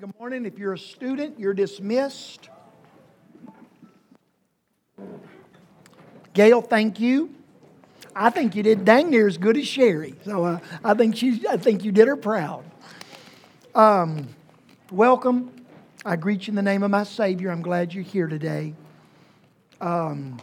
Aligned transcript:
Good 0.00 0.18
morning. 0.18 0.46
If 0.46 0.58
you're 0.58 0.72
a 0.72 0.78
student, 0.78 1.38
you're 1.38 1.52
dismissed. 1.52 2.48
Gail, 6.32 6.62
thank 6.62 6.98
you. 6.98 7.34
I 8.16 8.30
think 8.30 8.56
you 8.56 8.62
did 8.62 8.86
dang 8.86 9.10
near 9.10 9.26
as 9.26 9.36
good 9.36 9.56
as 9.58 9.68
Sherry. 9.68 10.14
So 10.24 10.44
uh, 10.44 10.60
I 10.82 10.94
think 10.94 11.16
she, 11.16 11.44
I 11.48 11.58
think 11.58 11.84
you 11.84 11.92
did 11.92 12.08
her 12.08 12.16
proud. 12.16 12.64
Um, 13.74 14.28
welcome. 14.90 15.52
I 16.06 16.16
greet 16.16 16.46
you 16.46 16.52
in 16.52 16.56
the 16.56 16.62
name 16.62 16.82
of 16.82 16.90
my 16.90 17.04
Savior. 17.04 17.50
I'm 17.50 17.62
glad 17.62 17.92
you're 17.92 18.02
here 18.02 18.28
today. 18.28 18.74
Um, 19.80 20.40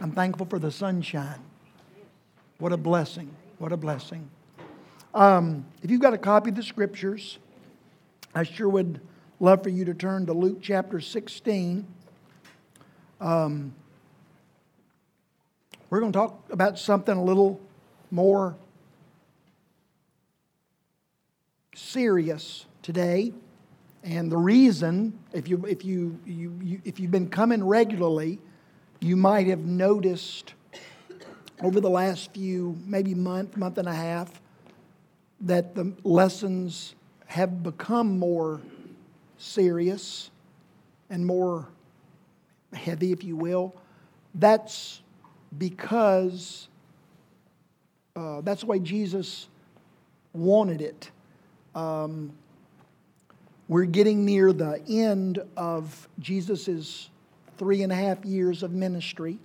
I'm 0.00 0.12
thankful 0.12 0.46
for 0.46 0.58
the 0.58 0.70
sunshine. 0.70 1.40
What 2.58 2.72
a 2.72 2.76
blessing. 2.76 3.34
What 3.56 3.72
a 3.72 3.76
blessing. 3.78 4.28
Um, 5.14 5.66
if 5.82 5.90
you've 5.90 6.00
got 6.00 6.14
a 6.14 6.18
copy 6.18 6.50
of 6.50 6.56
the 6.56 6.62
scriptures, 6.62 7.38
I 8.34 8.44
sure 8.44 8.68
would 8.68 8.98
love 9.40 9.62
for 9.62 9.68
you 9.68 9.84
to 9.84 9.92
turn 9.92 10.24
to 10.26 10.32
Luke 10.32 10.58
chapter 10.62 11.00
16. 11.00 11.86
Um, 13.20 13.74
we're 15.90 16.00
going 16.00 16.12
to 16.12 16.18
talk 16.18 16.42
about 16.50 16.78
something 16.78 17.14
a 17.14 17.22
little 17.22 17.60
more 18.10 18.56
serious 21.74 22.64
today. 22.80 23.34
And 24.02 24.32
the 24.32 24.38
reason, 24.38 25.18
if, 25.34 25.46
you, 25.46 25.62
if, 25.66 25.84
you, 25.84 26.18
you, 26.24 26.58
you, 26.62 26.80
if 26.84 26.98
you've 26.98 27.10
been 27.10 27.28
coming 27.28 27.62
regularly, 27.62 28.38
you 29.00 29.16
might 29.16 29.46
have 29.48 29.60
noticed 29.60 30.54
over 31.62 31.80
the 31.80 31.90
last 31.90 32.32
few, 32.32 32.78
maybe 32.86 33.14
month, 33.14 33.58
month 33.58 33.76
and 33.76 33.86
a 33.86 33.94
half, 33.94 34.41
that 35.42 35.74
the 35.74 35.92
lessons 36.04 36.94
have 37.26 37.62
become 37.62 38.18
more 38.18 38.60
serious 39.38 40.30
and 41.10 41.26
more 41.26 41.68
heavy, 42.72 43.12
if 43.12 43.24
you 43.24 43.36
will. 43.36 43.74
That's 44.34 45.02
because 45.58 46.68
uh, 48.16 48.40
that's 48.42 48.64
way 48.64 48.78
Jesus 48.78 49.48
wanted 50.32 50.80
it. 50.80 51.10
Um, 51.74 52.32
we're 53.68 53.84
getting 53.84 54.24
near 54.24 54.52
the 54.52 54.82
end 54.88 55.42
of 55.56 56.08
Jesus' 56.18 57.10
three 57.58 57.82
and 57.82 57.92
a 57.92 57.94
half 57.94 58.24
years 58.24 58.62
of 58.62 58.72
ministry. 58.72 59.38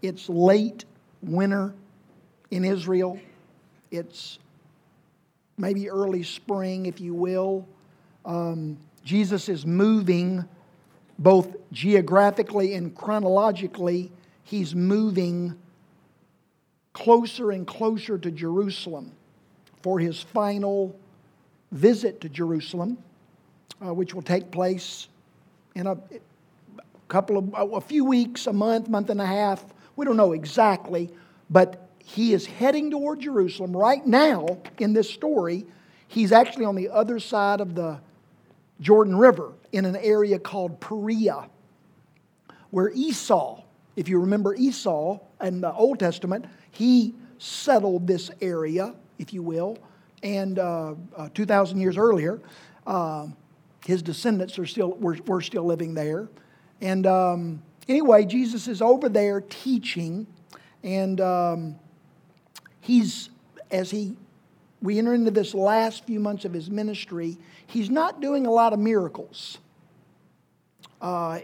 It's 0.00 0.28
late 0.28 0.84
winter 1.22 1.74
in 2.50 2.64
Israel. 2.64 3.20
It's 3.90 4.38
maybe 5.56 5.90
early 5.90 6.22
spring, 6.22 6.86
if 6.86 7.00
you 7.00 7.14
will. 7.14 7.66
Um, 8.24 8.78
Jesus 9.04 9.48
is 9.48 9.66
moving 9.66 10.44
both 11.18 11.56
geographically 11.72 12.74
and 12.74 12.94
chronologically, 12.94 14.10
he's 14.44 14.74
moving 14.74 15.56
closer 16.92 17.50
and 17.50 17.66
closer 17.66 18.18
to 18.18 18.30
Jerusalem 18.30 19.12
for 19.82 19.98
his 19.98 20.20
final 20.20 20.96
visit 21.70 22.20
to 22.20 22.28
Jerusalem, 22.28 22.98
uh, 23.84 23.94
which 23.94 24.14
will 24.14 24.22
take 24.22 24.50
place 24.50 25.08
in 25.74 25.86
a 25.86 25.96
couple 27.08 27.38
of 27.38 27.72
a 27.72 27.80
few 27.80 28.04
weeks, 28.04 28.46
a 28.46 28.52
month, 28.52 28.88
month 28.88 29.10
and 29.10 29.20
a 29.20 29.26
half. 29.26 29.64
We 29.96 30.04
don't 30.04 30.16
know 30.16 30.32
exactly, 30.32 31.10
but 31.50 31.81
he 32.04 32.32
is 32.32 32.46
heading 32.46 32.90
toward 32.90 33.20
Jerusalem 33.20 33.76
right 33.76 34.04
now 34.04 34.58
in 34.78 34.92
this 34.92 35.08
story. 35.08 35.66
He's 36.08 36.32
actually 36.32 36.64
on 36.64 36.74
the 36.74 36.90
other 36.90 37.18
side 37.18 37.60
of 37.60 37.74
the 37.74 38.00
Jordan 38.80 39.16
River 39.16 39.52
in 39.70 39.84
an 39.84 39.96
area 39.96 40.38
called 40.38 40.80
Perea, 40.80 41.48
where 42.70 42.90
Esau, 42.90 43.62
if 43.96 44.08
you 44.08 44.20
remember 44.20 44.54
Esau 44.54 45.20
in 45.40 45.60
the 45.60 45.72
Old 45.72 45.98
Testament, 45.98 46.44
he 46.70 47.14
settled 47.38 48.06
this 48.06 48.30
area, 48.40 48.94
if 49.18 49.32
you 49.32 49.42
will, 49.42 49.78
and 50.22 50.58
uh, 50.58 50.94
uh, 51.16 51.28
2,000 51.34 51.80
years 51.80 51.96
earlier, 51.96 52.40
uh, 52.86 53.26
his 53.86 54.02
descendants 54.02 54.58
are 54.58 54.66
still, 54.66 54.92
were, 54.92 55.16
were 55.26 55.40
still 55.40 55.64
living 55.64 55.94
there. 55.94 56.28
And 56.80 57.06
um, 57.06 57.62
anyway, 57.88 58.24
Jesus 58.24 58.68
is 58.68 58.82
over 58.82 59.08
there 59.08 59.40
teaching, 59.40 60.26
and 60.82 61.20
um, 61.20 61.76
he's, 62.82 63.30
as 63.70 63.90
he, 63.90 64.14
we 64.82 64.98
enter 64.98 65.14
into 65.14 65.30
this 65.30 65.54
last 65.54 66.04
few 66.04 66.20
months 66.20 66.44
of 66.44 66.52
his 66.52 66.70
ministry, 66.70 67.38
he's 67.66 67.88
not 67.88 68.20
doing 68.20 68.46
a 68.46 68.50
lot 68.50 68.74
of 68.74 68.78
miracles. 68.78 69.58
Uh, 71.00 71.40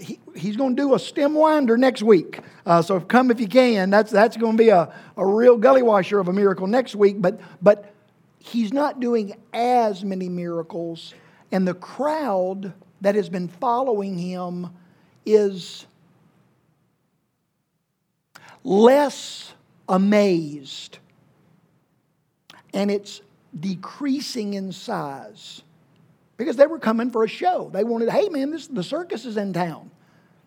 he, 0.00 0.18
he's 0.34 0.56
going 0.56 0.74
to 0.74 0.82
do 0.82 0.94
a 0.94 0.98
stem 0.98 1.34
winder 1.34 1.76
next 1.76 2.02
week. 2.02 2.40
Uh, 2.64 2.82
so 2.82 2.98
come 2.98 3.30
if 3.30 3.38
you 3.38 3.46
can. 3.46 3.90
That's, 3.90 4.10
that's 4.10 4.36
going 4.36 4.56
to 4.56 4.62
be 4.62 4.70
a, 4.70 4.92
a 5.16 5.26
real 5.26 5.56
gully 5.56 5.82
washer 5.82 6.18
of 6.18 6.28
a 6.28 6.32
miracle 6.32 6.66
next 6.66 6.96
week. 6.96 7.20
But, 7.20 7.40
but 7.62 7.92
he's 8.38 8.72
not 8.72 8.98
doing 8.98 9.34
as 9.52 10.04
many 10.04 10.28
miracles. 10.28 11.14
And 11.52 11.66
the 11.66 11.74
crowd 11.74 12.72
that 13.00 13.14
has 13.14 13.28
been 13.28 13.48
following 13.48 14.18
him 14.18 14.70
is 15.24 15.86
less 18.64 19.54
amazed. 19.88 20.98
And 22.74 22.90
it's 22.90 23.22
decreasing 23.58 24.54
in 24.54 24.72
size 24.72 25.62
because 26.36 26.56
they 26.56 26.66
were 26.66 26.78
coming 26.78 27.10
for 27.10 27.24
a 27.24 27.28
show. 27.28 27.70
They 27.72 27.84
wanted, 27.84 28.10
hey 28.10 28.28
man, 28.28 28.50
this, 28.50 28.66
the 28.66 28.82
circus 28.82 29.24
is 29.24 29.36
in 29.36 29.52
town. 29.52 29.90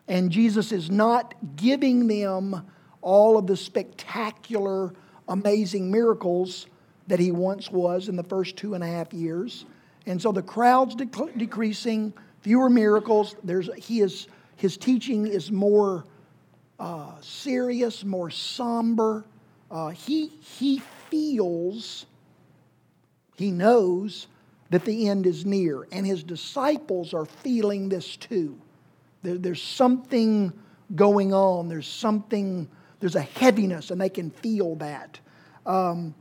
And 0.08 0.32
Jesus 0.32 0.72
is 0.72 0.90
not 0.90 1.34
giving 1.56 2.08
them 2.08 2.66
all 3.02 3.38
of 3.38 3.48
the 3.48 3.58
spectacular, 3.58 4.94
amazing 5.28 5.92
miracles 5.92 6.68
that 7.08 7.20
he 7.20 7.32
once 7.32 7.72
was 7.72 8.08
in 8.10 8.16
the 8.16 8.24
first 8.24 8.56
two 8.56 8.74
and 8.74 8.84
a 8.84 8.88
half 8.88 9.14
years. 9.14 9.66
And 10.06 10.22
so 10.22 10.32
the 10.32 10.42
crowd's 10.42 10.96
dec- 10.96 11.38
decreasing, 11.38 12.14
fewer 12.42 12.70
miracles. 12.70 13.36
There's, 13.44 13.70
he 13.76 14.02
is, 14.02 14.28
his 14.56 14.78
teaching 14.78 15.28
is 15.28 15.52
more 15.52 16.06
uh, 16.80 17.12
serious, 17.22 18.04
more 18.04 18.30
somber. 18.30 19.26
Uh, 19.72 19.90
he, 19.90 20.28
he 20.28 20.82
feels, 21.10 22.06
he 23.38 23.52
knows 23.52 24.28
that 24.70 24.84
the 24.84 25.08
end 25.08 25.26
is 25.26 25.46
near, 25.46 25.88
and 25.94 26.06
his 26.06 26.24
disciples 26.24 27.14
are 27.14 27.26
feeling 27.26 27.88
this 27.88 28.18
too. 28.18 28.60
There, 29.24 29.38
there's 29.38 29.62
something 29.62 30.52
going 30.94 31.34
on, 31.34 31.70
there's 31.70 31.88
something, 31.88 32.68
there's 33.00 33.16
a 33.16 33.22
heaviness, 33.22 33.92
and 33.92 34.02
they 34.02 34.10
can 34.10 34.30
feel 34.30 34.76
that. 34.76 35.20
Um, 35.66 36.16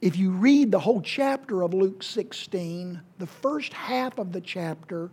if 0.00 0.16
you 0.16 0.30
read 0.32 0.72
the 0.72 0.80
whole 0.80 1.02
chapter 1.02 1.62
of 1.62 1.72
Luke 1.72 2.02
16, 2.02 3.00
the 3.18 3.26
first 3.26 3.72
half 3.72 4.18
of 4.18 4.32
the 4.32 4.40
chapter, 4.40 5.10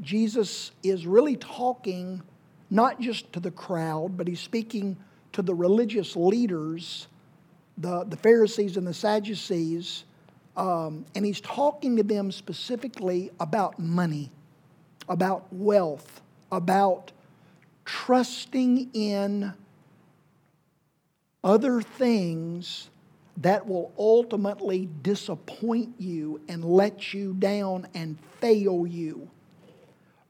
Jesus 0.00 0.72
is 0.84 1.06
really 1.06 1.36
talking 1.36 2.22
not 2.70 3.00
just 3.00 3.32
to 3.32 3.40
the 3.40 3.50
crowd, 3.50 4.16
but 4.16 4.28
he's 4.28 4.40
speaking 4.40 4.96
to 5.36 5.42
the 5.42 5.54
religious 5.54 6.16
leaders, 6.16 7.08
the, 7.76 8.04
the 8.04 8.16
Pharisees 8.16 8.78
and 8.78 8.86
the 8.86 8.94
Sadducees, 8.94 10.04
um, 10.56 11.04
and 11.14 11.26
he's 11.26 11.42
talking 11.42 11.94
to 11.98 12.02
them 12.02 12.32
specifically 12.32 13.30
about 13.38 13.78
money, 13.78 14.30
about 15.10 15.46
wealth, 15.52 16.22
about 16.50 17.12
trusting 17.84 18.88
in 18.94 19.52
other 21.44 21.82
things 21.82 22.88
that 23.36 23.66
will 23.66 23.92
ultimately 23.98 24.88
disappoint 25.02 25.90
you 25.98 26.40
and 26.48 26.64
let 26.64 27.12
you 27.12 27.34
down 27.34 27.86
and 27.92 28.16
fail 28.40 28.86
you 28.86 29.28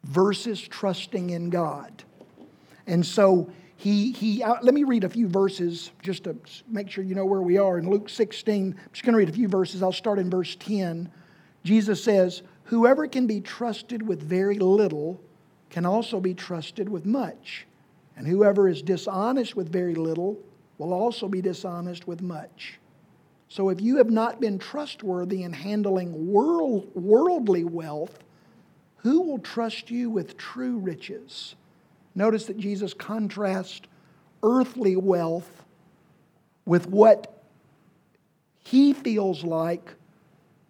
versus 0.02 0.60
trusting 0.60 1.30
in 1.30 1.48
God. 1.48 2.02
And 2.88 3.06
so 3.06 3.48
he, 3.76 4.12
he 4.12 4.42
uh, 4.42 4.56
let 4.62 4.74
me 4.74 4.84
read 4.84 5.04
a 5.04 5.08
few 5.08 5.28
verses 5.28 5.90
just 6.02 6.24
to 6.24 6.36
make 6.66 6.90
sure 6.90 7.04
you 7.04 7.14
know 7.14 7.26
where 7.26 7.42
we 7.42 7.58
are. 7.58 7.78
In 7.78 7.88
Luke 7.88 8.08
16, 8.08 8.74
I'm 8.76 8.92
just 8.92 9.04
going 9.04 9.12
to 9.12 9.18
read 9.18 9.28
a 9.28 9.32
few 9.32 9.48
verses. 9.48 9.82
I'll 9.82 9.92
start 9.92 10.18
in 10.18 10.30
verse 10.30 10.56
10. 10.56 11.10
Jesus 11.62 12.02
says, 12.02 12.42
Whoever 12.64 13.06
can 13.06 13.26
be 13.26 13.40
trusted 13.40 14.06
with 14.06 14.22
very 14.22 14.58
little 14.58 15.20
can 15.70 15.84
also 15.84 16.20
be 16.20 16.32
trusted 16.32 16.88
with 16.88 17.04
much. 17.04 17.66
And 18.16 18.26
whoever 18.26 18.68
is 18.68 18.80
dishonest 18.80 19.56
with 19.56 19.70
very 19.70 19.94
little 19.94 20.38
will 20.78 20.92
also 20.92 21.28
be 21.28 21.42
dishonest 21.42 22.06
with 22.06 22.22
much. 22.22 22.78
So 23.48 23.68
if 23.68 23.80
you 23.80 23.98
have 23.98 24.10
not 24.10 24.40
been 24.40 24.58
trustworthy 24.58 25.42
in 25.42 25.52
handling 25.52 26.32
world, 26.32 26.90
worldly 26.94 27.64
wealth, 27.64 28.18
who 28.98 29.20
will 29.20 29.38
trust 29.38 29.90
you 29.90 30.10
with 30.10 30.36
true 30.36 30.78
riches? 30.78 31.54
Notice 32.16 32.46
that 32.46 32.56
Jesus 32.56 32.94
contrasts 32.94 33.82
earthly 34.42 34.96
wealth 34.96 35.64
with 36.64 36.88
what 36.88 37.44
he 38.64 38.92
feels 38.94 39.44
like 39.44 39.94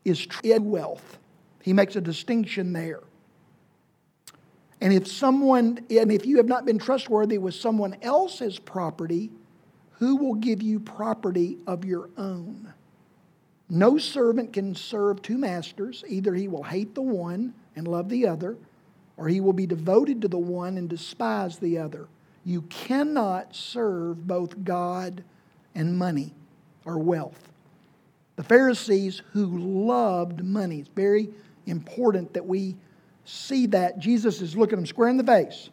is 0.04 0.26
true 0.26 0.60
wealth. 0.60 1.19
He 1.62 1.72
makes 1.72 1.96
a 1.96 2.00
distinction 2.00 2.72
there. 2.72 3.00
And 4.81 4.93
if 4.93 5.06
someone, 5.06 5.78
and 5.88 6.12
if 6.12 6.26
you 6.26 6.37
have 6.37 6.46
not 6.46 6.66
been 6.66 6.78
trustworthy 6.78 7.38
with 7.38 7.54
someone 7.54 7.96
else's 8.02 8.58
property, 8.58 9.31
who 9.93 10.16
will 10.16 10.34
give 10.34 10.60
you 10.60 10.78
property 10.78 11.58
of 11.66 11.84
your 11.84 12.10
own? 12.19 12.72
No 13.70 13.98
servant 13.98 14.52
can 14.52 14.75
serve 14.75 15.22
two 15.22 15.38
masters. 15.38 16.04
Either 16.06 16.34
he 16.34 16.48
will 16.48 16.62
hate 16.62 16.94
the 16.94 17.02
one 17.02 17.54
and 17.75 17.88
love 17.88 18.08
the 18.08 18.26
other, 18.26 18.56
or 19.17 19.29
he 19.29 19.41
will 19.41 19.53
be 19.53 19.67
devoted 19.67 20.23
to 20.23 20.29
the 20.29 20.39
one 20.39 20.77
and 20.77 20.89
despise 20.89 21.59
the 21.59 21.79
other. 21.79 22.09
You 22.45 22.63
cannot 22.63 23.55
serve 23.55 24.27
both 24.27 24.63
God 24.63 25.25
and 25.75 25.97
money 25.97 26.35
or 26.85 26.99
wealth. 26.99 27.51
The 28.37 28.45
Pharisees 28.45 29.23
who 29.33 29.59
loved 29.59 30.45
money, 30.45 30.81
it's 30.81 30.89
very 30.89 31.31
important 31.67 32.35
that 32.35 32.47
we 32.47 32.77
see 33.25 33.67
that. 33.67 33.99
Jesus 33.99 34.41
is 34.41 34.57
looking 34.57 34.77
them 34.77 34.87
square 34.87 35.09
in 35.09 35.17
the 35.17 35.25
face, 35.25 35.71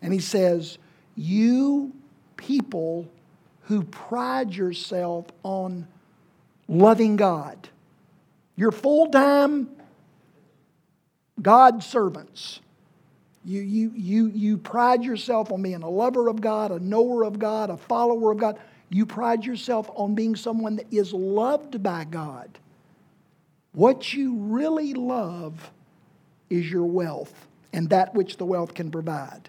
and 0.00 0.12
he 0.12 0.20
says, 0.20 0.78
You 1.16 1.92
people 2.36 3.08
who 3.62 3.82
pride 3.82 4.54
yourself 4.54 5.26
on 5.42 5.86
loving 6.68 7.16
God, 7.16 7.68
you're 8.56 8.72
full 8.72 9.08
time 9.10 9.68
God 11.40 11.82
servants. 11.82 12.60
You, 13.44 13.60
you, 13.60 13.92
you, 13.94 14.26
you 14.28 14.58
pride 14.58 15.04
yourself 15.04 15.52
on 15.52 15.62
being 15.62 15.82
a 15.82 15.88
lover 15.88 16.28
of 16.28 16.40
God, 16.40 16.70
a 16.70 16.78
knower 16.78 17.24
of 17.24 17.38
God, 17.38 17.70
a 17.70 17.76
follower 17.76 18.32
of 18.32 18.38
God. 18.38 18.58
You 18.90 19.06
pride 19.06 19.44
yourself 19.44 19.90
on 19.94 20.14
being 20.14 20.36
someone 20.36 20.76
that 20.76 20.92
is 20.92 21.12
loved 21.12 21.82
by 21.82 22.04
God. 22.04 22.58
What 23.72 24.12
you 24.12 24.36
really 24.36 24.94
love 24.94 25.70
is 26.50 26.70
your 26.70 26.86
wealth 26.86 27.46
and 27.72 27.90
that 27.90 28.14
which 28.14 28.36
the 28.36 28.46
wealth 28.46 28.74
can 28.74 28.90
provide. 28.90 29.48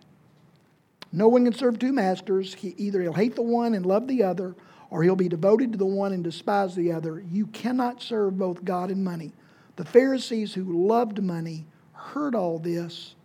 No 1.12 1.28
one 1.28 1.46
can 1.46 1.54
serve 1.54 1.80
two 1.80 1.94
masters. 1.94 2.54
He, 2.54 2.76
either 2.78 3.02
he'll 3.02 3.14
hate 3.14 3.36
the 3.36 3.42
one 3.42 3.74
and 3.74 3.86
love 3.86 4.08
the 4.08 4.24
other, 4.24 4.56
or 4.92 5.04
he'll 5.04 5.16
be 5.16 5.30
devoted 5.30 5.72
to 5.72 5.78
the 5.78 5.86
one 5.86 6.14
and 6.14 6.24
despise 6.24 6.76
the 6.76 6.92
other. 6.92 7.24
You 7.32 7.48
cannot 7.48 8.02
serve 8.02 8.38
both 8.38 8.64
God 8.64 8.92
and 8.92 9.04
money. 9.04 9.34
The 9.76 9.86
Pharisees 9.86 10.54
who 10.54 10.88
loved 10.88 11.24
money 11.24 11.66
heard 11.94 12.36
all 12.36 12.60
this 12.60 13.16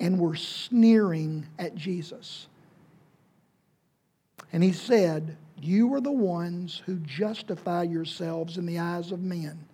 and 0.00 0.18
were 0.18 0.34
sneering 0.34 1.46
at 1.58 1.74
Jesus. 1.74 2.48
And 4.52 4.62
he 4.62 4.72
said, 4.72 5.36
You 5.60 5.92
are 5.94 6.00
the 6.00 6.10
ones 6.10 6.82
who 6.86 6.96
justify 6.96 7.84
yourselves 7.84 8.56
in 8.56 8.66
the 8.66 8.78
eyes 8.78 9.12
of 9.12 9.20
men, 9.20 9.66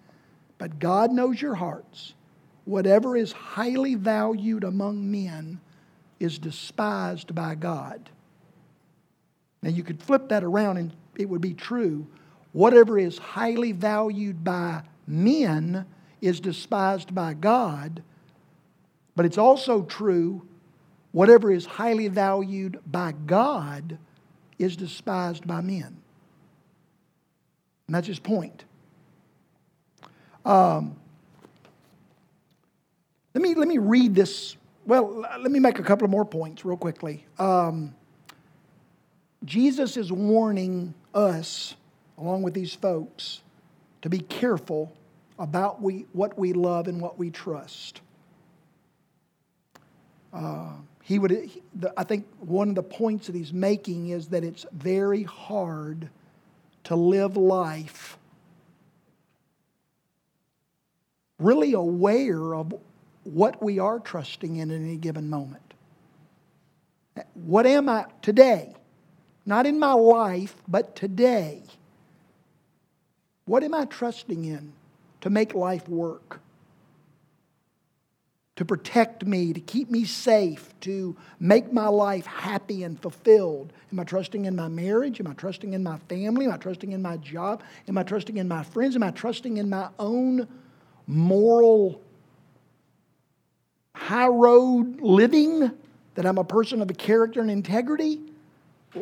but 0.59 0.79
God 0.79 1.13
knows 1.13 1.41
your 1.41 1.55
hearts. 1.55 2.15
Whatever 2.65 3.17
is 3.17 3.31
highly 3.31 3.95
valued 3.95 4.65
among 4.65 5.09
men 5.11 5.61
is 6.19 6.39
despised 6.39 7.35
by 7.35 7.55
God. 7.55 8.11
Now, 9.63 9.71
you 9.71 9.83
could 9.83 10.03
flip 10.03 10.29
that 10.29 10.45
around 10.45 10.77
and 10.77 10.93
it 11.17 11.29
would 11.29 11.41
be 11.41 11.55
true. 11.55 12.07
Whatever 12.53 12.99
is 12.99 13.19
highly 13.19 13.73
valued 13.73 14.43
by 14.43 14.83
men 15.07 15.87
is 16.21 16.41
despised 16.41 17.15
by 17.15 17.35
God. 17.35 18.03
But 19.17 19.25
it's 19.25 19.39
also 19.39 19.83
true 19.83 20.47
whatever 21.13 21.51
is 21.51 21.65
highly 21.65 22.09
valued 22.09 22.79
by 22.87 23.13
God 23.13 23.99
is 24.59 24.77
despised 24.77 25.47
by 25.47 25.63
men. 25.63 25.97
And 27.87 27.95
that's 27.95 28.07
his 28.07 28.19
point. 28.19 28.65
Um, 30.45 30.97
let, 33.35 33.43
me, 33.43 33.55
let 33.55 33.67
me 33.67 33.79
read 33.79 34.15
this. 34.15 34.57
Well, 34.87 35.27
let 35.41 35.51
me 35.51 35.59
make 35.59 35.79
a 35.79 35.83
couple 35.83 36.05
of 36.05 36.11
more 36.11 36.25
points 36.25 36.65
real 36.65 36.77
quickly. 36.77 37.25
Um, 37.39 37.95
Jesus 39.45 39.97
is 39.97 40.13
warning 40.13 40.95
us, 41.15 41.75
along 42.19 42.43
with 42.43 42.55
these 42.55 42.75
folks, 42.75 43.43
to 44.03 44.11
be 44.11 44.19
careful 44.19 44.93
about 45.39 45.81
we, 45.81 46.07
what 46.13 46.39
we 46.39 46.53
love 46.53 46.89
and 46.89 47.01
what 47.01 47.19
we 47.19 47.31
trust. 47.31 48.01
He 51.03 51.19
would, 51.21 51.31
he, 51.31 51.63
the, 51.75 51.93
I 51.97 52.03
think 52.03 52.27
one 52.41 52.71
of 52.71 52.75
the 52.75 52.83
points 52.83 53.29
that 53.29 53.37
he's 53.37 53.53
making 53.53 54.09
is 54.09 54.29
that 54.29 54.43
it's 54.43 54.67
very 54.73 55.23
hard 55.23 56.09
to 56.85 56.97
live 56.97 57.37
life 57.37 58.19
really 61.39 61.75
aware 61.75 62.55
of 62.55 62.75
what 63.25 63.63
we 63.63 63.79
are 63.79 64.01
trusting 64.01 64.57
in 64.57 64.71
at 64.71 64.81
any 64.81 64.97
given 64.97 65.29
moment. 65.29 65.75
What 67.35 67.67
am 67.67 67.89
I 67.89 68.07
today? 68.23 68.75
Not 69.45 69.67
in 69.67 69.79
my 69.79 69.93
life, 69.93 70.57
but 70.67 70.97
today. 70.97 71.63
What 73.45 73.63
am 73.63 73.75
I 73.75 73.85
trusting 73.85 74.45
in 74.45 74.73
to 75.21 75.31
make 75.31 75.55
life 75.55 75.89
work? 75.89 76.41
To 78.57 78.65
protect 78.65 79.25
me, 79.25 79.53
to 79.53 79.61
keep 79.61 79.91
me 79.91 80.05
safe, 80.05 80.75
to 80.81 81.15
make 81.39 81.73
my 81.73 81.89
life 81.89 82.25
happy 82.25 82.83
and 82.83 83.01
fulfilled? 83.01 83.73
Am 83.93 84.01
I 84.01 84.05
trusting 84.05 84.47
in 84.47 84.57
my 84.57 84.69
marriage? 84.69 85.21
Am 85.21 85.27
I 85.27 85.35
trusting 85.35 85.75
in 85.75 85.83
my 85.83 85.99
family? 86.09 86.47
Am 86.47 86.53
I 86.53 86.57
trusting 86.57 86.93
in 86.93 87.03
my 87.03 87.19
job? 87.19 87.63
Am 87.87 87.99
I 87.99 88.03
trusting 88.03 88.39
in 88.39 88.49
my 88.49 88.63
friends? 88.63 88.97
Am 88.97 89.03
I 89.03 89.11
trusting 89.11 89.59
in 89.59 89.69
my 89.69 89.89
own 89.99 90.49
moral 91.07 92.01
high 93.95 94.29
road 94.29 95.01
living? 95.01 95.71
That 96.15 96.25
I'm 96.25 96.39
a 96.39 96.45
person 96.45 96.81
of 96.81 96.91
a 96.91 96.95
character 96.95 97.43
and 97.43 97.51
integrity? 97.51 98.21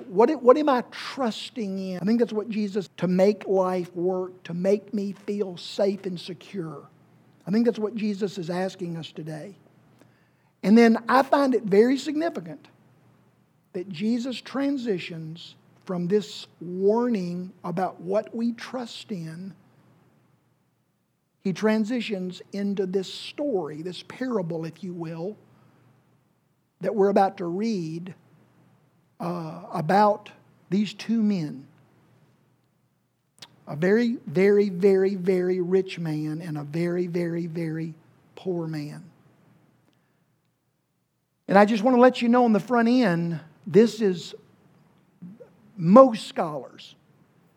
What, 0.09 0.43
what 0.43 0.57
am 0.57 0.69
I 0.69 0.83
trusting 0.91 1.79
in? 1.79 2.00
I 2.00 2.05
think 2.05 2.19
that's 2.19 2.33
what 2.33 2.49
Jesus, 2.49 2.91
to 2.97 3.07
make 3.07 3.47
life 3.47 3.95
work, 3.95 4.43
to 4.45 4.55
make 4.55 4.93
me 4.93 5.12
feel 5.12 5.57
safe 5.57 6.07
and 6.07 6.19
secure. 6.19 6.89
I 7.46 7.50
think 7.50 7.67
that's 7.67 7.79
what 7.79 7.94
Jesus 7.94 8.38
is 8.38 8.50
asking 8.50 8.96
us 8.96 9.12
today. 9.12 9.56
And 10.62 10.76
then 10.79 10.99
I 11.08 11.23
find 11.23 11.55
it 11.55 11.64
very 11.64 11.99
significant 11.99 12.69
that 13.75 13.88
Jesus 13.88 14.41
transitions 14.41 15.56
from 15.85 16.08
this 16.08 16.46
warning 16.61 17.52
about 17.62 18.00
what 18.00 18.35
we 18.35 18.52
trust 18.52 19.11
in, 19.12 19.52
he 21.43 21.52
transitions 21.52 22.41
into 22.52 22.87
this 22.87 23.12
story, 23.12 23.83
this 23.83 24.02
parable, 24.04 24.64
if 24.64 24.83
you 24.83 24.95
will, 24.95 25.37
that 26.80 26.95
we're 26.95 27.11
about 27.11 27.37
to 27.38 27.45
read 27.45 28.14
uh, 29.21 29.64
about 29.71 30.30
these 30.71 30.95
two 30.95 31.23
men 31.23 31.66
a 33.66 33.76
very, 33.76 34.18
very, 34.26 34.68
very, 34.68 35.14
very 35.14 35.61
rich 35.61 35.99
man 35.99 36.42
and 36.42 36.59
a 36.59 36.64
very, 36.64 37.06
very, 37.06 37.47
very 37.47 37.94
poor 38.37 38.66
man. 38.66 39.04
And 41.49 41.59
I 41.59 41.64
just 41.64 41.83
want 41.83 41.97
to 41.97 42.00
let 42.00 42.23
you 42.23 42.28
know 42.28 42.44
on 42.44 42.52
the 42.52 42.61
front 42.61 42.88
end, 42.88 43.40
this 43.66 44.00
is 44.00 44.35
most 45.76 46.26
scholars, 46.26 46.94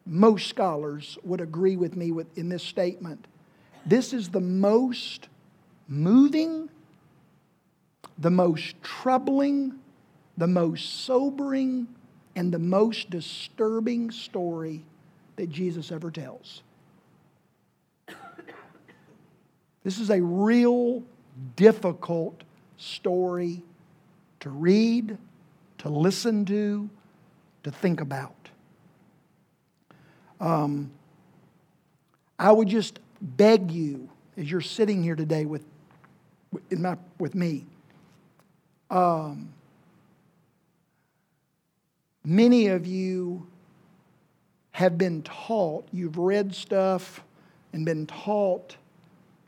most 0.05 0.47
scholars 0.47 1.17
would 1.23 1.41
agree 1.41 1.75
with 1.75 1.95
me 1.95 2.11
with, 2.11 2.37
in 2.37 2.49
this 2.49 2.63
statement. 2.63 3.27
This 3.85 4.13
is 4.13 4.29
the 4.29 4.41
most 4.41 5.27
moving, 5.87 6.69
the 8.17 8.31
most 8.31 8.81
troubling, 8.81 9.79
the 10.37 10.47
most 10.47 11.05
sobering, 11.05 11.87
and 12.35 12.53
the 12.53 12.59
most 12.59 13.09
disturbing 13.09 14.11
story 14.11 14.83
that 15.37 15.49
Jesus 15.49 15.91
ever 15.91 16.11
tells. 16.11 16.61
This 19.83 19.99
is 19.99 20.09
a 20.09 20.21
real 20.21 21.01
difficult 21.55 22.43
story 22.75 23.63
to 24.41 24.49
read, 24.49 25.17
to 25.77 25.89
listen 25.89 26.43
to, 26.45 26.89
to 27.63 27.71
think 27.71 28.01
about. 28.01 28.35
Um, 30.41 30.91
I 32.37 32.51
would 32.51 32.67
just 32.67 32.99
beg 33.21 33.71
you, 33.71 34.09
as 34.35 34.51
you're 34.51 34.59
sitting 34.59 35.01
here 35.01 35.15
today 35.15 35.45
with, 35.45 35.63
my, 36.69 36.97
with 37.17 37.33
me, 37.33 37.65
um, 38.89 39.53
many 42.25 42.67
of 42.67 42.85
you 42.85 43.47
have 44.77 44.95
been 44.95 45.23
taught, 45.23 45.87
you've 45.91 46.19
read 46.19 46.53
stuff 46.53 47.23
and 47.73 47.83
been 47.83 48.05
taught 48.05 48.77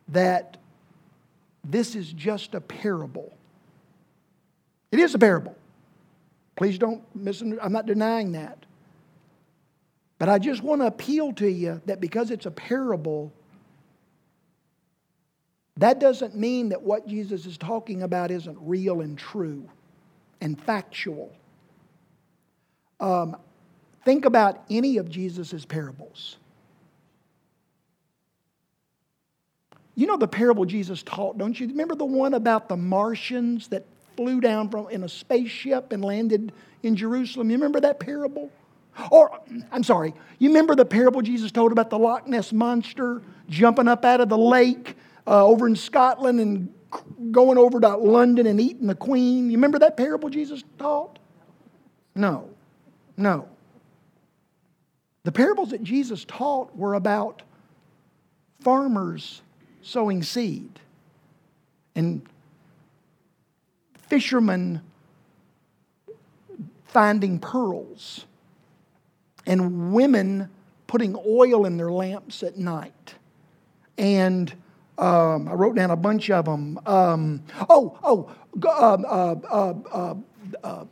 that 0.07 0.57
this 1.63 1.93
is 1.93 2.12
just 2.12 2.55
a 2.55 2.62
parable. 2.62 3.31
It 4.91 4.98
is 4.98 5.13
a 5.13 5.19
parable. 5.19 5.55
Please 6.55 6.79
don't 6.79 7.03
misunderstand. 7.15 7.63
I'm 7.63 7.71
not 7.71 7.86
denying 7.86 8.31
that. 8.31 8.65
But 10.17 10.29
I 10.29 10.39
just 10.39 10.63
want 10.63 10.81
to 10.81 10.88
appeal 10.88 11.31
to 11.33 11.48
you 11.48 11.79
that 11.86 12.01
because 12.01 12.31
it's 12.31 12.48
a 12.48 12.51
parable, 12.51 13.31
that 15.77 16.00
doesn't 16.00 16.36
mean 16.36 16.69
that 16.69 16.81
what 16.81 17.07
Jesus 17.07 17.45
is 17.45 17.55
talking 17.55 18.01
about 18.01 18.31
isn't 18.31 18.57
real 18.59 19.01
and 19.01 19.15
true 19.15 19.69
and 20.41 20.59
factual. 20.59 21.31
Um, 23.00 23.38
think 24.09 24.25
about 24.25 24.63
any 24.71 24.97
of 24.97 25.07
Jesus' 25.07 25.65
parables. 25.65 26.37
You 29.93 30.07
know 30.07 30.17
the 30.17 30.27
parable 30.27 30.65
Jesus 30.65 31.03
taught, 31.03 31.37
don't 31.37 31.59
you? 31.59 31.67
Remember 31.67 31.93
the 31.93 32.05
one 32.05 32.33
about 32.33 32.69
the 32.69 32.75
Martians 32.75 33.67
that 33.67 33.85
flew 34.17 34.41
down 34.41 34.69
from 34.69 34.89
in 34.89 35.03
a 35.03 35.09
spaceship 35.09 35.91
and 35.91 36.03
landed 36.03 36.51
in 36.81 36.95
Jerusalem? 36.95 37.51
You 37.51 37.57
remember 37.57 37.81
that 37.81 37.99
parable? 37.99 38.49
Or, 39.11 39.39
I'm 39.71 39.83
sorry, 39.83 40.15
you 40.39 40.49
remember 40.49 40.73
the 40.73 40.85
parable 40.85 41.21
Jesus 41.21 41.51
told 41.51 41.71
about 41.71 41.91
the 41.91 41.99
Loch 41.99 42.27
Ness 42.27 42.51
monster 42.51 43.21
jumping 43.47 43.87
up 43.87 44.03
out 44.05 44.21
of 44.21 44.29
the 44.29 44.39
lake 44.39 44.95
uh, 45.27 45.45
over 45.45 45.67
in 45.67 45.75
Scotland 45.75 46.39
and 46.39 46.73
going 47.31 47.59
over 47.59 47.79
to 47.79 47.95
London 47.95 48.47
and 48.47 48.59
eating 48.59 48.87
the 48.87 48.95
queen? 48.95 49.51
You 49.51 49.57
remember 49.57 49.77
that 49.77 49.97
parable 49.97 50.31
Jesus 50.31 50.63
taught? 50.79 51.19
No, 52.15 52.49
no. 53.15 53.47
The 55.29 55.33
parables 55.33 55.69
that 55.69 55.83
Jesus 55.83 56.25
taught 56.25 56.75
were 56.75 56.95
about 56.95 57.43
farmers 58.62 59.43
sowing 59.83 60.24
seed 60.24 60.79
and 61.93 62.24
fishermen 64.07 64.81
finding 66.86 67.38
pearls, 67.38 68.25
and 69.45 69.93
women 69.93 70.50
putting 70.88 71.15
oil 71.15 71.67
in 71.67 71.77
their 71.77 71.91
lamps 71.91 72.41
at 72.41 72.57
night. 72.57 73.13
And 74.00 74.51
um, 74.98 75.48
I 75.48 75.53
wrote 75.53 75.75
down 75.75 75.91
a 75.91 75.95
bunch 75.95 76.31
of 76.31 76.45
them. 76.45 76.79
Um, 76.88 77.43
oh, 77.69 78.00
oh, 78.03 78.31
um, 78.67 79.05
uh, 79.07 79.36
uh, 79.48 79.74
uh, 79.91 80.15
uh, 80.63 80.86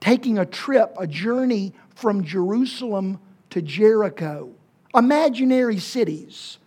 taking 0.00 0.36
a 0.36 0.44
trip, 0.44 0.94
a 0.98 1.06
journey 1.06 1.72
from 1.94 2.22
Jerusalem 2.22 3.20
to 3.50 3.62
Jericho. 3.62 4.50
Imaginary 4.94 5.78
cities 5.78 6.58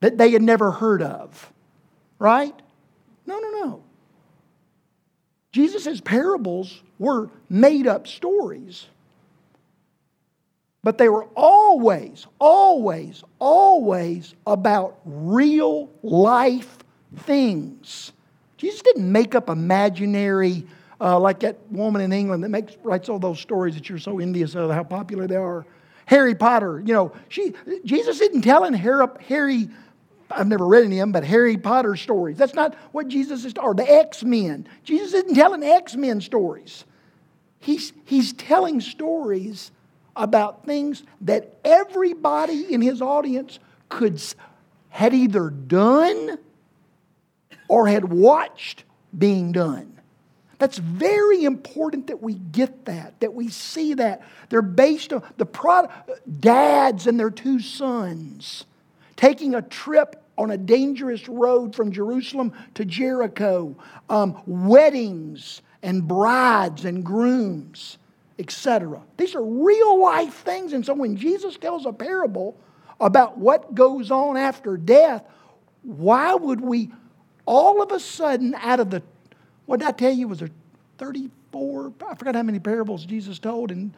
that 0.00 0.18
they 0.18 0.30
had 0.30 0.42
never 0.42 0.70
heard 0.70 1.02
of, 1.02 1.52
right? 2.18 2.54
No, 3.26 3.38
no, 3.38 3.50
no. 3.50 3.82
Jesus' 5.52 6.00
parables 6.00 6.82
were 6.98 7.30
made 7.48 7.86
up 7.86 8.06
stories. 8.06 8.86
But 10.82 10.96
they 10.96 11.08
were 11.08 11.24
always, 11.34 12.26
always, 12.38 13.22
always 13.38 14.34
about 14.46 14.98
real 15.04 15.90
life 16.02 16.78
things. 17.16 18.12
Jesus 18.56 18.82
didn't 18.82 19.10
make 19.10 19.34
up 19.34 19.48
imaginary, 19.48 20.66
uh, 21.00 21.18
like 21.18 21.40
that 21.40 21.58
woman 21.70 22.02
in 22.02 22.12
England 22.12 22.44
that 22.44 22.50
makes, 22.50 22.76
writes 22.82 23.08
all 23.08 23.18
those 23.18 23.40
stories 23.40 23.74
that 23.74 23.88
you're 23.88 23.98
so 23.98 24.18
envious 24.18 24.54
of, 24.54 24.70
how 24.70 24.84
popular 24.84 25.26
they 25.26 25.36
are. 25.36 25.64
Harry 26.06 26.34
Potter, 26.34 26.82
you 26.84 26.92
know, 26.92 27.12
she, 27.28 27.54
Jesus 27.84 28.20
isn't 28.20 28.42
telling 28.42 28.72
Harry, 28.74 29.06
Harry 29.28 29.68
I've 30.30 30.46
never 30.46 30.66
read 30.66 30.84
any 30.84 30.98
of 30.98 31.02
them, 31.02 31.12
but 31.12 31.24
Harry 31.24 31.56
Potter 31.56 31.96
stories. 31.96 32.36
That's 32.36 32.54
not 32.54 32.74
what 32.92 33.08
Jesus 33.08 33.44
is, 33.44 33.54
or 33.60 33.74
the 33.74 33.90
X 33.90 34.22
Men. 34.22 34.66
Jesus 34.84 35.14
isn't 35.14 35.34
telling 35.34 35.62
X 35.62 35.96
Men 35.96 36.20
stories. 36.20 36.84
He's, 37.58 37.92
he's 38.04 38.32
telling 38.32 38.80
stories 38.80 39.70
about 40.16 40.64
things 40.64 41.02
that 41.22 41.58
everybody 41.64 42.72
in 42.72 42.80
his 42.80 43.02
audience 43.02 43.58
could 43.88 44.20
had 44.88 45.14
either 45.14 45.50
done 45.50 46.38
or 47.68 47.86
had 47.86 48.04
watched 48.04 48.84
being 49.16 49.52
done. 49.52 49.99
That's 50.60 50.78
very 50.78 51.44
important 51.44 52.06
that 52.08 52.22
we 52.22 52.34
get 52.34 52.84
that, 52.84 53.18
that 53.20 53.32
we 53.34 53.48
see 53.48 53.94
that. 53.94 54.22
They're 54.50 54.62
based 54.62 55.12
on 55.12 55.22
the 55.38 55.46
product, 55.46 56.10
dads 56.40 57.06
and 57.06 57.18
their 57.18 57.30
two 57.30 57.58
sons 57.60 58.66
taking 59.16 59.54
a 59.54 59.62
trip 59.62 60.22
on 60.38 60.50
a 60.50 60.56
dangerous 60.56 61.28
road 61.28 61.74
from 61.74 61.92
Jerusalem 61.92 62.52
to 62.74 62.86
Jericho, 62.86 63.76
um, 64.08 64.40
weddings 64.46 65.60
and 65.82 66.08
brides 66.08 66.86
and 66.86 67.04
grooms, 67.04 67.98
etc. 68.38 69.02
These 69.18 69.34
are 69.34 69.44
real 69.44 70.00
life 70.00 70.34
things. 70.36 70.72
And 70.72 70.84
so 70.84 70.94
when 70.94 71.16
Jesus 71.16 71.58
tells 71.58 71.84
a 71.84 71.92
parable 71.92 72.56
about 72.98 73.36
what 73.36 73.74
goes 73.74 74.10
on 74.10 74.38
after 74.38 74.78
death, 74.78 75.22
why 75.82 76.34
would 76.34 76.60
we 76.60 76.90
all 77.46 77.82
of 77.82 77.92
a 77.92 78.00
sudden, 78.00 78.54
out 78.54 78.80
of 78.80 78.90
the, 78.90 79.02
what 79.70 79.78
did 79.78 79.88
I 79.88 79.92
tell 79.92 80.12
you, 80.12 80.26
was 80.26 80.40
there 80.40 80.50
34? 80.98 81.92
I 82.08 82.14
forgot 82.16 82.34
how 82.34 82.42
many 82.42 82.58
parables 82.58 83.04
Jesus 83.06 83.38
told 83.38 83.70
in, 83.70 83.94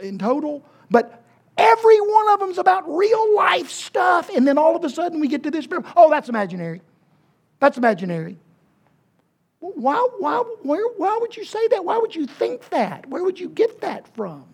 in 0.00 0.18
total. 0.18 0.64
But 0.90 1.22
Every 1.60 2.00
one 2.00 2.32
of 2.32 2.40
them's 2.40 2.56
about 2.56 2.88
real 2.88 3.36
life 3.36 3.68
stuff. 3.68 4.30
And 4.34 4.48
then 4.48 4.56
all 4.56 4.74
of 4.74 4.82
a 4.82 4.88
sudden 4.88 5.20
we 5.20 5.28
get 5.28 5.42
to 5.42 5.50
this. 5.50 5.66
Parable. 5.66 5.90
Oh, 5.94 6.08
that's 6.08 6.30
imaginary. 6.30 6.80
That's 7.58 7.76
imaginary. 7.76 8.38
Why, 9.58 10.08
why, 10.18 10.38
where, 10.62 10.86
why 10.96 11.18
would 11.20 11.36
you 11.36 11.44
say 11.44 11.68
that? 11.68 11.84
Why 11.84 11.98
would 11.98 12.14
you 12.14 12.26
think 12.26 12.70
that? 12.70 13.06
Where 13.10 13.22
would 13.22 13.38
you 13.38 13.50
get 13.50 13.82
that 13.82 14.08
from? 14.14 14.46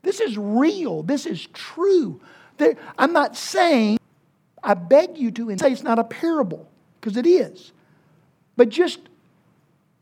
This 0.00 0.20
is 0.20 0.38
real. 0.38 1.02
This 1.02 1.26
is 1.26 1.46
true. 1.52 2.18
There, 2.56 2.76
I'm 2.96 3.12
not 3.12 3.36
saying, 3.36 3.98
I 4.62 4.72
beg 4.72 5.18
you 5.18 5.30
to 5.32 5.58
say 5.58 5.70
it's 5.70 5.82
not 5.82 5.98
a 5.98 6.04
parable, 6.04 6.66
because 6.98 7.18
it 7.18 7.26
is. 7.26 7.72
But 8.56 8.70
just, 8.70 9.00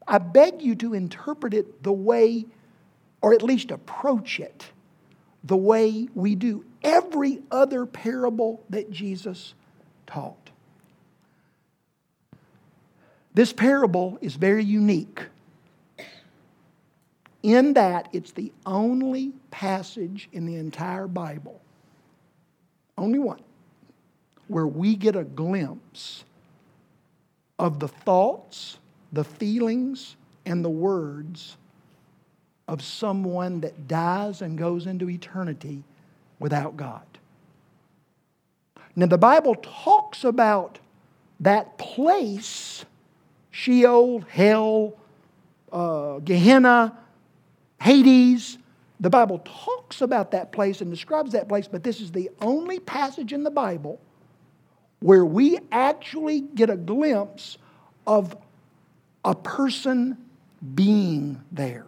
I 0.07 0.19
beg 0.19 0.63
you 0.63 0.75
to 0.77 0.95
interpret 0.95 1.55
it 1.55 1.83
the 1.83 1.93
way, 1.93 2.47
or 3.23 3.35
at 3.35 3.43
least 3.43 3.71
approach 3.71 4.41
it 4.41 4.67
the 5.45 5.57
way 5.57 6.09
we 6.15 6.35
do 6.35 6.65
every 6.83 7.43
other 7.51 7.87
parable 7.87 8.63
that 8.71 8.91
Jesus 8.91 9.55
taught. 10.07 10.51
This 13.35 13.53
parable 13.53 14.17
is 14.21 14.37
very 14.37 14.65
unique 14.65 15.23
in 17.43 17.75
that 17.75 18.09
it's 18.13 18.33
the 18.33 18.53
only 18.65 19.33
passage 19.51 20.29
in 20.33 20.47
the 20.47 20.57
entire 20.57 21.07
Bible, 21.07 21.61
only 22.97 23.19
one, 23.19 23.43
where 24.49 24.67
we 24.67 24.97
get 24.97 25.15
a 25.15 25.25
glimpse 25.25 26.25
of 27.59 27.81
the 27.81 27.89
thoughts, 27.89 28.79
the 29.15 29.25
feelings, 29.25 30.17
and 30.47 30.65
the 30.65 30.71
words 30.71 31.57
of 32.69 32.83
someone 32.83 33.61
that 33.61 33.89
dies 33.89 34.43
and 34.43 34.59
goes 34.59 34.87
into 34.87 35.09
eternity 35.09 35.83
without 36.39 36.77
God. 36.77 37.03
Now, 38.97 39.07
the 39.07 39.19
Bible 39.19 39.57
talks 39.57 40.25
about 40.25 40.79
that 41.41 41.79
place 41.79 42.85
Sheol, 43.51 44.21
hell, 44.29 44.95
uh, 45.73 46.19
Gehenna, 46.19 46.99
Hades. 47.81 48.59
The 48.99 49.11
Bible 49.11 49.41
talks 49.45 50.01
about 50.01 50.33
that 50.33 50.51
place 50.51 50.81
and 50.81 50.91
describes 50.91 51.31
that 51.33 51.49
place, 51.49 51.69
but 51.69 51.85
this 51.85 52.01
is 52.01 52.11
the 52.11 52.31
only 52.41 52.81
passage 52.81 53.33
in 53.33 53.45
the 53.45 53.53
Bible 53.53 54.01
where 54.99 55.25
we 55.25 55.61
actually 55.71 56.41
get 56.41 56.69
a 56.69 56.77
glimpse 56.77 57.59
of 58.09 58.37
a 59.25 59.35
person 59.35 60.19
being 60.75 61.43
there. 61.51 61.87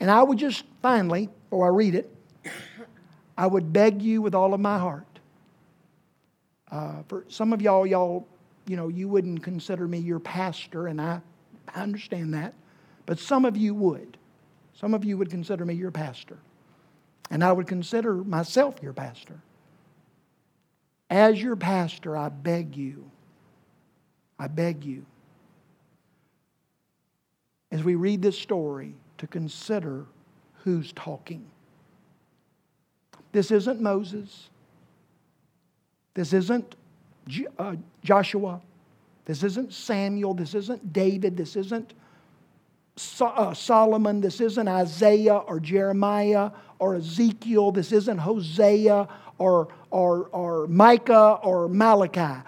And 0.00 0.10
I 0.10 0.22
would 0.22 0.38
just 0.38 0.64
finally, 0.80 1.28
before 1.44 1.66
I 1.66 1.68
read 1.68 1.94
it, 1.94 2.12
I 3.38 3.46
would 3.46 3.72
beg 3.72 4.02
you 4.02 4.20
with 4.20 4.34
all 4.34 4.52
of 4.52 4.60
my 4.60 4.78
heart. 4.78 5.06
Uh, 6.70 7.02
for 7.08 7.24
some 7.28 7.52
of 7.52 7.62
y'all, 7.62 7.86
y'all, 7.86 8.26
you 8.66 8.76
know, 8.76 8.88
you 8.88 9.08
wouldn't 9.08 9.42
consider 9.42 9.86
me 9.86 9.98
your 9.98 10.18
pastor, 10.18 10.86
and 10.86 11.00
I, 11.00 11.20
I 11.74 11.82
understand 11.82 12.34
that. 12.34 12.54
But 13.06 13.18
some 13.18 13.44
of 13.44 13.56
you 13.56 13.74
would. 13.74 14.16
Some 14.74 14.94
of 14.94 15.04
you 15.04 15.18
would 15.18 15.30
consider 15.30 15.64
me 15.64 15.74
your 15.74 15.90
pastor. 15.90 16.38
And 17.30 17.44
I 17.44 17.52
would 17.52 17.66
consider 17.66 18.14
myself 18.14 18.76
your 18.82 18.92
pastor. 18.92 19.40
As 21.10 21.40
your 21.40 21.56
pastor, 21.56 22.16
I 22.16 22.28
beg 22.30 22.76
you, 22.76 23.10
I 24.38 24.48
beg 24.48 24.84
you, 24.84 25.04
as 27.72 27.82
we 27.82 27.94
read 27.94 28.22
this 28.22 28.38
story, 28.38 28.94
to 29.16 29.26
consider 29.26 30.04
who's 30.62 30.92
talking. 30.92 31.44
This 33.32 33.50
isn't 33.50 33.80
Moses. 33.80 34.50
This 36.14 36.34
isn't 36.34 36.76
uh, 37.58 37.76
Joshua. 38.04 38.60
This 39.24 39.42
isn't 39.42 39.72
Samuel. 39.72 40.34
This 40.34 40.54
isn't 40.54 40.92
David. 40.92 41.36
This 41.36 41.56
isn't 41.56 41.94
uh, 43.20 43.54
Solomon. 43.54 44.20
This 44.20 44.40
isn't 44.40 44.68
Isaiah 44.68 45.36
or 45.36 45.58
Jeremiah 45.58 46.50
or 46.78 46.96
Ezekiel. 46.96 47.72
This 47.72 47.90
isn't 47.92 48.18
Hosea 48.18 49.08
or, 49.38 49.68
or, 49.90 50.28
or 50.32 50.66
Micah 50.66 51.38
or 51.42 51.68
Malachi. 51.68 52.42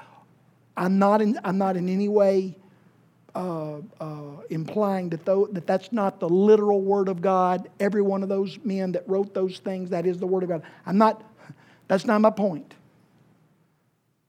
I'm 0.76 0.98
not 0.98 1.22
in, 1.22 1.38
I'm 1.44 1.56
not 1.56 1.76
in 1.76 1.88
any 1.88 2.08
way 2.08 2.56
uh, 3.34 3.78
uh, 4.00 4.40
implying 4.50 5.08
that, 5.10 5.24
though, 5.24 5.46
that 5.52 5.66
that's 5.66 5.92
not 5.92 6.20
the 6.20 6.28
literal 6.28 6.80
Word 6.80 7.08
of 7.08 7.20
God. 7.20 7.68
Every 7.80 8.02
one 8.02 8.22
of 8.22 8.28
those 8.28 8.58
men 8.64 8.92
that 8.92 9.08
wrote 9.08 9.34
those 9.34 9.58
things, 9.58 9.90
that 9.90 10.06
is 10.06 10.18
the 10.18 10.26
Word 10.26 10.42
of 10.42 10.48
God. 10.48 10.62
I'm 10.86 10.98
not, 10.98 11.22
that's 11.88 12.04
not 12.04 12.20
my 12.20 12.30
point. 12.30 12.74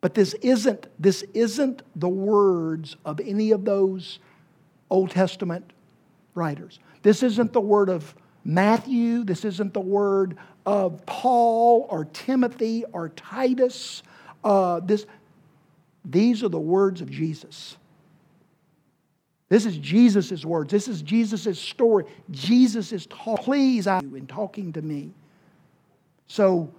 But 0.02 0.14
this 0.14 0.34
isn't, 0.36 0.88
this 1.00 1.24
isn't 1.34 1.82
the 1.96 2.10
words 2.10 2.96
of 3.06 3.20
any 3.20 3.52
of 3.52 3.66
those 3.66 4.20
Old 4.90 5.10
Testament 5.12 5.74
writers. 6.36 6.80
This 7.02 7.24
isn't 7.24 7.54
the 7.54 7.62
word 7.62 7.90
of 7.90 8.16
Matthew. 8.44 9.24
This 9.24 9.46
isn't 9.46 9.74
the 9.74 9.80
word 9.80 10.38
of 10.66 11.06
Paul 11.06 11.88
or 11.90 12.06
Timothy 12.06 12.84
or 12.94 13.10
Titus. 13.10 14.04
Uh, 14.44 14.80
this, 14.82 15.08
these 16.04 16.44
are 16.44 16.50
the 16.50 16.60
words 16.60 17.02
of 17.02 17.10
Jesus. 17.10 17.78
This 19.48 19.66
is 19.66 19.78
Jesus' 19.78 20.44
words. 20.44 20.72
This 20.72 20.88
is 20.88 21.02
Jesus' 21.02 21.60
story. 21.60 22.06
Jesus 22.32 22.92
is 22.92 23.06
talking. 23.08 23.44
Please, 23.44 23.88
I 23.88 24.00
in 24.00 24.26
talking 24.28 24.74
to 24.74 24.82
me. 24.82 25.12
So, 26.28 26.72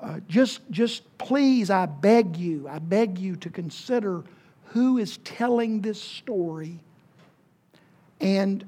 uh, 0.00 0.20
just, 0.28 0.60
just 0.70 1.02
please, 1.18 1.70
I 1.70 1.86
beg 1.86 2.36
you, 2.36 2.68
I 2.68 2.78
beg 2.78 3.18
you 3.18 3.36
to 3.36 3.50
consider 3.50 4.22
who 4.66 4.98
is 4.98 5.18
telling 5.18 5.80
this 5.80 6.00
story 6.00 6.78
and 8.20 8.64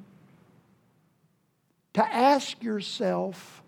to 1.94 2.04
ask 2.04 2.62
yourself 2.62 3.62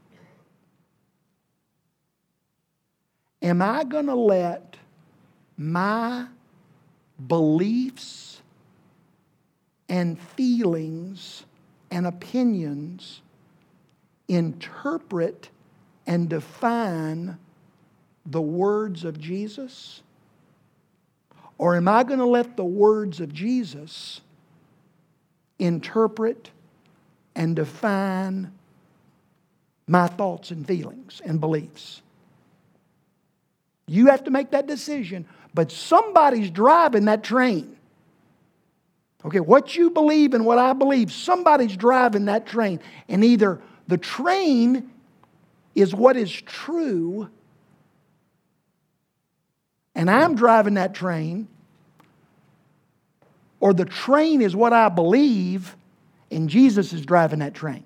Am 3.43 3.63
I 3.63 3.85
going 3.85 4.07
to 4.07 4.15
let 4.17 4.77
my 5.57 6.27
beliefs 7.29 8.36
and 9.89 10.21
feelings 10.21 11.45
and 11.91 12.07
opinions 12.07 13.21
interpret 14.29 15.51
and 16.07 16.29
define 16.29 17.39
the 18.25 18.41
words 18.41 19.05
of 19.05 19.19
Jesus? 19.19 20.03
Or 21.59 21.77
am 21.77 21.89
I 21.89 22.03
going 22.03 22.19
to 22.19 22.27
let 22.27 22.57
the 22.57 22.65
words 22.65 23.21
of 23.21 23.33
Jesus 23.33 24.21
interpret 25.59 26.51
and 27.35 27.57
define 27.57 28.53
my 29.87 30.07
thoughts 30.07 30.51
and 30.51 30.67
feelings 30.67 31.23
and 31.25 31.41
beliefs? 31.41 32.03
You 33.87 34.07
have 34.07 34.25
to 34.25 34.31
make 34.31 34.51
that 34.51 34.67
decision, 34.67 35.27
but 35.55 35.71
somebody's 35.71 36.51
driving 36.51 37.05
that 37.05 37.23
train. 37.23 37.76
Okay, 39.27 39.41
what 39.41 39.75
you 39.75 39.91
believe 39.91 40.35
and 40.35 40.47
what 40.47 40.59
I 40.59 40.73
believe, 40.73 41.11
somebody's 41.11 41.77
driving 41.77 42.27
that 42.27 42.47
train. 42.47 42.79
And 43.09 43.25
either 43.25 43.61
the 43.89 43.99
train 43.99 44.89
is 45.75 45.93
what 45.93 46.17
is 46.17 46.31
true, 46.31 47.29
and 49.97 50.09
I'm 50.09 50.37
driving 50.37 50.75
that 50.75 50.95
train, 50.95 51.49
or 53.59 53.75
the 53.75 53.85
train 53.85 54.43
is 54.43 54.55
what 54.55 54.73
I 54.73 54.89
believe, 54.89 55.75
and 56.31 56.49
Jesus 56.49 56.93
is 56.93 57.05
driving 57.05 57.41
that 57.41 57.53
train. 57.53 57.83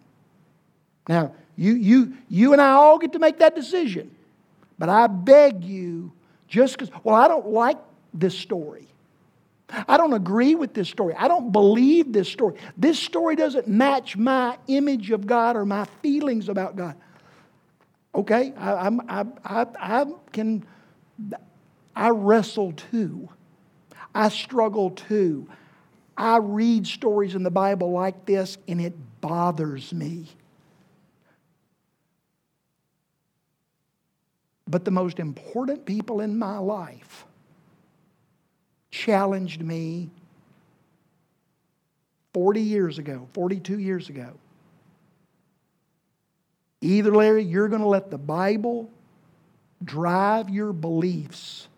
Now, 1.08 1.32
you, 1.56 1.72
you, 1.72 2.14
you 2.28 2.52
and 2.52 2.60
I 2.60 2.72
all 2.72 2.98
get 2.98 3.12
to 3.12 3.18
make 3.18 3.38
that 3.38 3.54
decision. 3.54 4.14
But 4.78 4.90
I 4.90 5.06
beg 5.06 5.64
you, 5.64 6.12
just 6.48 6.76
because, 6.76 6.90
well, 7.02 7.16
I 7.16 7.28
don't 7.28 7.48
like 7.48 7.78
this 8.12 8.38
story. 8.38 8.89
I 9.86 9.96
don't 9.96 10.12
agree 10.12 10.54
with 10.54 10.74
this 10.74 10.88
story. 10.88 11.14
I 11.14 11.28
don't 11.28 11.52
believe 11.52 12.12
this 12.12 12.28
story. 12.28 12.56
This 12.76 12.98
story 12.98 13.36
doesn't 13.36 13.68
match 13.68 14.16
my 14.16 14.58
image 14.66 15.10
of 15.10 15.26
God 15.26 15.56
or 15.56 15.64
my 15.64 15.84
feelings 16.02 16.48
about 16.48 16.76
God. 16.76 16.96
Okay, 18.14 18.52
I, 18.56 18.86
I'm, 18.86 19.00
I, 19.08 19.24
I, 19.44 19.66
I 19.78 20.04
can, 20.32 20.64
I 21.94 22.10
wrestle 22.10 22.72
too. 22.72 23.28
I 24.14 24.28
struggle 24.28 24.90
too. 24.90 25.48
I 26.16 26.38
read 26.38 26.86
stories 26.86 27.34
in 27.34 27.42
the 27.42 27.50
Bible 27.50 27.92
like 27.92 28.26
this 28.26 28.58
and 28.66 28.80
it 28.80 28.94
bothers 29.20 29.92
me. 29.92 30.26
But 34.66 34.84
the 34.84 34.90
most 34.90 35.18
important 35.18 35.84
people 35.84 36.20
in 36.20 36.38
my 36.38 36.58
life 36.58 37.24
challenged 38.90 39.62
me 39.62 40.10
40 42.32 42.60
years 42.60 42.98
ago, 42.98 43.28
42 43.32 43.78
years 43.78 44.08
ago. 44.08 44.32
Either, 46.80 47.14
Larry, 47.14 47.44
you're 47.44 47.68
going 47.68 47.82
to 47.82 47.88
let 47.88 48.10
the 48.10 48.18
Bible 48.18 48.90
drive 49.84 50.48
your 50.48 50.72
beliefs, 50.72 51.68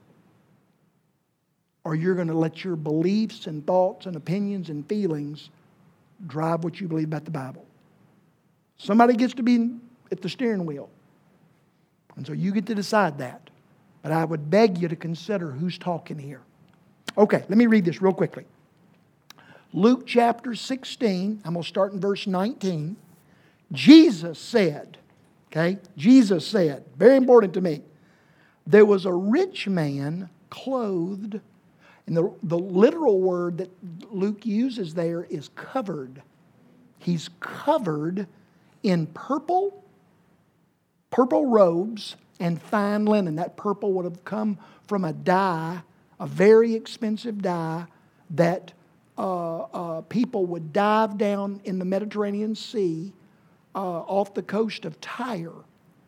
or 1.84 1.94
you're 1.94 2.14
going 2.14 2.28
to 2.28 2.34
let 2.34 2.64
your 2.64 2.76
beliefs 2.76 3.46
and 3.46 3.66
thoughts 3.66 4.06
and 4.06 4.14
opinions 4.16 4.68
and 4.68 4.86
feelings 4.88 5.50
drive 6.26 6.62
what 6.62 6.80
you 6.80 6.86
believe 6.86 7.08
about 7.08 7.24
the 7.24 7.30
Bible. 7.30 7.66
Somebody 8.78 9.14
gets 9.14 9.34
to 9.34 9.42
be 9.42 9.70
at 10.10 10.20
the 10.20 10.28
steering 10.28 10.66
wheel. 10.66 10.88
And 12.16 12.26
so 12.26 12.32
you 12.32 12.52
get 12.52 12.66
to 12.66 12.74
decide 12.74 13.18
that. 13.18 13.50
But 14.02 14.12
I 14.12 14.24
would 14.24 14.50
beg 14.50 14.78
you 14.78 14.88
to 14.88 14.96
consider 14.96 15.50
who's 15.50 15.78
talking 15.78 16.18
here. 16.18 16.42
Okay, 17.16 17.44
let 17.48 17.58
me 17.58 17.66
read 17.66 17.84
this 17.84 18.00
real 18.00 18.12
quickly. 18.14 18.44
Luke 19.72 20.06
chapter 20.06 20.54
16, 20.54 21.42
I'm 21.44 21.52
going 21.52 21.62
to 21.62 21.68
start 21.68 21.92
in 21.92 22.00
verse 22.00 22.26
19. 22.26 22.96
Jesus 23.72 24.38
said, 24.38 24.98
okay, 25.50 25.78
Jesus 25.96 26.46
said, 26.46 26.84
very 26.96 27.16
important 27.16 27.54
to 27.54 27.60
me, 27.60 27.82
there 28.66 28.84
was 28.84 29.06
a 29.06 29.12
rich 29.12 29.66
man 29.66 30.28
clothed, 30.50 31.40
and 32.06 32.16
the, 32.16 32.32
the 32.42 32.58
literal 32.58 33.20
word 33.20 33.58
that 33.58 33.70
Luke 34.12 34.44
uses 34.44 34.94
there 34.94 35.24
is 35.24 35.48
covered. 35.54 36.22
He's 36.98 37.30
covered 37.40 38.26
in 38.82 39.06
purple 39.08 39.82
purple 41.12 41.46
robes 41.46 42.16
and 42.40 42.60
fine 42.60 43.04
linen. 43.04 43.36
That 43.36 43.56
purple 43.56 43.92
would 43.92 44.04
have 44.04 44.24
come 44.24 44.58
from 44.88 45.04
a 45.04 45.12
dye, 45.12 45.82
a 46.22 46.26
very 46.26 46.76
expensive 46.76 47.42
dye 47.42 47.84
that 48.30 48.72
uh, 49.18 49.58
uh, 49.58 50.00
people 50.02 50.46
would 50.46 50.72
dive 50.72 51.18
down 51.18 51.60
in 51.64 51.80
the 51.80 51.84
Mediterranean 51.84 52.54
Sea 52.54 53.12
uh, 53.74 53.78
off 53.78 54.32
the 54.32 54.42
coast 54.42 54.84
of 54.84 55.00
Tyre. 55.00 55.64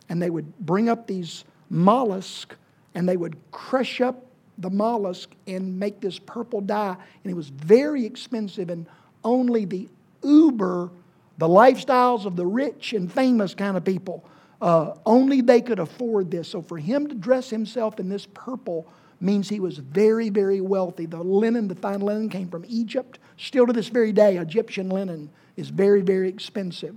And 0.09 0.23
they 0.23 0.31
would 0.31 0.57
bring 0.61 0.89
up 0.89 1.09
these 1.09 1.45
mollusks 1.69 2.55
and 2.95 3.09
they 3.09 3.17
would 3.17 3.37
crush 3.51 4.01
up 4.01 4.25
the 4.59 4.71
mollusk 4.71 5.31
and 5.49 5.81
make 5.81 6.01
this 6.01 6.21
purple 6.21 6.61
dye. 6.61 6.97
And 7.25 7.31
it 7.33 7.35
was 7.35 7.49
very 7.49 8.07
expensive, 8.07 8.71
and 8.71 8.87
only 9.25 9.65
the 9.65 9.89
uber, 10.23 10.91
the 11.39 11.49
lifestyles 11.49 12.25
of 12.25 12.37
the 12.37 12.47
rich 12.47 12.93
and 12.93 13.13
famous 13.13 13.53
kind 13.53 13.77
of 13.77 13.85
people, 13.85 14.25
uh, 14.61 14.95
only 15.05 15.41
they 15.41 15.61
could 15.61 15.81
afford 15.81 16.31
this. 16.31 16.51
So 16.51 16.63
for 16.63 16.79
him 16.79 17.09
to 17.09 17.17
dress 17.17 17.51
himself 17.51 17.99
in 17.99 18.09
this 18.09 18.29
purple 18.33 18.87
means 19.25 19.49
he 19.49 19.61
was 19.61 19.79
very, 19.79 20.29
very 20.29 20.61
wealthy. 20.61 21.07
The 21.07 21.23
linen, 21.23 21.69
the 21.69 21.75
fine 21.75 22.01
linen, 22.01 22.29
came 22.29 22.49
from 22.49 22.65
Egypt. 22.69 23.19
Still 23.37 23.67
to 23.67 23.73
this 23.73 23.89
very 23.89 24.13
day, 24.13 24.37
Egyptian 24.37 24.89
linen 24.89 25.31
is 25.57 25.71
very, 25.71 26.03
very 26.03 26.29
expensive. 26.29 26.97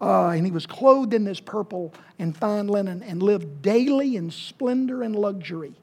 Uh, 0.00 0.28
and 0.28 0.44
he 0.44 0.52
was 0.52 0.66
clothed 0.66 1.14
in 1.14 1.24
this 1.24 1.40
purple 1.40 1.92
and 2.18 2.36
fine 2.36 2.66
linen 2.66 3.02
and 3.02 3.22
lived 3.22 3.62
daily 3.62 4.16
in 4.16 4.30
splendor 4.30 5.02
and 5.02 5.16
luxury. 5.16 5.74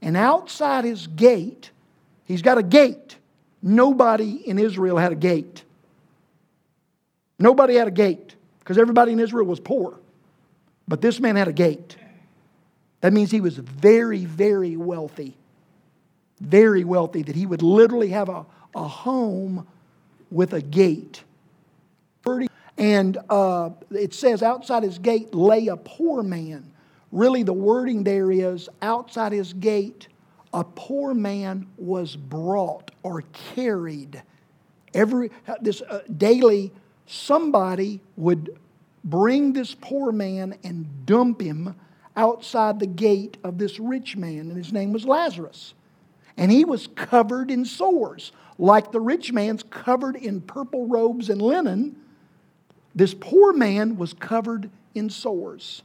And 0.00 0.16
outside 0.16 0.84
his 0.84 1.06
gate, 1.06 1.70
he's 2.24 2.42
got 2.42 2.58
a 2.58 2.62
gate. 2.62 3.16
Nobody 3.62 4.48
in 4.48 4.58
Israel 4.58 4.96
had 4.96 5.12
a 5.12 5.16
gate. 5.16 5.64
Nobody 7.38 7.74
had 7.74 7.88
a 7.88 7.92
gate 7.92 8.34
because 8.60 8.78
everybody 8.78 9.12
in 9.12 9.20
Israel 9.20 9.46
was 9.46 9.60
poor. 9.60 9.98
But 10.86 11.00
this 11.00 11.20
man 11.20 11.36
had 11.36 11.48
a 11.48 11.52
gate. 11.52 11.96
That 13.00 13.12
means 13.12 13.30
he 13.30 13.40
was 13.40 13.56
very, 13.56 14.24
very 14.24 14.76
wealthy. 14.76 15.36
Very 16.40 16.84
wealthy, 16.84 17.22
that 17.22 17.36
he 17.36 17.46
would 17.46 17.62
literally 17.62 18.08
have 18.08 18.28
a, 18.28 18.46
a 18.74 18.86
home 18.86 19.66
with 20.30 20.52
a 20.52 20.60
gate. 20.60 21.22
And 22.76 23.18
uh, 23.28 23.70
it 23.90 24.14
says, 24.14 24.42
outside 24.42 24.82
his 24.82 24.98
gate 24.98 25.34
lay 25.34 25.66
a 25.66 25.76
poor 25.76 26.22
man. 26.22 26.70
Really, 27.10 27.42
the 27.42 27.52
wording 27.52 28.04
there 28.04 28.30
is 28.30 28.68
outside 28.82 29.32
his 29.32 29.52
gate, 29.52 30.08
a 30.52 30.62
poor 30.62 31.14
man 31.14 31.66
was 31.76 32.16
brought 32.16 32.90
or 33.02 33.24
carried. 33.54 34.22
Every 34.94 35.30
this 35.60 35.82
uh, 35.82 36.02
daily, 36.16 36.72
somebody 37.06 38.00
would 38.16 38.58
bring 39.04 39.52
this 39.52 39.74
poor 39.74 40.12
man 40.12 40.56
and 40.62 41.06
dump 41.06 41.40
him 41.40 41.74
outside 42.18 42.80
the 42.80 42.86
gate 42.86 43.38
of 43.44 43.56
this 43.56 43.78
rich 43.80 44.16
man, 44.16 44.50
and 44.50 44.56
his 44.56 44.72
name 44.72 44.92
was 44.92 45.06
Lazarus. 45.06 45.72
and 46.36 46.52
he 46.52 46.64
was 46.64 46.86
covered 46.94 47.50
in 47.50 47.64
sores, 47.64 48.30
like 48.58 48.92
the 48.92 49.00
rich 49.00 49.32
man's 49.32 49.64
covered 49.64 50.14
in 50.16 50.40
purple 50.40 50.86
robes 50.86 51.28
and 51.28 51.42
linen. 51.42 51.96
This 52.94 53.12
poor 53.12 53.52
man 53.52 53.96
was 53.96 54.12
covered 54.14 54.70
in 54.94 55.10
sores, 55.10 55.82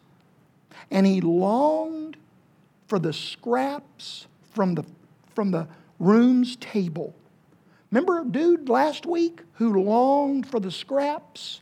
and 0.91 1.05
he 1.07 1.21
longed 1.21 2.17
for 2.87 2.99
the 2.99 3.13
scraps 3.13 4.27
from 4.53 4.75
the, 4.75 4.83
from 5.33 5.51
the 5.51 5.67
room's 5.99 6.55
table. 6.57 7.15
Remember 7.91 8.21
a 8.21 8.25
dude 8.25 8.69
last 8.69 9.05
week 9.07 9.41
who 9.53 9.83
longed 9.83 10.47
for 10.47 10.59
the 10.59 10.71
scraps? 10.71 11.61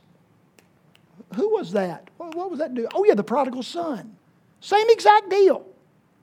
Who 1.36 1.50
was 1.54 1.72
that? 1.74 2.10
What 2.18 2.50
was 2.50 2.60
that 2.60 2.74
dude? 2.74 2.88
Oh, 2.94 3.06
yeah, 3.06 3.16
the 3.16 3.24
prodigal 3.24 3.64
son. 3.64 4.18
Same 4.62 4.88
exact 4.90 5.30
deal. 5.30 5.66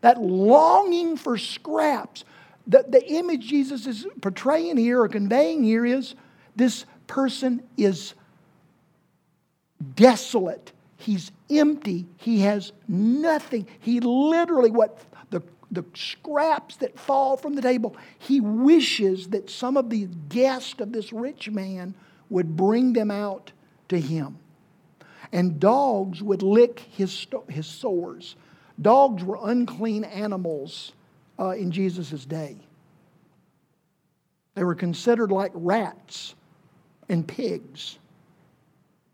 That 0.00 0.20
longing 0.22 1.16
for 1.16 1.36
scraps. 1.36 2.24
The, 2.66 2.84
the 2.88 3.04
image 3.12 3.46
Jesus 3.46 3.86
is 3.86 4.06
portraying 4.20 4.76
here 4.76 5.02
or 5.02 5.08
conveying 5.08 5.64
here 5.64 5.84
is 5.84 6.14
this 6.56 6.86
person 7.06 7.62
is 7.76 8.14
desolate. 9.94 10.72
He's 10.96 11.30
empty. 11.50 12.06
He 12.16 12.40
has 12.40 12.72
nothing. 12.86 13.66
He 13.80 14.00
literally, 14.00 14.70
what 14.70 14.98
the, 15.30 15.42
the 15.70 15.84
scraps 15.94 16.76
that 16.76 16.98
fall 16.98 17.36
from 17.36 17.54
the 17.54 17.62
table, 17.62 17.96
he 18.18 18.40
wishes 18.40 19.28
that 19.28 19.50
some 19.50 19.76
of 19.76 19.90
the 19.90 20.06
guests 20.28 20.80
of 20.80 20.92
this 20.92 21.12
rich 21.12 21.50
man 21.50 21.94
would 22.30 22.56
bring 22.56 22.92
them 22.92 23.10
out 23.10 23.52
to 23.88 23.98
him. 24.00 24.38
And 25.32 25.60
dogs 25.60 26.22
would 26.22 26.42
lick 26.42 26.80
his, 26.80 27.26
his 27.48 27.66
sores. 27.66 28.36
Dogs 28.80 29.22
were 29.24 29.38
unclean 29.42 30.04
animals 30.04 30.92
uh, 31.38 31.50
in 31.50 31.70
Jesus' 31.70 32.24
day. 32.24 32.56
They 34.54 34.64
were 34.64 34.74
considered 34.74 35.30
like 35.30 35.52
rats 35.54 36.34
and 37.08 37.26
pigs. 37.26 37.98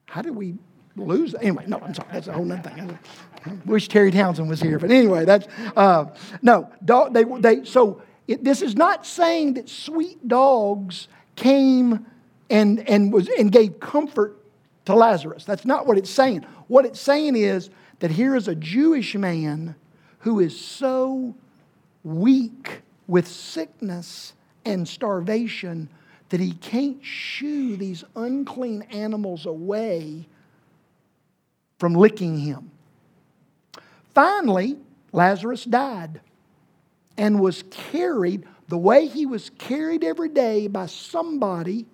How 0.06 0.22
did 0.22 0.34
we 0.34 0.54
lose? 0.96 1.34
Anyway, 1.34 1.64
no, 1.66 1.78
I'm 1.78 1.94
sorry. 1.94 2.08
That's 2.12 2.28
a 2.28 2.32
whole 2.32 2.50
other 2.50 2.62
thing. 2.62 2.98
I 3.44 3.52
wish 3.66 3.88
Terry 3.88 4.10
Townsend 4.10 4.48
was 4.48 4.60
here. 4.60 4.78
But 4.78 4.90
anyway, 4.90 5.24
that's, 5.24 5.46
uh, 5.76 6.06
no, 6.40 6.70
dog, 6.84 7.12
they, 7.12 7.24
they, 7.24 7.64
so 7.64 8.00
it, 8.26 8.42
this 8.42 8.62
is 8.62 8.74
not 8.76 9.04
saying 9.04 9.54
that 9.54 9.68
sweet 9.68 10.26
dogs 10.26 11.08
came 11.36 12.06
and, 12.48 12.88
and, 12.88 13.12
was, 13.12 13.28
and 13.28 13.50
gave 13.50 13.80
comfort 13.80 14.38
to 14.84 14.94
Lazarus. 14.94 15.44
That's 15.44 15.64
not 15.64 15.86
what 15.86 15.98
it's 15.98 16.10
saying. 16.10 16.44
What 16.68 16.84
it's 16.84 17.00
saying 17.00 17.36
is 17.36 17.70
that 18.00 18.10
here 18.10 18.36
is 18.36 18.48
a 18.48 18.54
Jewish 18.54 19.14
man 19.14 19.74
who 20.20 20.40
is 20.40 20.58
so 20.58 21.34
weak 22.02 22.82
with 23.06 23.26
sickness 23.26 24.32
and 24.64 24.86
starvation 24.86 25.88
that 26.30 26.40
he 26.40 26.52
can't 26.52 27.04
shoo 27.04 27.76
these 27.76 28.04
unclean 28.16 28.82
animals 28.90 29.46
away 29.46 30.26
from 31.78 31.94
licking 31.94 32.38
him. 32.38 32.70
Finally, 34.14 34.76
Lazarus 35.12 35.64
died 35.64 36.20
and 37.16 37.40
was 37.40 37.62
carried 37.70 38.46
the 38.68 38.78
way 38.78 39.06
he 39.06 39.26
was 39.26 39.50
carried 39.58 40.02
every 40.02 40.28
day 40.28 40.66
by 40.66 40.86
somebody 40.86 41.86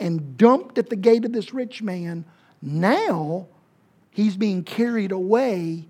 and 0.00 0.36
dumped 0.36 0.78
at 0.78 0.90
the 0.90 0.96
gate 0.96 1.24
of 1.24 1.32
this 1.32 1.52
rich 1.52 1.82
man. 1.82 2.24
Now, 2.62 3.46
he's 4.10 4.36
being 4.36 4.64
carried 4.64 5.12
away 5.12 5.86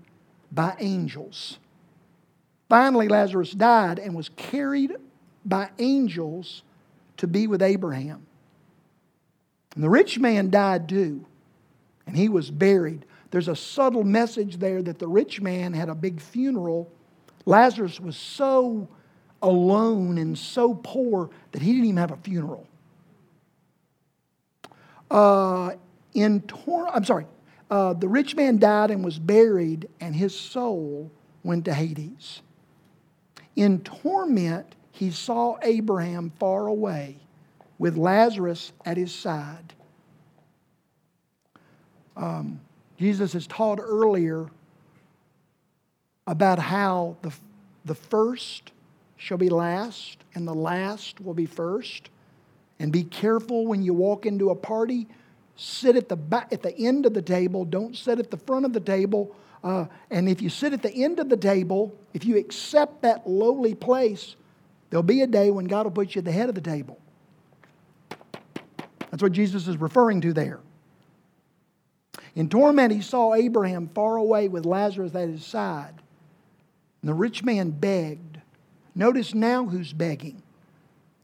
by 0.51 0.75
angels. 0.79 1.59
Finally, 2.67 3.07
Lazarus 3.07 3.51
died 3.51 3.99
and 3.99 4.15
was 4.15 4.29
carried 4.29 4.95
by 5.45 5.69
angels 5.79 6.63
to 7.17 7.27
be 7.27 7.47
with 7.47 7.61
Abraham. 7.61 8.25
And 9.75 9.83
the 9.83 9.89
rich 9.89 10.19
man 10.19 10.49
died 10.49 10.89
too, 10.89 11.25
and 12.05 12.15
he 12.15 12.29
was 12.29 12.51
buried. 12.51 13.05
There's 13.31 13.47
a 13.47 13.55
subtle 13.55 14.03
message 14.03 14.57
there 14.57 14.81
that 14.81 14.99
the 14.99 15.07
rich 15.07 15.41
man 15.41 15.73
had 15.73 15.89
a 15.89 15.95
big 15.95 16.19
funeral. 16.19 16.91
Lazarus 17.45 17.99
was 17.99 18.17
so 18.17 18.87
alone 19.41 20.17
and 20.17 20.37
so 20.37 20.73
poor 20.73 21.29
that 21.51 21.61
he 21.61 21.71
didn't 21.71 21.85
even 21.85 21.97
have 21.97 22.11
a 22.11 22.17
funeral. 22.17 22.67
Uh, 25.09 25.71
in 26.13 26.41
tor- 26.41 26.89
I'm 26.93 27.03
sorry, 27.03 27.25
uh, 27.69 27.93
the 27.93 28.07
rich 28.07 28.35
man 28.35 28.57
died 28.57 28.91
and 28.91 29.03
was 29.03 29.19
buried, 29.19 29.87
and 29.99 30.15
his 30.15 30.37
soul 30.37 31.11
went 31.43 31.65
to 31.65 31.73
Hades. 31.73 32.41
In 33.55 33.81
torment, 33.81 34.75
he 34.91 35.11
saw 35.11 35.57
Abraham 35.61 36.31
far 36.39 36.67
away 36.67 37.17
with 37.77 37.97
Lazarus 37.97 38.71
at 38.85 38.97
his 38.97 39.13
side. 39.13 39.73
Um, 42.15 42.59
Jesus 42.97 43.33
has 43.33 43.47
taught 43.47 43.79
earlier 43.81 44.47
about 46.27 46.59
how 46.59 47.15
the, 47.21 47.33
the 47.85 47.95
first 47.95 48.71
shall 49.15 49.37
be 49.37 49.49
last 49.49 50.17
and 50.35 50.47
the 50.47 50.53
last 50.53 51.21
will 51.21 51.33
be 51.33 51.45
first. 51.45 52.09
And 52.79 52.91
be 52.91 53.03
careful 53.03 53.67
when 53.67 53.83
you 53.83 53.93
walk 53.93 54.25
into 54.25 54.49
a 54.49 54.55
party 54.55 55.07
sit 55.59 55.97
at 55.97 56.07
the 56.07 56.15
back, 56.15 56.53
at 56.53 56.63
the 56.63 56.75
end 56.77 57.05
of 57.05 57.13
the 57.13 57.21
table. 57.21 57.65
Don't 57.65 57.95
sit 57.95 58.17
at 58.17 58.31
the 58.31 58.37
front 58.37 58.65
of 58.65 58.71
the 58.71 58.79
table. 58.79 59.35
Uh, 59.61 59.85
and 60.09 60.29
if 60.29 60.41
you 60.41 60.49
sit 60.49 60.71
at 60.71 60.81
the 60.81 61.03
end 61.03 61.19
of 61.19 61.27
the 61.27 61.35
table, 61.35 61.93
if 62.13 62.23
you 62.23 62.37
accept 62.37 63.01
that 63.01 63.29
lowly 63.29 63.75
place, 63.75 64.37
there'll 64.89 65.03
be 65.03 65.21
a 65.21 65.27
day 65.27 65.51
when 65.51 65.65
God 65.65 65.85
will 65.85 65.91
put 65.91 66.15
you 66.15 66.19
at 66.19 66.25
the 66.25 66.31
head 66.31 66.47
of 66.47 66.55
the 66.55 66.61
table. 66.61 66.97
That's 69.11 69.21
what 69.21 69.33
Jesus 69.33 69.67
is 69.67 69.75
referring 69.77 70.21
to 70.21 70.33
there. 70.33 70.61
In 72.35 72.47
torment, 72.47 72.93
he 72.93 73.01
saw 73.01 73.33
Abraham 73.33 73.89
far 73.93 74.15
away 74.15 74.47
with 74.47 74.65
Lazarus 74.65 75.13
at 75.13 75.27
his 75.27 75.45
side. 75.45 75.93
And 77.01 77.09
the 77.09 77.13
rich 77.13 77.43
man 77.43 77.71
begged. 77.71 78.39
Notice 78.95 79.33
now 79.33 79.65
who's 79.65 79.91
begging. 79.91 80.41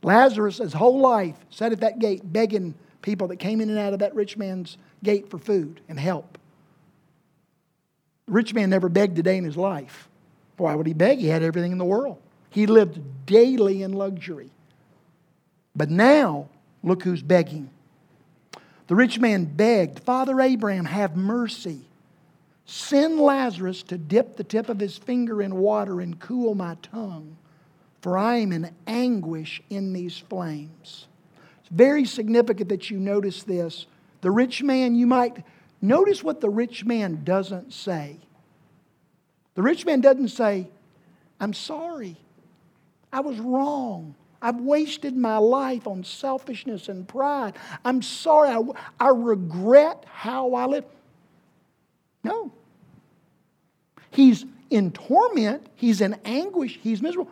Lazarus, 0.06 0.60
his 0.60 0.72
whole 0.72 1.00
life, 1.00 1.36
sat 1.50 1.72
at 1.72 1.80
that 1.80 1.98
gate 1.98 2.22
begging 2.24 2.76
people 3.02 3.28
that 3.30 3.38
came 3.38 3.60
in 3.60 3.72
and 3.72 3.80
out 3.80 3.92
of 3.92 4.00
that 4.00 4.14
rich 4.14 4.38
man's 4.38 4.78
gate 5.04 5.32
for 5.32 5.40
food 5.40 5.82
and 5.90 6.00
help. 6.00 6.38
The 8.28 8.34
rich 8.34 8.54
man 8.54 8.70
never 8.70 8.88
begged 8.88 9.18
a 9.18 9.24
day 9.24 9.38
in 9.38 9.44
his 9.44 9.58
life. 9.58 10.08
Why 10.58 10.76
would 10.76 10.86
he 10.86 10.94
beg? 10.94 11.18
He 11.18 11.28
had 11.28 11.42
everything 11.42 11.72
in 11.72 11.80
the 11.80 11.86
world. 11.86 12.20
He 12.52 12.68
lived 12.68 13.00
daily 13.26 13.82
in 13.82 13.94
luxury. 13.94 14.52
But 15.76 15.90
now, 15.90 16.50
look 16.84 17.02
who's 17.02 17.24
begging. 17.24 17.72
The 18.86 18.96
rich 18.96 19.20
man 19.20 19.46
begged, 19.46 20.02
Father 20.02 20.40
Abraham, 20.40 20.86
have 20.86 21.18
mercy. 21.18 21.82
Send 22.68 23.20
Lazarus 23.20 23.82
to 23.84 23.98
dip 23.98 24.38
the 24.38 24.44
tip 24.44 24.70
of 24.70 24.80
his 24.80 25.00
finger 25.00 25.42
in 25.42 25.56
water 25.56 26.00
and 26.00 26.20
cool 26.20 26.54
my 26.54 26.78
tongue, 26.84 27.38
for 28.06 28.20
I 28.20 28.36
am 28.36 28.54
in 28.54 28.70
anguish 28.86 29.64
in 29.72 29.92
these 29.92 30.16
flames. 30.16 31.08
It's 31.62 31.70
very 31.72 32.06
significant 32.06 32.70
that 32.70 32.92
you 32.92 33.00
notice 33.00 33.42
this. 33.42 33.88
The 34.22 34.30
rich 34.30 34.62
man, 34.62 34.94
you 34.94 35.08
might 35.08 35.44
notice 35.82 36.24
what 36.24 36.40
the 36.40 36.48
rich 36.48 36.86
man 36.86 37.24
doesn't 37.24 37.74
say. 37.74 38.20
The 39.56 39.64
rich 39.64 39.88
man 39.88 40.02
doesn't 40.02 40.28
say, 40.28 40.68
I'm 41.40 41.52
sorry. 41.52 42.16
I 43.12 43.22
was 43.22 43.40
wrong. 43.40 44.14
I've 44.40 44.62
wasted 44.62 45.18
my 45.18 45.40
life 45.40 45.88
on 45.88 46.04
selfishness 46.04 46.90
and 46.90 47.08
pride. 47.08 47.56
I'm 47.84 48.04
sorry. 48.04 48.50
I, 48.50 48.62
I 49.00 49.10
regret 49.10 50.06
how 50.08 50.54
I 50.54 50.68
lived. 50.68 50.90
No. 52.24 52.54
He's 54.12 54.46
in 54.70 54.92
torment. 54.92 55.66
He's 55.74 56.02
in 56.02 56.16
anguish. 56.24 56.78
He's 56.84 57.02
miserable. 57.02 57.32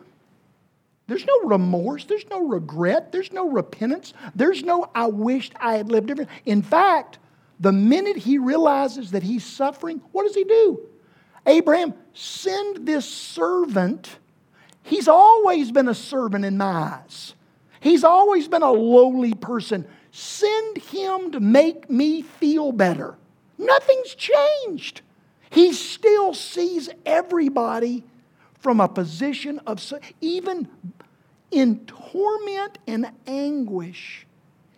There's 1.08 1.26
no 1.26 1.50
remorse. 1.50 2.06
There's 2.06 2.28
no 2.30 2.46
regret. 2.46 3.12
There's 3.12 3.32
no 3.32 3.50
repentance. 3.50 4.14
There's 4.36 4.64
no, 4.64 4.90
I 4.96 5.08
wished 5.08 5.54
I 5.60 5.76
had 5.76 5.92
lived 5.92 6.08
different. 6.08 6.30
In 6.46 6.62
fact, 6.62 7.20
the 7.60 7.72
minute 7.72 8.18
he 8.18 8.38
realizes 8.38 9.12
that 9.12 9.24
he's 9.24 9.44
suffering, 9.44 10.02
what 10.12 10.24
does 10.24 10.36
he 10.36 10.44
do? 10.44 10.80
Abraham, 11.46 11.94
send 12.14 12.86
this 12.86 13.06
servant. 13.06 14.18
He's 14.84 15.08
always 15.08 15.72
been 15.72 15.90
a 15.90 15.94
servant 15.94 16.46
in 16.46 16.58
my 16.58 16.66
eyes. 16.66 17.36
He's 17.80 18.06
always 18.06 18.48
been 18.48 18.64
a 18.64 18.72
lowly 18.72 19.34
person. 19.34 19.86
Send 20.12 20.78
him 20.78 21.32
to 21.32 21.40
make 21.40 21.90
me 21.90 22.22
feel 22.22 22.72
better. 22.72 23.16
Nothing's 23.58 24.16
changed. 24.16 25.02
He 25.50 25.74
still 25.74 26.34
sees 26.34 26.90
everybody 27.06 28.06
from 28.64 28.80
a 28.80 28.88
position 28.88 29.60
of, 29.68 29.84
even 30.22 30.68
in 31.52 31.86
torment 31.86 32.80
and 32.88 33.12
anguish, 33.28 34.26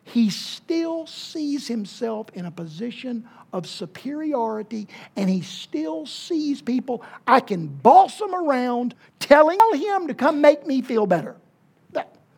he 0.04 0.30
still 0.30 1.08
sees 1.08 1.67
himself 1.67 2.28
in 2.34 2.45
a 2.45 2.52
position 2.52 3.28
of 3.54 3.65
superiority 3.65 4.88
and 5.15 5.30
he 5.30 5.41
still 5.41 6.06
sees 6.06 6.62
people 6.62 7.04
I 7.26 7.39
can 7.39 7.67
boss 7.67 8.19
him 8.19 8.36
around, 8.36 8.95
telling 9.19 9.60
him 9.76 10.08
to 10.08 10.13
come 10.13 10.41
make 10.41 10.67
me 10.67 10.82
feel 10.82 11.06
better. 11.06 11.36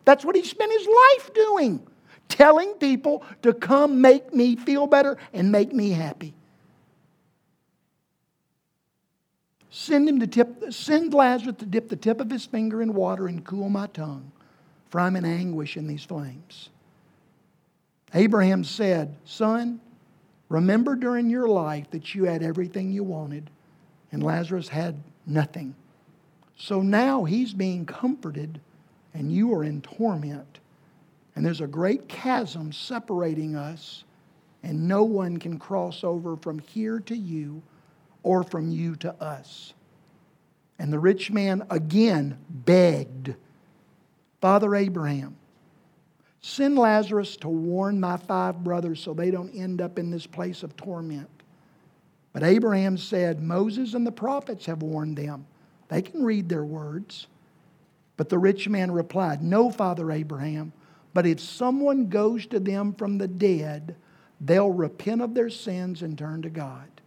That's 0.04 0.24
what 0.24 0.36
he 0.36 0.44
spent 0.44 0.72
his 0.72 0.86
life 0.86 1.34
doing. 1.34 1.86
Telling 2.28 2.74
people 2.74 3.24
to 3.42 3.52
come 3.52 4.00
make 4.00 4.32
me 4.32 4.56
feel 4.56 4.86
better 4.86 5.18
and 5.32 5.50
make 5.50 5.72
me 5.72 5.90
happy. 5.90 6.34
Send 9.70 10.08
him 10.08 10.20
to 10.20 10.26
tip, 10.26 10.72
send 10.72 11.12
Lazarus 11.12 11.56
to 11.58 11.66
dip 11.66 11.88
the 11.88 11.96
tip 11.96 12.20
of 12.20 12.30
his 12.30 12.46
finger 12.46 12.80
in 12.80 12.94
water 12.94 13.26
and 13.26 13.44
cool 13.44 13.68
my 13.68 13.86
tongue, 13.88 14.32
for 14.88 15.00
I'm 15.00 15.16
in 15.16 15.24
anguish 15.24 15.76
in 15.76 15.86
these 15.86 16.04
flames. 16.04 16.70
Abraham 18.14 18.64
said, 18.64 19.14
Son, 19.24 19.80
remember 20.48 20.96
during 20.96 21.28
your 21.28 21.48
life 21.48 21.90
that 21.90 22.14
you 22.14 22.24
had 22.24 22.42
everything 22.42 22.90
you 22.90 23.04
wanted, 23.04 23.50
and 24.10 24.22
Lazarus 24.22 24.68
had 24.68 24.96
nothing. 25.26 25.74
So 26.56 26.80
now 26.80 27.24
he's 27.24 27.52
being 27.52 27.84
comforted, 27.84 28.60
and 29.12 29.30
you 29.30 29.52
are 29.52 29.64
in 29.64 29.82
torment. 29.82 30.60
And 31.36 31.44
there's 31.44 31.60
a 31.60 31.66
great 31.66 32.08
chasm 32.08 32.72
separating 32.72 33.54
us, 33.54 34.04
and 34.62 34.88
no 34.88 35.04
one 35.04 35.36
can 35.36 35.58
cross 35.58 36.02
over 36.02 36.36
from 36.36 36.58
here 36.58 36.98
to 37.00 37.14
you 37.14 37.62
or 38.28 38.42
from 38.42 38.70
you 38.70 38.94
to 38.94 39.10
us. 39.22 39.72
And 40.78 40.92
the 40.92 40.98
rich 40.98 41.30
man 41.30 41.64
again 41.70 42.36
begged, 42.50 43.34
Father 44.42 44.76
Abraham, 44.76 45.34
send 46.42 46.76
Lazarus 46.76 47.38
to 47.38 47.48
warn 47.48 47.98
my 47.98 48.18
five 48.18 48.62
brothers 48.62 49.00
so 49.00 49.14
they 49.14 49.30
don't 49.30 49.54
end 49.54 49.80
up 49.80 49.98
in 49.98 50.10
this 50.10 50.26
place 50.26 50.62
of 50.62 50.76
torment. 50.76 51.30
But 52.34 52.42
Abraham 52.42 52.98
said, 52.98 53.40
Moses 53.40 53.94
and 53.94 54.06
the 54.06 54.12
prophets 54.12 54.66
have 54.66 54.82
warned 54.82 55.16
them. 55.16 55.46
They 55.88 56.02
can 56.02 56.22
read 56.22 56.50
their 56.50 56.66
words. 56.66 57.28
But 58.18 58.28
the 58.28 58.38
rich 58.38 58.68
man 58.68 58.90
replied, 58.90 59.42
No, 59.42 59.70
Father 59.70 60.12
Abraham, 60.12 60.74
but 61.14 61.24
if 61.24 61.40
someone 61.40 62.10
goes 62.10 62.44
to 62.48 62.60
them 62.60 62.92
from 62.92 63.16
the 63.16 63.26
dead, 63.26 63.96
they'll 64.38 64.70
repent 64.70 65.22
of 65.22 65.32
their 65.32 65.48
sins 65.48 66.02
and 66.02 66.18
turn 66.18 66.42
to 66.42 66.50
God. 66.50 66.97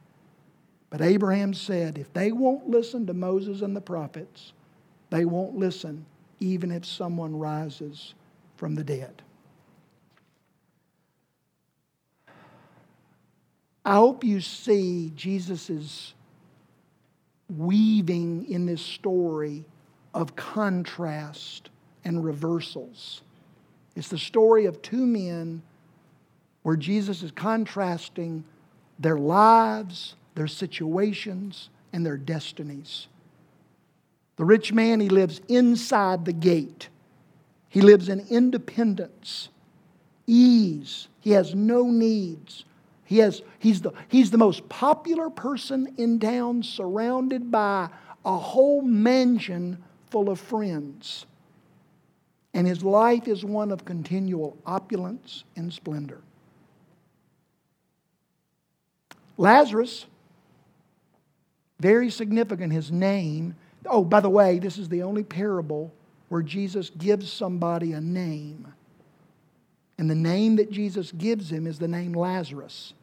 But 0.92 1.02
Abraham 1.02 1.54
said, 1.54 1.98
if 1.98 2.14
they 2.14 2.32
won't 2.32 2.70
listen 2.70 3.08
to 3.08 3.14
Moses 3.14 3.62
and 3.62 3.76
the 3.76 3.82
prophets, 3.82 4.52
they 5.10 5.26
won't 5.26 5.56
listen 5.56 6.06
even 6.40 6.72
if 6.72 6.86
someone 6.86 7.36
rises 7.36 8.14
from 8.58 8.76
the 8.76 8.84
dead. 8.84 9.22
I 13.86 13.96
hope 13.96 14.24
you 14.24 14.42
see 14.42 15.12
Jesus' 15.16 16.14
weaving 17.50 18.50
in 18.50 18.66
this 18.66 18.82
story 18.82 19.66
of 20.14 20.36
contrast 20.36 21.70
and 22.04 22.24
reversals. 22.24 23.22
It's 23.96 24.10
the 24.10 24.18
story 24.18 24.66
of 24.66 24.82
two 24.82 25.06
men 25.06 25.62
where 26.64 26.76
Jesus 26.76 27.24
is 27.24 27.32
contrasting 27.32 28.44
their 29.00 29.18
lives 29.18 30.16
their 30.36 30.48
situations, 30.48 31.70
and 31.94 32.06
their 32.06 32.18
destinies. 32.18 33.08
The 34.38 34.46
rich 34.46 34.74
man, 34.74 35.00
he 35.00 35.10
lives 35.10 35.42
inside 35.48 36.26
the 36.26 36.34
gate. 36.34 36.90
He 37.70 37.82
lives 37.82 38.10
in 38.10 38.26
independence, 38.30 39.50
ease. 40.28 41.08
He 41.20 41.32
has 41.32 41.54
no 41.54 41.84
needs. 41.84 42.66
He 43.06 43.20
has, 43.20 43.42
he's, 43.60 43.82
the, 43.82 43.92
he's 44.08 44.32
the 44.32 44.38
most 44.38 44.68
popular 44.70 45.30
person 45.30 45.94
in 45.98 46.20
town, 46.20 46.64
surrounded 46.64 47.52
by 47.52 47.90
a 48.24 48.38
whole 48.38 48.82
mansion 48.82 49.84
full 50.10 50.30
of 50.30 50.40
friends. 50.40 51.26
And 52.54 52.68
his 52.68 52.84
life 52.84 53.28
is 53.28 53.46
one 53.46 53.72
of 53.72 53.86
continual 53.86 54.58
opulence 54.66 55.44
and 55.56 55.72
splendor. 55.72 56.22
Lazarus 59.38 60.06
very 61.82 62.12
significant, 62.12 62.72
his 62.72 62.92
name. 62.92 63.56
Oh, 63.88 64.04
by 64.04 64.20
the 64.20 64.30
way, 64.30 64.60
this 64.60 64.78
is 64.78 64.88
the 64.88 65.02
only 65.02 65.24
parable 65.24 65.92
where 66.30 66.44
Jesus 66.44 66.92
gives 66.92 67.32
somebody 67.32 67.92
a 67.92 68.00
name. 68.00 68.72
And 69.98 70.10
the 70.10 70.16
name 70.16 70.56
that 70.58 70.72
Jesus 70.72 71.12
gives 71.12 71.52
him 71.52 71.66
is 71.68 71.80
the 71.80 71.88
name 71.88 72.14
Lazarus. 72.14 72.94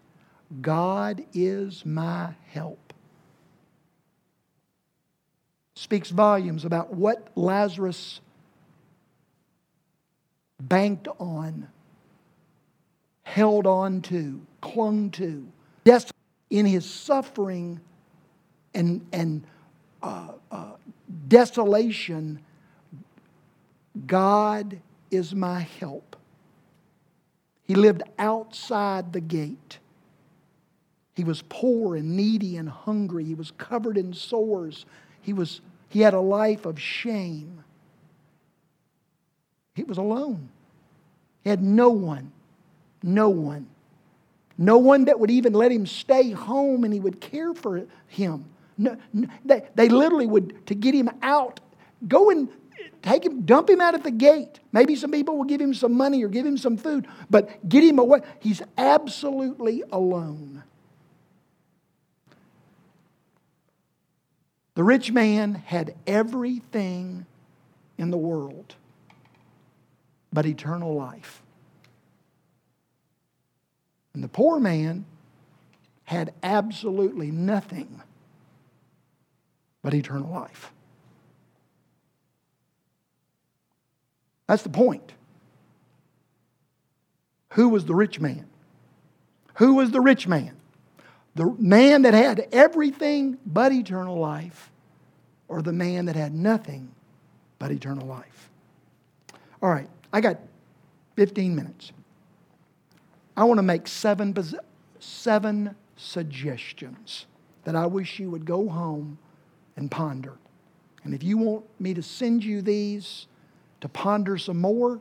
God 0.62 1.25
is 1.35 1.85
my 1.85 2.31
help. 2.53 2.93
Speaks 5.75 6.11
volumes 6.11 6.64
about 6.64 6.95
what 6.95 7.29
Lazarus 7.37 8.21
banked 10.61 11.09
on, 11.19 11.69
held 13.25 13.67
on 13.67 14.03
to, 14.03 14.41
clung 14.61 15.11
to. 15.11 15.47
Yes, 15.85 16.11
In 16.51 16.64
his 16.67 16.88
suffering, 16.88 17.81
and, 18.79 19.05
and 19.12 19.45
uh, 20.03 20.29
uh, 20.53 20.73
desolation, 21.27 22.41
God 24.07 24.79
is 25.11 25.35
my 25.35 25.61
help. 25.81 26.17
He 27.67 27.75
lived 27.75 28.03
outside 28.19 29.12
the 29.12 29.21
gate. 29.21 29.79
He 31.17 31.25
was 31.25 31.43
poor 31.49 31.97
and 31.97 32.17
needy 32.17 32.57
and 32.57 32.69
hungry. 32.69 33.25
He 33.25 33.35
was 33.35 33.51
covered 33.51 33.99
in 33.99 34.14
sores. 34.14 34.87
He, 35.21 35.33
was, 35.33 35.61
he 35.88 36.01
had 36.01 36.14
a 36.14 36.21
life 36.21 36.64
of 36.64 36.81
shame. 36.81 37.64
He 39.75 39.83
was 39.83 39.99
alone. 39.99 40.49
He 41.43 41.51
had 41.51 41.62
no 41.62 41.91
one, 41.91 42.31
no 43.03 43.29
one, 43.29 43.67
no 44.57 44.79
one 44.79 45.07
that 45.07 45.19
would 45.19 45.31
even 45.31 45.53
let 45.53 45.73
him 45.73 45.85
stay 45.85 46.31
home 46.31 46.85
and 46.85 46.95
he 46.95 47.01
would 47.01 47.21
care 47.21 47.55
for 47.55 47.85
him. 48.07 48.45
No, 48.79 48.97
no, 49.12 49.29
they, 49.45 49.67
they 49.75 49.88
literally 49.88 50.27
would, 50.27 50.67
to 50.69 50.75
get 50.75 50.95
him 50.95 51.11
out, 51.21 51.59
go 52.07 52.31
and 52.31 52.49
take 53.03 53.25
him, 53.25 53.43
dump 53.43 53.69
him 53.69 53.81
out 53.81 53.95
at 53.95 54.05
the 54.05 54.11
gate. 54.12 54.61
Maybe 54.73 54.95
some 54.95 55.11
people 55.11 55.37
will 55.37 55.45
give 55.45 55.61
him 55.61 55.75
some 55.75 55.95
money 55.95 56.25
or 56.25 56.29
give 56.29 56.47
him 56.47 56.57
some 56.57 56.77
food, 56.77 57.09
but 57.29 57.69
get 57.69 57.83
him 57.83 57.99
away. 57.99 58.21
He's 58.38 58.62
absolutely 58.77 59.83
alone. 59.91 60.62
The 64.75 64.85
rich 64.85 65.11
man 65.11 65.57
had 65.57 65.97
everything 66.07 67.27
in 67.99 68.12
the 68.12 68.17
world 68.17 68.77
but 70.33 70.47
eternal 70.47 70.95
life. 70.95 71.43
And 74.14 74.23
the 74.23 74.29
poor 74.29 74.61
man 74.61 75.05
had 76.05 76.33
absolutely 76.43 77.31
nothing 77.31 78.03
but 79.88 79.94
eternal 79.94 80.29
life. 80.29 80.70
That's 84.46 84.62
the 84.62 84.68
point. 84.68 85.14
Who 87.55 87.70
was 87.70 87.87
the 87.87 87.94
rich 87.94 88.20
man? 88.20 88.44
Who 89.55 89.77
was 89.77 89.90
the 89.90 90.03
rich 90.03 90.29
man? 90.29 90.57
The 91.37 91.57
man 91.59 92.03
that 92.03 92.12
had 92.12 92.48
everything 92.53 93.38
but 93.46 93.72
eternal 93.72 94.18
life, 94.18 94.70
or 95.48 95.62
the 95.62 95.72
man 95.72 96.05
that 96.05 96.16
had 96.16 96.35
nothing 96.35 96.90
but 97.59 97.70
eternal 97.70 98.07
life? 98.07 98.51
All 99.62 99.70
right, 99.70 99.88
I 100.12 100.20
got 100.20 100.37
15 101.16 101.57
minutes. 101.57 101.92
I 103.35 103.44
want 103.44 103.57
to 103.57 103.62
make 103.62 103.88
seven, 103.88 104.37
seven 105.01 105.74
suggestions 105.96 107.24
that 107.64 107.74
I 107.74 107.87
wish 107.87 108.18
you 108.18 108.31
would 108.31 108.44
go 108.44 108.68
home 108.68 109.16
and 109.79 109.91
ponder. 109.91 110.35
And 111.05 111.14
if 111.14 111.23
you 111.23 111.38
want 111.38 111.64
me 111.81 111.95
to 111.95 112.03
send 112.03 112.45
you 112.45 112.61
these 112.61 113.27
to 113.81 113.88
ponder 113.88 114.37
some 114.37 114.61
more, 114.61 115.01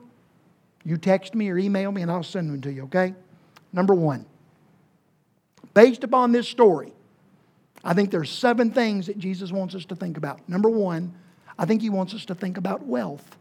you 0.86 0.98
text 0.98 1.36
me 1.36 1.50
or 1.50 1.58
email 1.58 1.92
me 1.92 2.04
and 2.04 2.12
I'll 2.12 2.24
send 2.24 2.50
them 2.50 2.62
to 2.62 2.72
you, 2.72 2.84
okay? 2.84 3.14
Number 3.74 3.94
one, 3.94 4.26
based 5.74 6.04
upon 6.04 6.32
this 6.32 6.48
story, 6.48 6.94
I 7.84 7.94
think 7.94 8.12
there's 8.12 8.30
seven 8.30 8.72
things 8.72 9.08
that 9.08 9.18
Jesus 9.18 9.52
wants 9.52 9.76
us 9.76 9.84
to 9.86 9.96
think 9.96 10.16
about. 10.16 10.48
Number 10.48 10.70
one, 10.70 11.14
I 11.58 11.66
think 11.66 11.82
he 11.82 11.90
wants 11.90 12.14
us 12.14 12.26
to 12.26 12.36
think 12.36 12.58
about 12.58 12.86
wealth. 12.86 13.36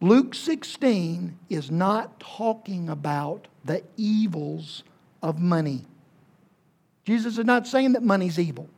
Luke 0.00 0.34
16 0.34 1.38
is 1.48 1.70
not 1.70 2.18
talking 2.18 2.88
about 2.88 3.46
the 3.64 3.84
evils 3.96 4.82
of 5.22 5.38
money. 5.38 5.84
Jesus 7.04 7.38
is 7.38 7.44
not 7.44 7.68
saying 7.68 7.92
that 7.92 8.02
money's 8.02 8.38
evil. 8.38 8.68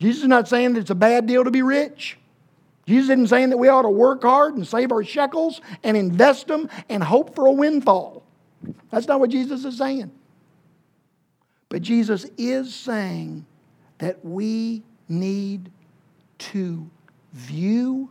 Jesus 0.00 0.22
is 0.22 0.28
not 0.28 0.48
saying 0.48 0.74
that 0.74 0.80
it's 0.80 0.90
a 0.90 0.94
bad 0.94 1.26
deal 1.26 1.44
to 1.44 1.50
be 1.50 1.62
rich. 1.62 2.18
Jesus 2.86 3.10
isn't 3.10 3.28
saying 3.28 3.50
that 3.50 3.56
we 3.56 3.68
ought 3.68 3.82
to 3.82 3.90
work 3.90 4.22
hard 4.22 4.56
and 4.56 4.66
save 4.66 4.92
our 4.92 5.02
shekels 5.02 5.60
and 5.82 5.96
invest 5.96 6.48
them 6.48 6.68
and 6.88 7.02
hope 7.02 7.34
for 7.34 7.46
a 7.46 7.52
windfall. 7.52 8.22
That's 8.90 9.08
not 9.08 9.20
what 9.20 9.30
Jesus 9.30 9.64
is 9.64 9.78
saying. 9.78 10.10
But 11.68 11.82
Jesus 11.82 12.26
is 12.36 12.74
saying 12.74 13.46
that 13.98 14.22
we 14.24 14.82
need 15.08 15.70
to 16.38 16.88
view 17.32 18.10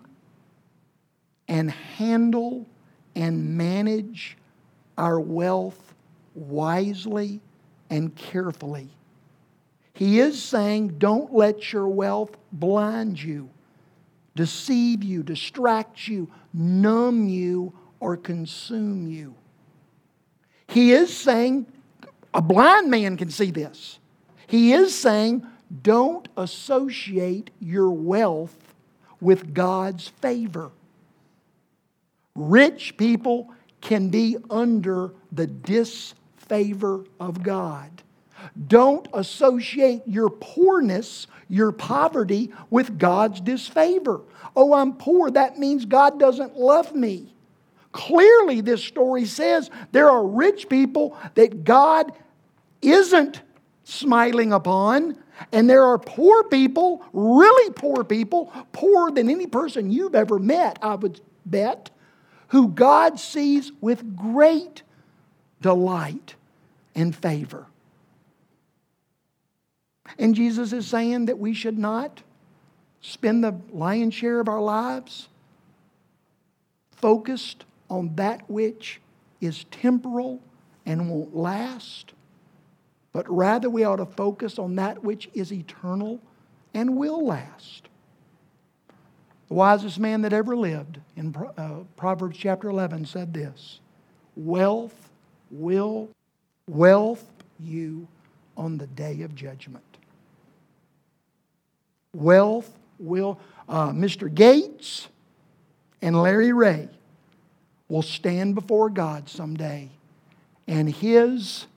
and 1.48 1.70
handle 1.70 2.66
and 3.16 3.58
manage 3.58 4.38
our 4.98 5.20
wealth 5.20 5.94
wisely 6.36 7.40
and 7.90 8.16
carefully. 8.16 8.90
He 9.94 10.20
is 10.20 10.42
saying, 10.42 10.96
don't 10.98 11.34
let 11.34 11.72
your 11.72 11.88
wealth 11.88 12.36
blind 12.52 13.22
you, 13.22 13.50
deceive 14.36 15.04
you, 15.04 15.22
distract 15.24 16.08
you, 16.08 16.30
numb 16.54 17.28
you, 17.28 17.74
or 18.00 18.18
consume 18.18 19.08
you. 19.08 19.36
He 20.68 20.92
is 20.92 21.16
saying, 21.16 21.68
a 22.34 22.42
blind 22.42 22.90
man 22.90 23.18
can 23.18 23.30
see 23.30 23.52
this. 23.52 24.00
He 24.48 24.74
is 24.74 24.98
saying, 24.98 25.46
don't 25.82 26.28
associate 26.38 27.52
your 27.60 27.92
wealth 27.92 28.58
with 29.22 29.54
God's 29.54 30.08
favor. 30.08 30.72
Rich 32.36 32.98
people 32.98 33.54
can 33.82 34.10
be 34.10 34.38
under 34.50 35.14
the 35.32 35.46
disfavor 35.48 37.06
of 37.20 37.44
God. 37.44 38.02
Don't 38.68 39.08
associate 39.14 40.02
your 40.06 40.30
poorness, 40.30 41.28
your 41.50 41.72
poverty, 41.72 42.52
with 42.70 42.98
God's 42.98 43.42
disfavor. 43.42 44.22
Oh, 44.56 44.74
I'm 44.74 44.94
poor. 44.94 45.32
That 45.32 45.58
means 45.58 45.86
God 45.86 46.20
doesn't 46.20 46.56
love 46.56 46.94
me. 46.94 47.34
Clearly, 47.92 48.62
this 48.62 48.84
story 48.84 49.26
says 49.26 49.70
there 49.92 50.10
are 50.10 50.26
rich 50.26 50.68
people 50.68 51.18
that 51.36 51.64
God 51.64 52.12
isn't 52.82 53.42
smiling 53.84 54.52
upon, 54.52 55.18
and 55.52 55.70
there 55.70 55.86
are 55.86 55.98
poor 55.98 56.44
people, 56.44 57.04
really 57.14 57.72
poor 57.74 58.04
people, 58.04 58.52
poorer 58.72 59.12
than 59.12 59.30
any 59.30 59.48
person 59.48 59.92
you've 59.92 60.16
ever 60.16 60.40
met, 60.40 60.80
I 60.82 60.96
would 60.96 61.22
bet, 61.46 61.90
who 62.50 62.70
God 62.70 63.20
sees 63.20 63.72
with 63.82 64.16
great 64.16 64.84
delight 65.62 66.36
and 66.96 67.16
favor. 67.16 67.68
And 70.18 70.36
Jesus 70.36 70.74
is 70.74 70.88
saying 70.88 71.26
that 71.26 71.40
we 71.40 71.54
should 71.54 71.78
not 71.78 72.22
spend 73.02 73.44
the 73.44 73.60
lion's 73.72 74.14
share 74.14 74.40
of 74.40 74.48
our 74.48 74.62
lives 74.62 75.28
focused 76.92 77.66
on 77.90 78.16
that 78.16 78.50
which 78.50 79.02
is 79.42 79.66
temporal 79.66 80.42
and 80.86 81.10
won't 81.10 81.36
last, 81.36 82.14
but 83.12 83.30
rather 83.30 83.70
we 83.70 83.84
ought 83.84 83.98
to 83.98 84.06
focus 84.06 84.58
on 84.58 84.76
that 84.76 85.04
which 85.04 85.30
is 85.34 85.52
eternal 85.52 86.22
and 86.74 86.96
will 86.96 87.26
last. 87.26 87.90
The 89.50 89.54
wisest 89.56 90.00
man 90.00 90.22
that 90.22 90.34
ever 90.34 90.56
lived 90.56 91.00
in 91.16 91.36
uh, 91.58 91.82
Proverbs 91.98 92.38
chapter 92.38 92.70
11 92.70 93.06
said 93.06 93.34
this 93.34 93.80
Wealth 94.36 95.10
will 95.52 96.10
wealth 96.68 97.30
you 97.60 98.08
on 98.58 98.78
the 98.78 98.88
day 98.88 99.22
of 99.22 99.36
judgment. 99.36 99.93
Wealth 102.14 102.78
will, 103.00 103.40
uh, 103.68 103.90
Mr. 103.90 104.34
Gates 104.34 105.08
and 106.02 106.22
Larry 106.22 106.54
Ray 106.54 106.90
will 107.88 108.02
stand 108.02 108.56
before 108.56 108.90
God 108.90 109.30
someday, 109.30 109.90
and 110.68 110.90
his 110.90 111.68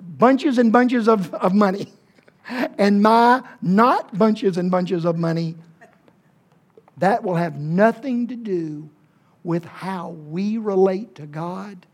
bunches 0.00 0.58
and 0.58 0.72
bunches 0.72 1.08
of, 1.08 1.34
of 1.34 1.54
money 1.54 1.92
and 2.78 3.02
my 3.02 3.42
not 3.62 4.16
bunches 4.16 4.56
and 4.56 4.70
bunches 4.70 5.04
of 5.04 5.18
money, 5.18 5.56
that 6.98 7.22
will 7.22 7.34
have 7.34 7.58
nothing 7.58 8.26
to 8.28 8.36
do 8.36 8.88
with 9.44 9.64
how 9.64 10.10
we 10.10 10.58
relate 10.58 11.14
to 11.14 11.26
God 11.26 11.86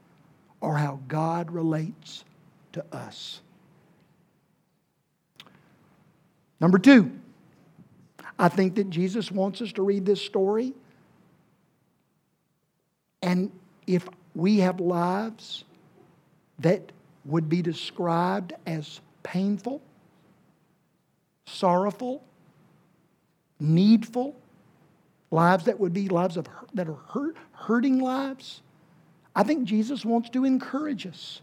or 0.61 0.79
how 0.79 1.01
God 1.07 1.51
relates 1.51 2.25
to 2.73 2.85
us. 2.93 3.42
Number 6.63 6.79
two, 6.79 7.11
I 8.39 8.49
think 8.49 8.77
that 8.77 8.89
Jesus 8.89 9.33
wants 9.33 9.61
us 9.61 9.73
to 9.73 9.83
read 9.83 10.07
this 10.07 10.23
story. 10.23 10.73
And 13.21 13.51
if 13.87 14.09
we 14.37 14.59
have 14.59 14.79
lives 14.79 15.65
that 16.61 16.93
would 17.25 17.49
be 17.49 17.63
described 17.63 18.53
as 18.65 19.01
painful, 19.25 19.83
sorrowful, 21.47 22.23
needful, 23.59 24.37
lives 25.33 25.65
that 25.65 25.81
would 25.81 25.93
be 25.93 26.09
lives 26.09 26.37
of, 26.37 26.47
that 26.75 26.89
are 26.89 26.99
hurt, 27.09 27.37
hurting 27.53 27.99
lives. 27.99 28.63
I 29.35 29.43
think 29.43 29.65
Jesus 29.65 30.05
wants 30.05 30.31
to 30.31 30.45
encourage 30.45 31.09
us. 31.09 31.43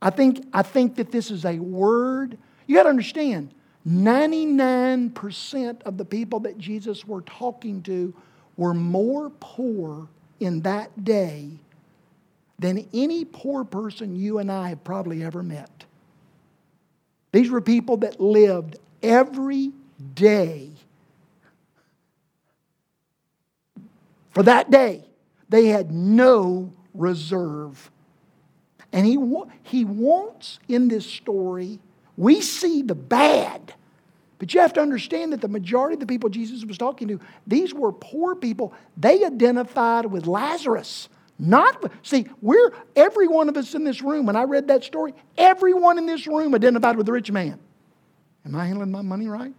I 0.00 0.10
think, 0.10 0.46
I 0.52 0.62
think 0.62 0.96
that 0.96 1.10
this 1.10 1.32
is 1.32 1.44
a 1.44 1.58
word. 1.58 2.38
You 2.68 2.76
got 2.76 2.84
to 2.84 2.90
understand, 2.90 3.54
99% 3.86 5.82
of 5.82 5.96
the 5.96 6.04
people 6.04 6.40
that 6.40 6.58
Jesus 6.58 7.06
were 7.06 7.22
talking 7.22 7.82
to 7.82 8.14
were 8.56 8.74
more 8.74 9.30
poor 9.40 10.08
in 10.40 10.60
that 10.62 11.04
day 11.04 11.50
than 12.58 12.88
any 12.92 13.24
poor 13.24 13.64
person 13.64 14.16
you 14.16 14.38
and 14.38 14.50
I 14.50 14.70
have 14.70 14.82
probably 14.82 15.22
ever 15.22 15.42
met. 15.42 15.84
These 17.32 17.50
were 17.50 17.60
people 17.60 17.98
that 17.98 18.20
lived 18.20 18.76
every 19.02 19.72
day 20.14 20.70
for 24.30 24.42
that 24.42 24.70
day. 24.70 25.04
They 25.48 25.66
had 25.66 25.92
no 25.92 26.72
reserve. 26.94 27.90
And 28.92 29.06
he, 29.06 29.18
he 29.62 29.84
wants 29.84 30.58
in 30.68 30.88
this 30.88 31.06
story, 31.06 31.78
we 32.18 32.40
see 32.40 32.82
the 32.82 32.96
bad. 32.96 33.72
But 34.38 34.52
you 34.52 34.60
have 34.60 34.72
to 34.74 34.80
understand 34.80 35.32
that 35.32 35.40
the 35.40 35.48
majority 35.48 35.94
of 35.94 36.00
the 36.00 36.06
people 36.06 36.28
Jesus 36.28 36.64
was 36.64 36.76
talking 36.76 37.08
to, 37.08 37.20
these 37.46 37.72
were 37.72 37.92
poor 37.92 38.34
people. 38.34 38.74
They 38.96 39.24
identified 39.24 40.06
with 40.06 40.26
Lazarus. 40.26 41.08
Not, 41.38 41.90
see, 42.02 42.26
we're, 42.42 42.72
every 42.96 43.28
one 43.28 43.48
of 43.48 43.56
us 43.56 43.74
in 43.74 43.84
this 43.84 44.02
room, 44.02 44.26
when 44.26 44.34
I 44.34 44.42
read 44.42 44.66
that 44.68 44.82
story, 44.82 45.14
everyone 45.36 45.96
in 45.96 46.06
this 46.06 46.26
room 46.26 46.54
identified 46.54 46.96
with 46.96 47.06
the 47.06 47.12
rich 47.12 47.30
man. 47.30 47.60
Am 48.44 48.56
I 48.56 48.66
handling 48.66 48.90
my 48.90 49.02
money 49.02 49.28
right? 49.28 49.54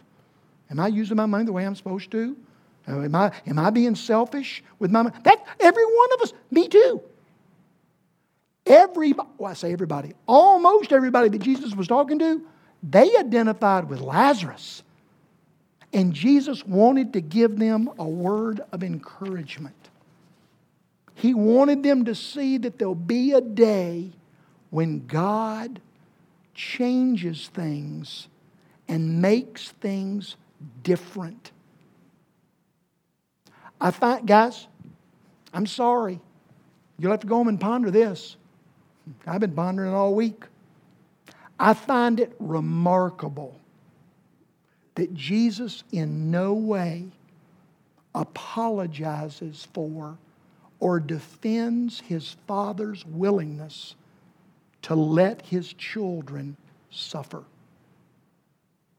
Am 0.70 0.80
I 0.80 0.88
using 0.88 1.16
my 1.16 1.26
money 1.26 1.46
the 1.46 1.54
way 1.54 1.66
I'm 1.66 1.76
supposed 1.76 2.12
to? 2.12 2.36
Uh, 2.88 3.02
am 3.02 3.16
I, 3.16 3.32
am 3.48 3.58
I 3.58 3.70
being 3.70 3.96
selfish 3.96 4.64
with 4.80 4.92
my 4.92 5.04
money? 5.04 5.16
That, 5.24 5.46
every 5.62 5.86
one 5.86 6.10
of 6.16 6.22
us, 6.22 6.34
me 6.52 6.68
too. 6.68 7.02
Everybody, 8.66 9.28
oh, 9.28 9.34
well, 9.38 9.52
I 9.52 9.56
say 9.56 9.72
everybody, 9.74 10.14
almost 10.28 10.92
everybody 10.92 11.30
that 11.30 11.40
Jesus 11.40 11.76
was 11.76 11.88
talking 11.88 12.20
to, 12.20 12.42
they 12.84 13.16
identified 13.18 13.90
with 13.90 14.00
Lazarus. 14.02 14.84
And 15.92 16.14
Jesus 16.14 16.66
wanted 16.66 17.14
to 17.14 17.22
give 17.22 17.58
them 17.58 17.90
a 17.98 18.08
word 18.08 18.62
of 18.72 18.84
encouragement. 18.84 19.76
He 21.16 21.34
wanted 21.34 21.84
them 21.84 22.06
to 22.06 22.16
see 22.16 22.58
that 22.60 22.78
there'll 22.78 22.96
be 22.96 23.34
a 23.34 23.42
day 23.42 24.12
when 24.70 25.08
God 25.08 25.82
changes 26.54 27.48
things 27.48 28.28
and 28.88 29.22
makes 29.22 29.70
things 29.70 30.36
different. 30.84 31.52
I 33.82 33.92
find, 33.92 34.28
guys, 34.28 34.68
I'm 35.54 35.66
sorry. 35.66 36.20
You'll 36.98 37.12
have 37.12 37.22
to 37.22 37.28
go 37.28 37.36
home 37.36 37.48
and 37.48 37.60
ponder 37.60 37.92
this. 37.92 38.36
I've 39.26 39.42
been 39.42 39.54
pondering 39.54 39.92
it 39.92 39.96
all 39.96 40.14
week. 40.14 40.44
I 41.60 41.74
find 41.74 42.20
it 42.20 42.36
remarkable 42.40 43.60
that 44.96 45.14
Jesus 45.14 45.84
in 45.92 46.32
no 46.32 46.54
way 46.54 47.06
apologizes 48.16 49.68
for 49.74 50.18
or 50.80 51.00
defends 51.00 52.00
his 52.00 52.38
father's 52.48 53.06
willingness 53.06 53.96
to 54.84 54.96
let 54.96 55.42
his 55.46 55.74
children 55.74 56.56
suffer. 56.90 57.44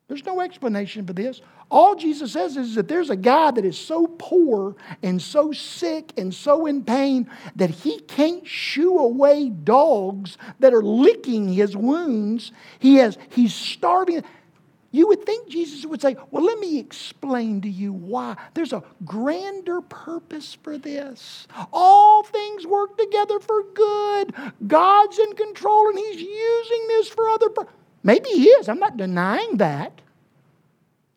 There's 0.08 0.24
no 0.24 0.40
explanation 0.40 1.06
for 1.06 1.12
this. 1.12 1.40
All 1.70 1.94
Jesus 1.94 2.32
says 2.32 2.56
is 2.56 2.74
that 2.74 2.88
there's 2.88 3.10
a 3.10 3.16
guy 3.16 3.52
that 3.52 3.64
is 3.64 3.78
so 3.78 4.08
poor 4.18 4.74
and 5.02 5.22
so 5.22 5.52
sick 5.52 6.12
and 6.16 6.34
so 6.34 6.66
in 6.66 6.82
pain 6.82 7.30
that 7.54 7.70
he 7.70 8.00
can't 8.00 8.46
shoo 8.46 8.98
away 8.98 9.50
dogs 9.50 10.36
that 10.58 10.74
are 10.74 10.82
licking 10.82 11.52
his 11.52 11.76
wounds. 11.76 12.50
He 12.80 12.96
has, 12.96 13.16
he's 13.30 13.54
starving. 13.54 14.24
You 14.90 15.06
would 15.06 15.24
think 15.24 15.48
Jesus 15.48 15.86
would 15.86 16.02
say, 16.02 16.16
Well, 16.32 16.42
let 16.42 16.58
me 16.58 16.80
explain 16.80 17.60
to 17.60 17.70
you 17.70 17.92
why. 17.92 18.36
There's 18.54 18.72
a 18.72 18.82
grander 19.04 19.80
purpose 19.82 20.58
for 20.64 20.76
this. 20.76 21.46
All 21.72 22.24
things 22.24 22.66
work 22.66 22.98
together 22.98 23.38
for 23.38 23.62
good. 23.74 24.34
God's 24.66 25.20
in 25.20 25.34
control 25.34 25.88
and 25.88 25.98
He's 25.98 26.20
using 26.20 26.88
this 26.88 27.08
for 27.08 27.28
other 27.28 27.50
purposes. 27.50 27.78
Maybe 28.02 28.30
He 28.30 28.46
is. 28.46 28.68
I'm 28.68 28.80
not 28.80 28.96
denying 28.96 29.58
that. 29.58 30.00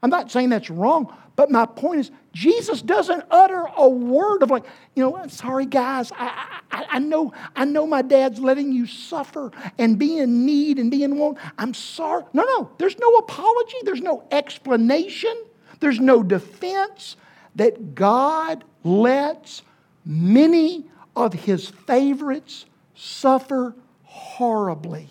I'm 0.04 0.10
not 0.10 0.30
saying 0.30 0.50
that's 0.50 0.70
wrong, 0.70 1.16
but 1.38 1.50
my 1.50 1.66
point 1.66 2.02
is, 2.02 2.12
Jesus 2.34 2.82
doesn't 2.82 3.24
utter 3.32 3.66
a 3.78 3.88
word 3.88 4.44
of 4.44 4.52
like, 4.52 4.66
you 4.96 5.04
know, 5.04 5.26
sorry 5.28 5.66
guys, 5.66 6.12
I, 6.12 6.60
I, 6.70 6.86
I, 6.92 7.00
know, 7.00 7.32
I 7.56 7.64
know 7.64 7.88
my 7.88 8.02
dad's 8.02 8.38
letting 8.40 8.74
you 8.74 8.86
suffer 8.86 9.52
and 9.80 9.98
be 9.98 10.18
in 10.20 10.46
need 10.46 10.78
and 10.78 10.92
be 10.92 11.04
in 11.04 11.18
want. 11.18 11.38
I'm 11.58 11.74
sorry. 11.74 12.26
No, 12.34 12.44
no, 12.44 12.70
there's 12.80 13.00
no 13.00 13.16
apology, 13.16 13.78
there's 13.84 14.02
no 14.02 14.28
explanation, 14.30 15.34
there's 15.80 16.02
no 16.02 16.22
defense 16.22 17.16
that 17.56 17.96
God 17.96 18.66
lets 18.84 19.62
many 20.06 20.84
of 21.16 21.32
his 21.32 21.70
favorites 21.70 22.66
suffer 22.94 23.74
horribly. 24.04 25.08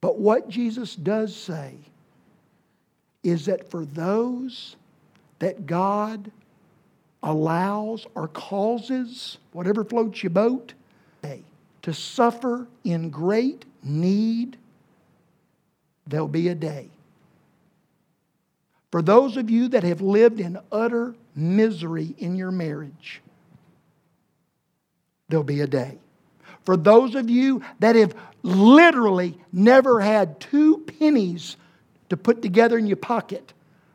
But 0.00 0.18
what 0.18 0.48
Jesus 0.48 0.96
does 0.96 1.34
say 1.34 1.76
is 3.26 3.46
that 3.46 3.68
for 3.70 3.84
those 3.84 4.76
that 5.40 5.66
God 5.66 6.30
allows 7.22 8.06
or 8.14 8.28
causes, 8.28 9.38
whatever 9.52 9.84
floats 9.84 10.22
your 10.22 10.30
boat, 10.30 10.74
to 11.82 11.94
suffer 11.94 12.66
in 12.82 13.10
great 13.10 13.64
need, 13.80 14.56
there'll 16.04 16.26
be 16.26 16.48
a 16.48 16.54
day. 16.54 16.88
For 18.90 19.02
those 19.02 19.36
of 19.36 19.50
you 19.50 19.68
that 19.68 19.84
have 19.84 20.00
lived 20.00 20.40
in 20.40 20.58
utter 20.72 21.14
misery 21.36 22.14
in 22.18 22.34
your 22.34 22.50
marriage, 22.50 23.22
there'll 25.28 25.44
be 25.44 25.60
a 25.60 25.66
day. 25.68 25.98
For 26.64 26.76
those 26.76 27.14
of 27.14 27.30
you 27.30 27.62
that 27.78 27.94
have 27.94 28.16
literally 28.42 29.38
never 29.52 30.00
had 30.00 30.40
two 30.40 30.78
pennies 30.98 31.56
to 32.08 32.16
put 32.16 32.42
together 32.42 32.78
in 32.78 32.86
your 32.86 32.96
pocket, 32.96 33.52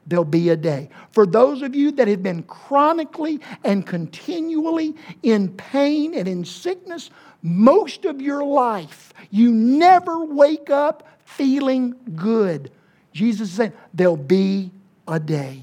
there'll 0.08 0.26
be 0.26 0.50
a 0.50 0.58
day. 0.58 0.90
For 1.12 1.26
those 1.26 1.62
of 1.62 1.76
you 1.76 1.92
that 1.92 2.08
have 2.08 2.24
been 2.24 2.44
chronically 2.44 3.40
and 3.64 3.86
continually 3.86 4.96
in 5.24 5.50
pain 5.50 6.14
and 6.14 6.28
in 6.28 6.44
sickness 6.46 7.10
most 7.42 8.06
of 8.06 8.22
your 8.22 8.44
life, 8.44 9.14
you 9.30 9.52
never 9.52 10.24
wake 10.26 10.70
up 10.70 11.08
feeling 11.26 11.96
good. 12.16 12.72
Jesus 13.14 13.50
is 13.50 13.56
saying, 13.56 13.74
there'll 13.94 14.18
be 14.18 14.72
a 15.08 15.20
day. 15.20 15.62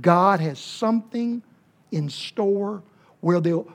God 0.00 0.40
has 0.40 0.58
something 0.58 1.42
in 1.90 2.08
store 2.08 2.82
where 3.20 3.40
they'll. 3.40 3.66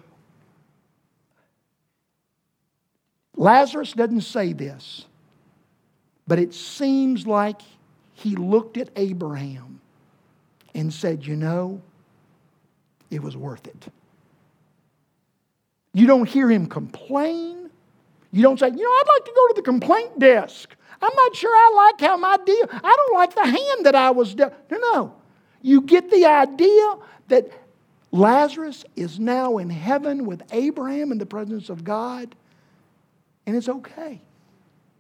Lazarus 3.35 3.93
doesn't 3.93 4.21
say 4.21 4.53
this. 4.53 5.05
But 6.27 6.39
it 6.39 6.53
seems 6.53 7.27
like 7.27 7.61
he 8.13 8.35
looked 8.35 8.77
at 8.77 8.89
Abraham 8.95 9.79
and 10.73 10.93
said, 10.93 11.25
You 11.25 11.35
know, 11.35 11.81
it 13.11 13.21
was 13.21 13.37
worth 13.37 13.67
it. 13.67 13.87
You 15.93 16.07
don't 16.07 16.27
hear 16.27 16.49
him 16.49 16.65
complain. 16.65 17.69
You 18.31 18.41
don't 18.41 18.59
say, 18.59 18.67
You 18.67 18.83
know, 18.83 18.89
I'd 18.89 19.03
like 19.15 19.25
to 19.25 19.31
go 19.35 19.47
to 19.47 19.53
the 19.55 19.61
complaint 19.61 20.19
desk. 20.19 20.75
I'm 21.01 21.15
not 21.15 21.35
sure 21.35 21.53
I 21.53 21.91
like 21.91 22.01
how 22.01 22.17
my 22.17 22.37
deal, 22.45 22.67
I 22.71 22.95
don't 22.95 23.13
like 23.13 23.35
the 23.35 23.45
hand 23.45 23.85
that 23.85 23.95
I 23.95 24.11
was 24.11 24.33
dealt. 24.33 24.53
No, 24.71 24.77
no. 24.77 25.15
You 25.61 25.81
get 25.81 26.09
the 26.09 26.25
idea 26.25 26.95
that 27.27 27.49
Lazarus 28.11 28.85
is 28.95 29.19
now 29.19 29.57
in 29.57 29.69
heaven 29.69 30.25
with 30.25 30.41
Abraham 30.51 31.11
in 31.11 31.17
the 31.17 31.25
presence 31.25 31.69
of 31.69 31.83
God, 31.83 32.35
and 33.45 33.55
it's 33.55 33.67
okay. 33.67 34.21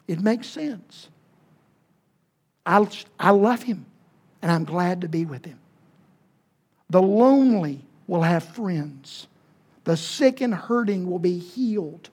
It 0.07 0.21
makes 0.21 0.47
sense. 0.47 1.09
I, 2.65 2.87
I 3.19 3.31
love 3.31 3.63
him 3.63 3.85
and 4.41 4.51
I'm 4.51 4.63
glad 4.63 5.01
to 5.01 5.07
be 5.07 5.25
with 5.25 5.45
him. 5.45 5.59
The 6.89 7.01
lonely 7.01 7.81
will 8.07 8.21
have 8.21 8.43
friends. 8.43 9.27
The 9.83 9.97
sick 9.97 10.41
and 10.41 10.53
hurting 10.53 11.09
will 11.09 11.19
be 11.19 11.39
healed. 11.39 12.09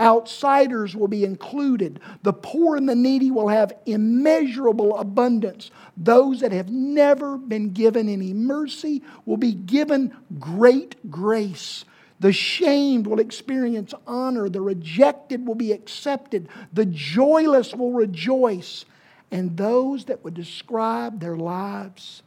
Outsiders 0.00 0.96
will 0.96 1.08
be 1.08 1.24
included. 1.24 2.00
The 2.22 2.32
poor 2.32 2.76
and 2.76 2.88
the 2.88 2.94
needy 2.94 3.30
will 3.30 3.48
have 3.48 3.72
immeasurable 3.86 4.98
abundance. 4.98 5.70
Those 5.96 6.40
that 6.40 6.52
have 6.52 6.70
never 6.70 7.36
been 7.36 7.70
given 7.70 8.08
any 8.08 8.32
mercy 8.32 9.02
will 9.26 9.36
be 9.36 9.52
given 9.52 10.16
great 10.40 11.10
grace. 11.10 11.84
The 12.18 12.32
shamed 12.32 13.06
will 13.06 13.20
experience 13.20 13.94
honor. 14.06 14.48
The 14.48 14.60
rejected 14.60 15.46
will 15.46 15.54
be 15.54 15.72
accepted. 15.72 16.48
The 16.72 16.86
joyless 16.86 17.74
will 17.74 17.92
rejoice 17.92 18.84
and 19.30 19.56
those 19.56 20.06
that 20.06 20.22
would 20.24 20.34
describe 20.34 21.20
their 21.20 21.36
lives 21.36 22.22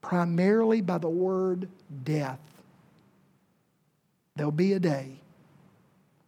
primarily 0.00 0.80
by 0.80 0.98
the 0.98 1.08
word 1.08 1.68
death. 2.04 2.38
There'll 4.36 4.52
be 4.52 4.74
a 4.74 4.78
day 4.78 5.16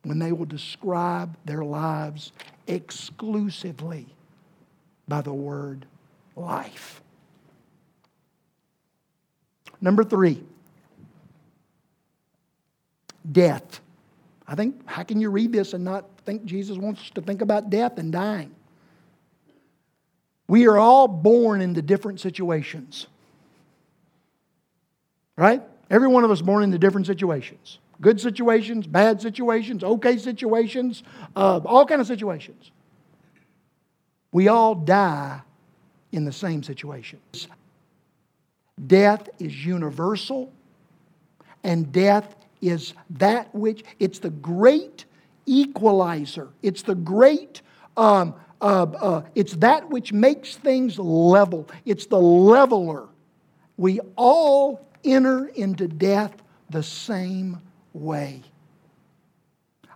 when 0.03 0.19
they 0.19 0.33
will 0.33 0.47
describe 0.47 1.37
their 1.45 1.65
lives 1.65 2.33
exclusively 2.67 4.07
by 5.07 5.21
the 5.21 5.33
word 5.33 5.87
life. 6.35 7.03
Number 9.81 10.03
three, 10.03 10.43
death. 13.31 13.81
I 14.47 14.55
think, 14.55 14.89
how 14.89 15.03
can 15.03 15.21
you 15.21 15.31
read 15.31 15.53
this 15.53 15.75
and 15.75 15.85
not 15.85 16.07
think 16.25 16.45
Jesus 16.47 16.79
wants 16.79 17.03
us 17.03 17.11
to 17.11 17.21
think 17.21 17.43
about 17.43 17.69
death 17.69 17.99
and 17.99 18.11
dying? 18.11 18.55
We 20.49 20.67
are 20.67 20.79
all 20.79 21.07
born 21.07 21.61
into 21.61 21.83
different 21.83 22.21
situations. 22.21 23.07
Right? 25.37 25.63
Every 25.91 26.09
one 26.09 26.25
of 26.25 26.31
us 26.31 26.43
born 26.43 26.65
into 26.65 26.79
different 26.79 27.07
situations. 27.07 27.79
Good 28.01 28.21
situations, 28.21 28.87
bad 28.87 29.21
situations, 29.21 29.85
okay 29.85 30.19
situations, 30.19 31.03
uh, 31.37 31.61
all 31.65 31.85
kind 31.87 32.01
of 32.01 32.07
situations. 32.07 32.71
We 34.33 34.49
all 34.49 34.75
die 34.75 35.41
in 36.13 36.25
the 36.25 36.33
same 36.33 36.63
situation. 36.63 37.21
Death 38.87 39.29
is 39.39 39.67
universal, 39.67 40.53
and 41.65 41.91
death 41.93 42.37
is 42.61 42.95
that 43.11 43.53
which, 43.55 43.85
it's 43.99 44.19
the 44.19 44.31
great 44.31 45.05
equalizer. 45.47 46.49
It's 46.63 46.83
the 46.83 46.95
great 46.95 47.63
um, 47.97 48.35
uh, 48.61 48.87
uh, 49.01 49.23
it's 49.35 49.55
that 49.57 49.89
which 49.89 50.13
makes 50.13 50.57
things 50.57 50.99
level, 50.99 51.69
it's 51.85 52.07
the 52.07 52.21
leveler. 52.21 53.07
We 53.77 54.01
all 54.17 54.87
enter 55.05 55.47
into 55.47 55.87
death 55.87 56.35
the 56.71 56.83
same 56.83 57.61
way. 57.93 58.43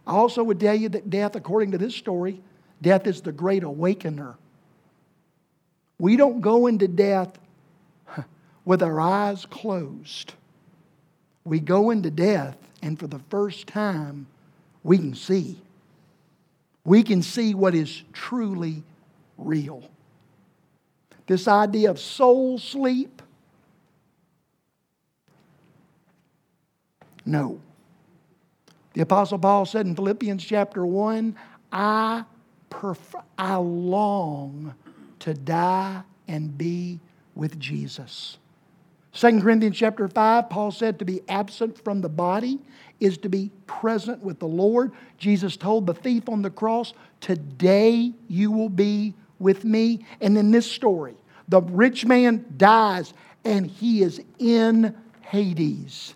I 0.07 0.13
also 0.13 0.43
would 0.43 0.61
tell 0.61 0.75
you 0.75 0.89
that 0.91 1.11
death, 1.11 1.37
according 1.37 1.73
to 1.73 1.79
this 1.79 1.95
story, 1.95 2.41
death 2.81 3.07
is 3.07 3.21
the 3.21 3.33
great 3.33 3.63
awakener. 3.63 4.37
We 5.99 6.17
don't 6.17 6.41
go 6.41 6.67
into 6.67 6.89
death 6.89 7.39
with 8.65 8.83
our 8.83 9.01
eyes 9.01 9.47
closed. 9.47 10.35
We 11.45 11.61
go 11.61 11.91
into 11.91 12.11
death, 12.11 12.57
and 12.83 12.99
for 12.99 13.07
the 13.07 13.21
first 13.31 13.67
time, 13.67 14.27
we 14.85 14.99
can 14.99 15.15
see 15.15 15.61
we 16.85 17.03
can 17.03 17.23
see 17.23 17.55
what 17.55 17.75
is 17.75 18.03
truly 18.13 18.83
real. 19.39 19.83
This 21.27 21.47
idea 21.47 21.91
of 21.91 21.99
soul 21.99 22.59
sleep, 22.59 23.23
no. 27.25 27.61
The 28.95 29.03
Apostle 29.03 29.39
Paul 29.39 29.65
said 29.65 29.87
in 29.87 29.95
Philippians 29.95 30.45
chapter 30.45 30.85
1 30.85 31.37
I, 31.73 32.25
prefer, 32.69 33.23
I 33.39 33.57
long 33.57 34.75
to 35.21 35.33
die 35.33 36.03
and 36.29 36.59
be 36.59 37.01
with 37.35 37.59
Jesus. 37.59 38.39
2 39.15 39.41
Corinthians 39.41 39.77
chapter 39.77 40.09
5, 40.09 40.49
Paul 40.49 40.71
said 40.71 40.99
to 40.99 41.05
be 41.05 41.21
absent 41.29 41.83
from 41.85 42.01
the 42.01 42.09
body 42.09 42.59
is 42.99 43.19
to 43.19 43.29
be 43.29 43.51
present 43.67 44.23
with 44.23 44.39
the 44.39 44.47
Lord. 44.47 44.93
Jesus 45.19 45.57
told 45.57 45.87
the 45.87 45.95
thief 45.95 46.29
on 46.29 46.41
the 46.41 46.51
cross, 46.51 46.95
Today 47.21 48.13
you 48.29 48.51
will 48.51 48.69
be 48.69 49.15
with 49.39 49.65
me. 49.65 50.07
And 50.21 50.39
in 50.39 50.53
this 50.53 50.71
story, 50.71 51.17
the 51.49 51.61
rich 51.61 52.07
man 52.07 52.45
dies 52.57 53.13
and 53.45 53.67
he 53.67 54.03
is 54.03 54.23
in 54.39 54.97
Hades. 55.23 56.15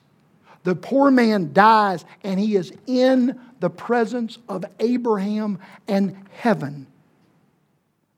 The 0.62 0.76
poor 0.76 1.11
man 1.11 1.53
dies 1.53 2.05
and 2.22 2.38
he 2.38 2.57
is 2.57 2.72
in 2.86 3.38
the 3.59 3.70
presence 3.70 4.38
of 4.49 4.64
Abraham 4.78 5.59
and 5.88 6.16
heaven. 6.30 6.86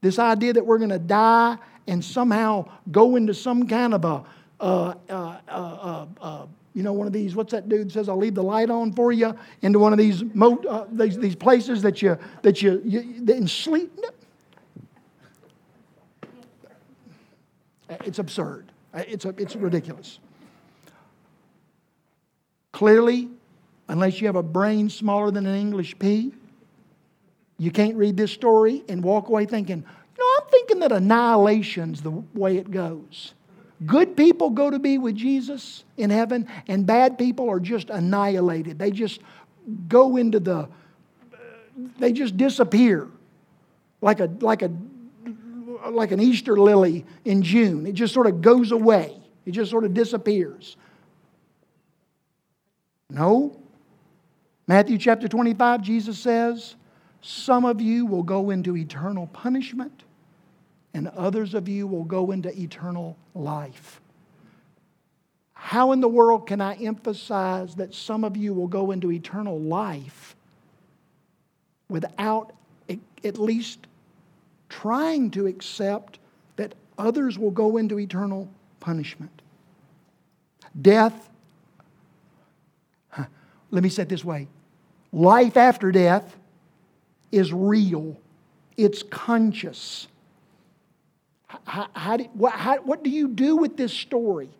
This 0.03 0.19
idea 0.19 0.53
that 0.53 0.67
we're 0.67 0.79
going 0.79 0.91
to 0.91 0.99
die 0.99 1.57
and 1.87 2.05
somehow 2.05 2.69
go 2.91 3.17
into 3.17 3.33
some 3.33 3.67
kind 3.67 3.95
of 3.95 4.05
a 4.05 4.25
uh, 4.61 4.95
uh, 5.09 5.39
uh, 5.49 6.07
uh, 6.21 6.47
you 6.75 6.83
know, 6.83 6.93
one 6.93 7.07
of 7.07 7.13
these, 7.13 7.35
what's 7.35 7.53
that 7.53 7.69
dude 7.69 7.91
says, 7.91 8.09
I'll 8.09 8.17
leave 8.17 8.35
the 8.35 8.43
light 8.43 8.71
on 8.71 8.93
for 8.93 9.13
you, 9.13 9.35
into 9.63 9.79
one 9.79 9.93
of 9.93 9.99
these, 9.99 10.23
mo- 10.35 10.63
uh, 10.69 10.87
these, 10.93 11.19
these 11.19 11.35
places 11.35 11.83
that 11.83 12.03
you, 12.03 12.19
that 12.43 12.63
you, 12.63 12.81
you 12.85 13.25
in 13.27 13.49
sleep. 13.49 13.99
It's 18.05 18.19
absurd. 18.19 18.71
It's, 18.95 19.25
a, 19.25 19.35
it's 19.39 19.57
ridiculous. 19.57 20.19
Clearly, 22.73 23.29
unless 23.89 24.21
you 24.21 24.27
have 24.27 24.37
a 24.37 24.43
brain 24.43 24.91
smaller 24.91 25.31
than 25.31 25.47
an 25.47 25.57
English 25.57 25.99
pea, 25.99 26.33
you 27.59 27.71
can't 27.71 27.97
read 27.97 28.17
this 28.17 28.31
story 28.31 28.85
and 28.89 29.03
walk 29.03 29.29
away 29.29 29.47
thinking, 29.47 29.79
you 29.79 30.25
know, 30.25 30.43
I'm 30.43 30.49
thinking 30.51 30.79
that 30.81 30.93
annihilation's 30.93 32.03
the 32.03 32.11
way 32.35 32.57
it 32.57 32.71
goes. 32.71 33.35
Good 33.87 34.17
people 34.17 34.51
go 34.51 34.71
to 34.71 34.79
be 34.79 34.99
with 34.99 35.15
Jesus 35.15 35.85
in 35.97 36.11
heaven, 36.11 36.49
and 36.67 36.85
bad 36.85 37.17
people 37.17 37.49
are 37.49 37.61
just 37.61 37.91
annihilated. 37.91 38.79
They 38.79 38.91
just 38.91 39.21
go 39.87 40.17
into 40.17 40.41
the, 40.41 40.69
they 41.99 42.13
just 42.13 42.37
disappear 42.37 43.09
like 44.01 44.21
a, 44.21 44.31
like 44.41 44.63
a, 44.63 44.71
like 45.91 46.11
an 46.11 46.21
Easter 46.21 46.57
lily 46.57 47.07
in 47.25 47.43
June. 47.43 47.87
It 47.87 47.93
just 47.93 48.13
sort 48.13 48.27
of 48.27 48.43
goes 48.43 48.73
away. 48.73 49.17
It 49.47 49.53
just 49.53 49.71
sort 49.71 49.85
of 49.85 49.95
disappears. 49.95 50.77
No. 53.11 53.59
Matthew 54.67 54.99
chapter 54.99 55.29
25, 55.29 55.83
Jesus 55.83 56.19
says, 56.19 56.75
Some 57.23 57.65
of 57.65 57.81
you 57.81 58.07
will 58.07 58.23
go 58.23 58.51
into 58.51 58.77
eternal 58.77 59.29
punishment, 59.29 60.03
and 60.95 61.09
others 61.09 61.55
of 61.55 61.69
you 61.69 61.87
will 61.87 62.05
go 62.05 62.31
into 62.31 62.57
eternal 62.59 63.17
life. 63.35 64.01
How 65.55 65.93
in 65.93 66.01
the 66.01 66.09
world 66.09 66.47
can 66.47 66.61
I 66.61 66.75
emphasize 66.75 67.75
that 67.77 67.95
some 67.95 68.25
of 68.25 68.37
you 68.37 68.55
will 68.55 68.69
go 68.69 68.91
into 68.91 69.13
eternal 69.13 69.61
life 69.61 70.37
without 71.89 72.53
at 73.25 73.39
least 73.39 73.87
trying 74.69 75.31
to 75.33 75.47
accept 75.47 76.19
that 76.57 76.75
others 76.97 77.39
will 77.39 77.51
go 77.51 77.77
into 77.77 77.99
eternal 77.99 78.49
punishment? 78.81 79.43
Death, 80.81 81.29
let 83.71 83.83
me 83.83 83.89
say 83.89 84.03
it 84.03 84.09
this 84.09 84.25
way 84.25 84.49
life 85.13 85.57
after 85.57 85.91
death 85.93 86.37
is 87.33 87.53
real, 87.53 88.17
it's 88.77 89.03
conscious. 89.03 90.07
How, 91.65 91.89
how 91.93 92.19
what, 92.19 92.53
how, 92.53 92.77
what 92.79 93.03
do 93.03 93.11
you 93.11 93.29
do 93.29 93.57
with 93.57 93.77
this 93.77 93.93
story? 93.93 94.51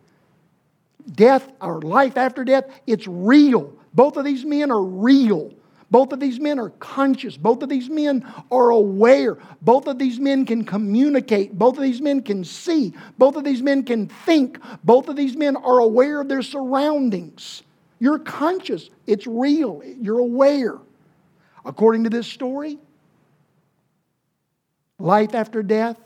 death 1.15 1.51
or 1.61 1.81
life 1.81 2.17
after 2.17 2.43
death, 2.43 2.65
it's 2.87 3.07
real. 3.07 3.73
Both 3.93 4.17
of 4.17 4.25
these 4.25 4.45
men 4.45 4.71
are 4.71 4.81
real. 4.81 5.53
Both 5.91 6.13
of 6.13 6.19
these 6.19 6.39
men 6.39 6.59
are 6.59 6.69
conscious. 6.69 7.35
Both 7.35 7.63
of 7.63 7.69
these 7.69 7.89
men 7.89 8.31
are 8.51 8.69
aware. 8.69 9.37
Both 9.61 9.87
of 9.87 9.97
these 9.97 10.19
men 10.19 10.45
can 10.45 10.63
communicate. 10.63 11.57
Both 11.57 11.77
of 11.77 11.83
these 11.83 12.01
men 12.01 12.21
can 12.21 12.43
see. 12.43 12.93
Both 13.17 13.35
of 13.35 13.43
these 13.43 13.63
men 13.63 13.83
can 13.83 14.07
think. 14.07 14.59
Both 14.83 15.09
of 15.09 15.15
these 15.15 15.35
men 15.35 15.55
are 15.55 15.79
aware 15.79 16.21
of 16.21 16.29
their 16.29 16.43
surroundings. 16.43 17.63
You're 17.99 18.19
conscious. 18.19 18.89
It's 19.07 19.25
real. 19.25 19.81
You're 19.99 20.19
aware. 20.19 20.77
According 21.65 22.03
to 22.03 22.09
this 22.11 22.27
story, 22.27 22.77
life 24.99 25.33
after 25.33 25.63
death 25.63 25.97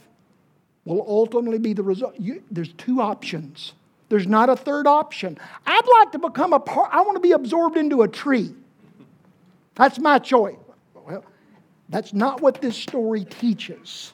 will 0.86 1.06
ultimately 1.08 1.60
be 1.60 1.74
the 1.74 1.84
result. 1.84 2.16
You, 2.20 2.44
there's 2.52 2.74
two 2.74 3.02
options 3.02 3.74
there's 4.14 4.28
not 4.28 4.48
a 4.48 4.56
third 4.56 4.86
option. 4.86 5.40
I'd 5.66 5.88
like 6.00 6.12
to 6.12 6.20
become 6.20 6.54
a 6.54 6.60
part, 6.60 6.92
I 6.94 7.02
want 7.02 7.16
to 7.16 7.20
be 7.20 7.32
absorbed 7.32 7.78
into 7.78 8.04
a 8.04 8.08
tree. 8.08 8.54
That's 9.74 9.98
my 9.98 10.20
choice. 10.20 10.56
Well, 10.94 11.26
that's 11.90 12.14
not 12.14 12.40
what 12.40 12.62
this 12.62 12.78
story 12.78 13.26
teaches. 13.26 14.14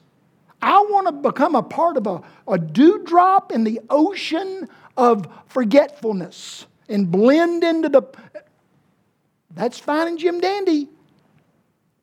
I 0.61 0.79
want 0.89 1.07
to 1.07 1.11
become 1.11 1.53
a 1.55 1.61
part 1.61 1.97
of 1.97 2.07
a, 2.07 2.21
a 2.47 2.57
dewdrop 2.57 3.51
in 3.51 3.65
the 3.65 3.81
ocean 3.89 4.69
of 4.95 5.27
forgetfulness 5.47 6.65
and 6.87 7.11
blend 7.11 7.65
into 7.65 7.89
the. 7.89 8.03
That's 9.51 9.79
fine 9.79 10.07
and 10.07 10.17
Jim 10.17 10.39
Dandy. 10.39 10.87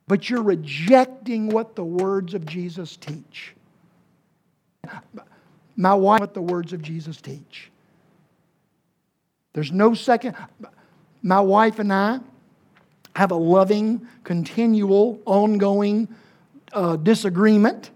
But 0.07 0.29
you're 0.29 0.43
rejecting 0.43 1.49
what 1.49 1.75
the 1.75 1.83
words 1.83 2.35
of 2.35 2.45
Jesus 2.45 2.95
teach. 2.95 3.55
My 5.75 5.93
wife, 5.93 6.19
what 6.19 6.33
the 6.33 6.41
words 6.41 6.73
of 6.73 6.81
Jesus 6.81 7.21
teach. 7.21 7.71
There's 9.53 9.71
no 9.71 9.93
second. 9.93 10.35
My 11.21 11.39
wife 11.39 11.79
and 11.79 11.91
I 11.91 12.19
have 13.15 13.31
a 13.31 13.35
loving, 13.35 14.07
continual, 14.23 15.19
ongoing 15.25 16.07
uh, 16.73 16.95
disagreement. 16.97 17.89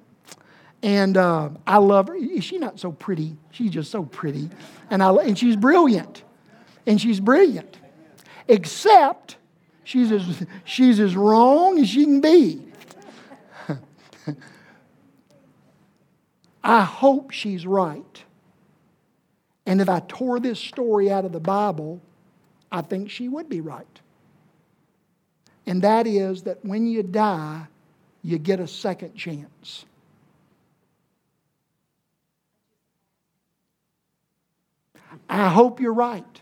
And 0.83 1.15
uh, 1.15 1.49
I 1.67 1.77
love 1.77 2.07
her. 2.07 2.17
She's 2.41 2.59
not 2.59 2.79
so 2.79 2.91
pretty. 2.91 3.37
She's 3.51 3.69
just 3.69 3.91
so 3.91 4.03
pretty. 4.03 4.49
And, 4.89 5.03
I, 5.03 5.13
and 5.13 5.37
she's 5.37 5.55
brilliant. 5.55 6.23
And 6.87 6.99
she's 6.99 7.19
brilliant. 7.19 7.77
Except 8.47 9.37
she's 9.83 10.11
as, 10.11 10.45
she's 10.63 10.99
as 10.99 11.15
wrong 11.15 11.79
as 11.79 11.89
she 11.89 12.05
can 12.05 12.21
be. 12.21 12.65
I 16.63 16.83
hope 16.83 17.31
she's 17.31 17.65
right. 17.65 18.23
And 19.65 19.81
if 19.81 19.89
I 19.89 20.01
tore 20.07 20.39
this 20.39 20.59
story 20.59 21.11
out 21.11 21.25
of 21.25 21.31
the 21.31 21.39
Bible, 21.39 22.01
I 22.71 22.81
think 22.81 23.09
she 23.09 23.27
would 23.27 23.49
be 23.49 23.61
right. 23.61 23.99
And 25.65 25.81
that 25.83 26.07
is 26.07 26.43
that 26.43 26.63
when 26.65 26.87
you 26.87 27.03
die, 27.03 27.67
you 28.23 28.37
get 28.37 28.59
a 28.59 28.67
second 28.67 29.15
chance. 29.15 29.85
I 35.29 35.49
hope 35.49 35.79
you're 35.79 35.93
right. 35.93 36.41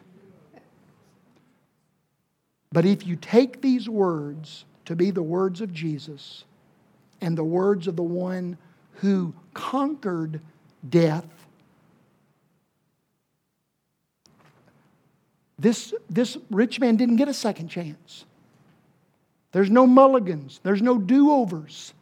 But 2.71 2.85
if 2.85 3.05
you 3.05 3.15
take 3.15 3.61
these 3.61 3.89
words 3.89 4.65
to 4.85 4.95
be 4.95 5.11
the 5.11 5.23
words 5.23 5.61
of 5.61 5.73
Jesus 5.73 6.43
and 7.21 7.37
the 7.37 7.43
words 7.43 7.87
of 7.87 7.95
the 7.95 8.03
one 8.03 8.57
who 8.93 9.33
conquered 9.59 10.41
death 10.87 11.25
This, 15.59 15.93
this 16.09 16.37
rich 16.49 16.79
man 16.79 16.95
didn't 16.95 17.17
get 17.17 17.27
a 17.27 17.33
second 17.33 17.67
chance. 17.67 18.25
There's 19.51 19.69
no 19.69 19.85
mulligans, 19.85 20.61
there's 20.63 20.81
no 20.81 20.97
do 20.97 21.31
overs. 21.31 21.93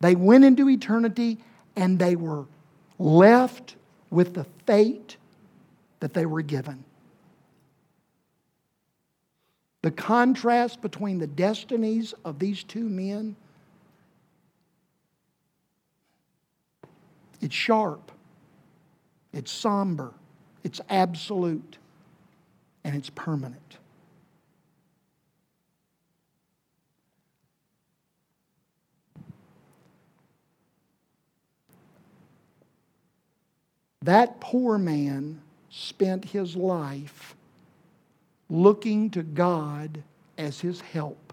They 0.00 0.16
went 0.16 0.44
into 0.44 0.68
eternity 0.68 1.38
and 1.76 1.98
they 1.98 2.16
were 2.16 2.46
left 2.98 3.76
with 4.10 4.34
the 4.34 4.44
fate 4.66 5.16
that 6.00 6.14
they 6.14 6.26
were 6.26 6.42
given. 6.42 6.84
The 9.82 9.90
contrast 9.90 10.80
between 10.82 11.18
the 11.18 11.26
destinies 11.26 12.12
of 12.24 12.38
these 12.38 12.64
two 12.64 12.88
men 12.88 13.36
it's 17.40 17.54
sharp, 17.54 18.12
it's 19.32 19.50
somber, 19.50 20.12
it's 20.64 20.80
absolute 20.88 21.78
and 22.84 22.94
it's 22.96 23.10
permanent. 23.10 23.78
That 34.02 34.40
poor 34.40 34.78
man 34.78 35.42
spent 35.68 36.24
his 36.24 36.56
life 36.56 37.36
looking 38.48 39.10
to 39.10 39.22
God 39.22 40.02
as 40.38 40.60
his 40.60 40.80
help. 40.80 41.32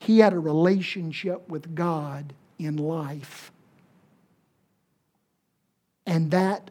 He 0.00 0.18
had 0.18 0.32
a 0.32 0.38
relationship 0.38 1.48
with 1.48 1.74
God 1.74 2.32
in 2.58 2.76
life. 2.76 3.52
And 6.08 6.30
that 6.30 6.70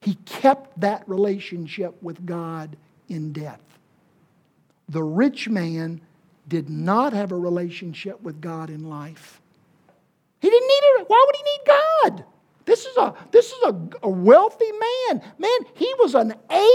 he 0.00 0.14
kept 0.24 0.80
that 0.80 1.06
relationship 1.08 2.00
with 2.00 2.24
God 2.24 2.76
in 3.08 3.32
death. 3.32 3.60
The 4.88 5.02
rich 5.02 5.48
man 5.48 6.00
did 6.46 6.70
not 6.70 7.12
have 7.12 7.32
a 7.32 7.36
relationship 7.36 8.22
with 8.22 8.40
God 8.40 8.70
in 8.70 8.88
life. 8.88 9.42
He 10.40 10.48
didn't 10.48 10.68
need 10.68 11.00
it. 11.00 11.08
Why 11.08 11.24
would 11.26 11.36
he 11.36 11.42
need 11.42 11.60
God? 11.66 12.24
This 12.64 12.86
is 12.86 12.96
a 12.96 13.14
this 13.32 13.46
is 13.46 13.62
a, 13.64 13.76
a 14.04 14.08
wealthy 14.08 14.70
man. 14.70 15.22
Man, 15.38 15.58
he 15.74 15.92
was 15.98 16.14
an 16.14 16.34
A 16.52 16.70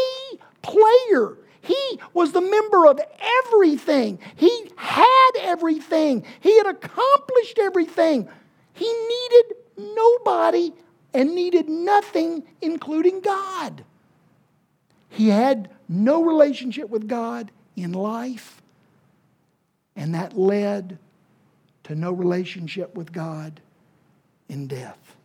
player. 0.62 1.38
He 1.62 2.00
was 2.14 2.34
the 2.34 2.42
member 2.42 2.86
of 2.88 3.00
everything. 3.46 4.20
He 4.36 4.72
had 4.76 5.32
everything. 5.40 6.26
He 6.42 6.58
had 6.58 6.68
accomplished 6.68 7.58
everything. 7.60 8.28
He 8.74 8.92
needed 8.92 9.56
nobody 9.96 10.74
and 11.14 11.36
needed 11.36 11.70
nothing, 11.70 12.44
including 12.62 13.22
God. 13.22 13.84
He 15.10 15.30
had 15.30 15.70
no 15.88 16.24
relationship 16.24 16.90
with 16.90 17.08
God 17.08 17.52
in 17.76 17.94
life, 17.94 18.62
and 19.96 20.16
that 20.16 20.38
led 20.38 20.98
to 21.84 21.96
no 21.96 22.12
relationship 22.12 22.96
with 22.96 23.12
God 23.12 23.62
in 24.50 24.68
death. 24.68 25.16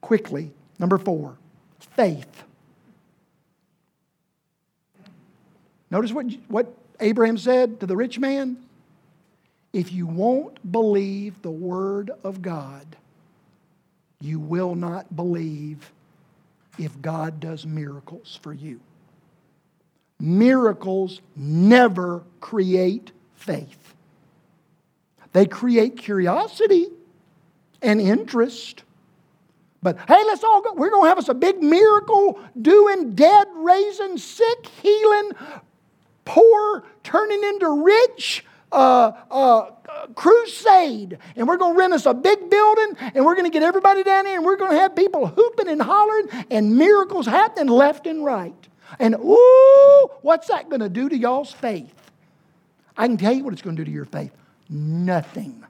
Quickly, 0.00 0.52
number 0.78 0.98
four, 0.98 1.36
faith. 1.80 2.44
Notice 5.90 6.12
what, 6.12 6.26
what 6.48 6.72
Abraham 7.00 7.38
said 7.38 7.80
to 7.80 7.86
the 7.86 7.96
rich 7.96 8.18
man? 8.18 8.56
If 9.72 9.92
you 9.92 10.06
won't 10.06 10.72
believe 10.72 11.42
the 11.42 11.50
word 11.50 12.10
of 12.24 12.42
God, 12.42 12.96
you 14.20 14.40
will 14.40 14.74
not 14.74 15.14
believe 15.14 15.92
if 16.78 17.00
God 17.00 17.40
does 17.40 17.66
miracles 17.66 18.38
for 18.42 18.52
you. 18.52 18.80
Miracles 20.18 21.20
never 21.34 22.22
create 22.40 23.12
faith. 23.34 23.94
They 25.32 25.44
create 25.44 25.98
curiosity 25.98 26.88
and 27.82 28.00
interest. 28.00 28.82
But 29.82 29.98
hey, 30.08 30.24
let's 30.24 30.42
all 30.42 30.62
go. 30.62 30.72
We're 30.72 30.90
going 30.90 31.04
to 31.04 31.08
have 31.08 31.18
us 31.18 31.28
a 31.28 31.34
big 31.34 31.62
miracle 31.62 32.40
doing 32.60 33.14
dead, 33.14 33.46
raising 33.54 34.16
sick, 34.16 34.66
healing, 34.82 35.32
poor, 36.26 36.84
turning 37.02 37.42
into 37.42 37.82
rich 37.82 38.44
uh, 38.70 39.12
uh, 39.30 39.70
crusade. 40.14 41.16
And 41.36 41.48
we're 41.48 41.56
going 41.56 41.74
to 41.74 41.78
rent 41.78 41.94
us 41.94 42.04
a 42.04 42.12
big 42.12 42.50
building 42.50 42.96
and 43.14 43.24
we're 43.24 43.34
going 43.34 43.50
to 43.50 43.50
get 43.50 43.62
everybody 43.62 44.02
down 44.02 44.26
here 44.26 44.36
and 44.36 44.44
we're 44.44 44.56
going 44.56 44.72
to 44.72 44.76
have 44.76 44.94
people 44.94 45.26
hooping 45.26 45.68
and 45.68 45.80
hollering 45.80 46.28
and 46.50 46.76
miracles 46.76 47.24
happening 47.24 47.68
left 47.68 48.06
and 48.06 48.24
right. 48.24 48.52
And 48.98 49.14
ooh, 49.14 50.08
what's 50.20 50.48
that 50.48 50.68
going 50.68 50.80
to 50.80 50.90
do 50.90 51.08
to 51.08 51.16
y'all's 51.16 51.52
faith? 51.52 51.94
I 52.96 53.06
can 53.06 53.16
tell 53.16 53.32
you 53.32 53.44
what 53.44 53.54
it's 53.54 53.62
going 53.62 53.76
to 53.76 53.80
do 53.80 53.86
to 53.86 53.94
your 53.94 54.04
faith 54.04 54.32
nothing. 54.68 55.65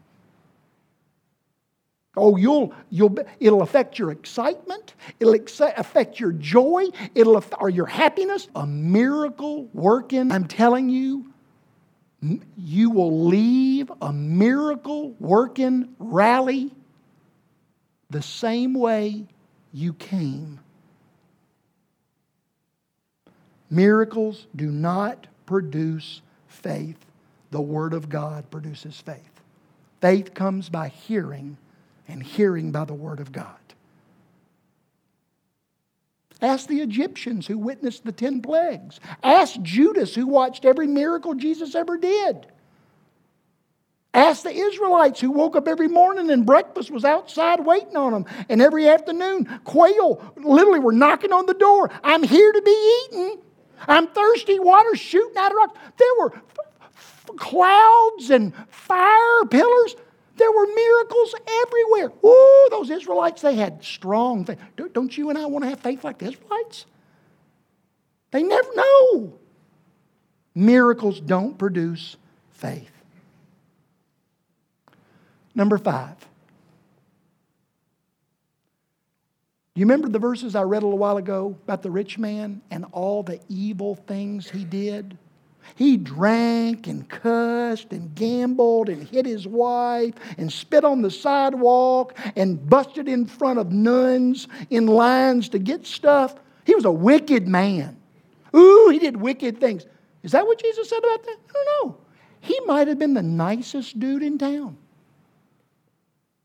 Oh, 2.17 2.37
you'll, 2.37 2.73
you'll, 2.91 3.15
it'll 3.41 3.63
affect 3.63 3.99
your 3.99 4.11
excitement. 4.11 4.95
It'll 5.21 5.35
ex- 5.35 5.61
affect 5.61 6.19
your 6.19 6.33
joy. 6.33 6.87
It'll, 7.15 7.45
or 7.61 7.69
your 7.69 7.87
happiness. 7.87 8.49
A 8.57 8.67
miracle 8.67 9.69
working. 9.75 10.33
I'm 10.33 10.47
telling 10.47 10.89
you, 10.89 11.27
you 12.57 12.91
will 12.91 13.27
leave 13.27 13.93
a 14.01 14.13
miracle 14.13 15.15
working 15.21 15.95
rally 15.99 16.73
the 18.09 18.23
same 18.23 18.73
way 18.73 19.27
you 19.73 19.93
came. 19.93 20.61
Miracles 23.69 24.47
do 24.57 24.71
not 24.71 25.27
produce 25.45 26.23
faith. 26.49 26.99
The 27.51 27.61
Word 27.61 27.95
of 27.95 28.09
God 28.09 28.51
produces 28.51 29.01
faith. 29.01 29.41
Faith 30.01 30.35
comes 30.35 30.69
by 30.69 30.89
hearing, 30.89 31.57
and 32.09 32.23
hearing 32.23 32.73
by 32.73 32.85
the 32.85 32.95
Word 32.95 33.21
of 33.21 33.33
God. 33.33 33.57
Ask 36.43 36.69
the 36.69 36.81
Egyptians 36.81 37.47
who 37.47 37.57
witnessed 37.57 38.05
the 38.05 38.13
10 38.13 38.43
plagues. 38.43 39.01
Ask 39.23 39.61
Judas 39.63 40.15
who 40.15 40.27
watched 40.27 40.65
every 40.65 40.87
miracle 40.87 41.35
Jesus 41.35 41.75
ever 41.75 41.97
did. 41.97 42.47
Ask 44.13 44.45
the 44.45 44.51
Israelites 44.51 45.21
who 45.21 45.31
woke 45.31 45.57
up 45.57 45.69
every 45.69 45.89
morning 45.89 46.31
and 46.31 46.47
breakfast 46.47 46.91
was 46.91 47.05
outside 47.05 47.65
waiting 47.65 47.97
on 47.97 48.13
them. 48.13 48.27
And 48.49 48.63
every 48.63 48.89
afternoon, 48.89 49.61
quail 49.65 50.23
literally 50.37 50.81
were 50.81 50.93
knocking 50.93 51.33
on 51.33 51.47
the 51.47 51.55
door. 51.55 51.91
I'm 52.03 52.23
here 52.23 52.51
to 52.53 52.63
be 52.63 53.05
eaten. 53.05 53.39
I'm 53.87 54.07
thirsty. 54.09 54.59
Water 54.59 54.95
shooting 54.97 55.37
out 55.37 55.53
of 55.53 55.57
rocks. 55.57 55.79
There 55.99 56.15
were 56.19 56.33
f- 56.97 57.31
clouds 57.37 58.31
and 58.31 58.55
fire 58.69 59.45
pillars. 59.51 59.97
There 60.37 60.53
were 60.53 60.67
miracles 60.67 61.35
everywhere. 61.65 62.13
Ooh, 62.25 62.69
those 62.71 62.91
Israelites, 62.91 63.43
they 63.43 63.55
had 63.55 63.83
strong 63.83 64.45
faith. 64.45 64.59
Don't 64.93 65.17
you 65.17 65.31
and 65.31 65.39
I 65.39 65.47
want 65.47 65.65
to 65.65 65.71
have 65.71 65.81
faith 65.81 66.05
like 66.05 66.19
the 66.19 66.27
Israelites? 66.27 66.87
They 68.31 68.43
never 68.43 68.69
know. 68.75 69.39
Miracles 70.55 71.21
don't 71.21 71.57
produce 71.57 72.17
faith. 72.51 72.91
Number 75.55 75.79
five. 75.79 76.17
You 79.75 79.85
remember 79.85 80.09
the 80.09 80.19
verses 80.19 80.55
I 80.55 80.63
read 80.63 80.83
a 80.83 80.87
little 80.87 80.99
while 80.99 81.19
ago 81.19 81.57
about 81.65 81.83
the 81.83 81.91
rich 81.91 82.19
man 82.19 82.63
and 82.71 82.87
all 82.93 83.23
the 83.23 83.41
evil 83.49 83.95
things 83.95 84.49
he 84.49 84.65
did? 84.65 85.19
He 85.75 85.97
drank 85.97 86.87
and 86.87 87.09
cussed 87.09 87.93
and 87.93 88.15
gambled 88.15 88.89
and 88.89 89.07
hit 89.07 89.27
his 89.27 89.47
wife 89.47 90.15
and 90.39 90.53
spit 90.53 90.85
on 90.85 91.03
the 91.03 91.11
sidewalk 91.11 92.17
and 92.37 92.69
busted 92.69 93.09
in 93.09 93.27
front 93.27 93.59
of 93.59 93.73
nuns 93.73 94.49
in 94.71 94.87
lines 94.87 95.49
to 95.51 95.59
get 95.59 95.87
stuff. 95.87 96.35
He 96.65 96.75
was 96.75 96.85
a 96.85 96.93
wicked 96.93 97.47
man. 97.47 97.97
Ooh, 98.55 98.89
he 98.91 98.99
did 98.99 99.17
wicked 99.17 99.61
things. 99.61 99.85
Is 100.23 100.33
that 100.33 100.47
what 100.47 100.61
Jesus 100.61 100.89
said 100.89 100.99
about 100.99 101.25
that? 101.25 101.37
I 101.49 101.53
don't 101.53 101.89
know. 101.89 101.97
He 102.41 102.59
might 102.67 102.89
have 102.89 102.99
been 102.99 103.15
the 103.15 103.23
nicest 103.23 103.99
dude 103.99 104.23
in 104.23 104.39
town. 104.39 104.77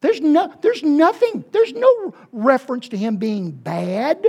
There's, 0.01 0.19
no, 0.19 0.51
there's 0.61 0.83
nothing, 0.83 1.45
there's 1.51 1.73
no 1.73 2.13
reference 2.31 2.89
to 2.89 2.97
him 2.97 3.17
being 3.17 3.51
bad. 3.51 4.25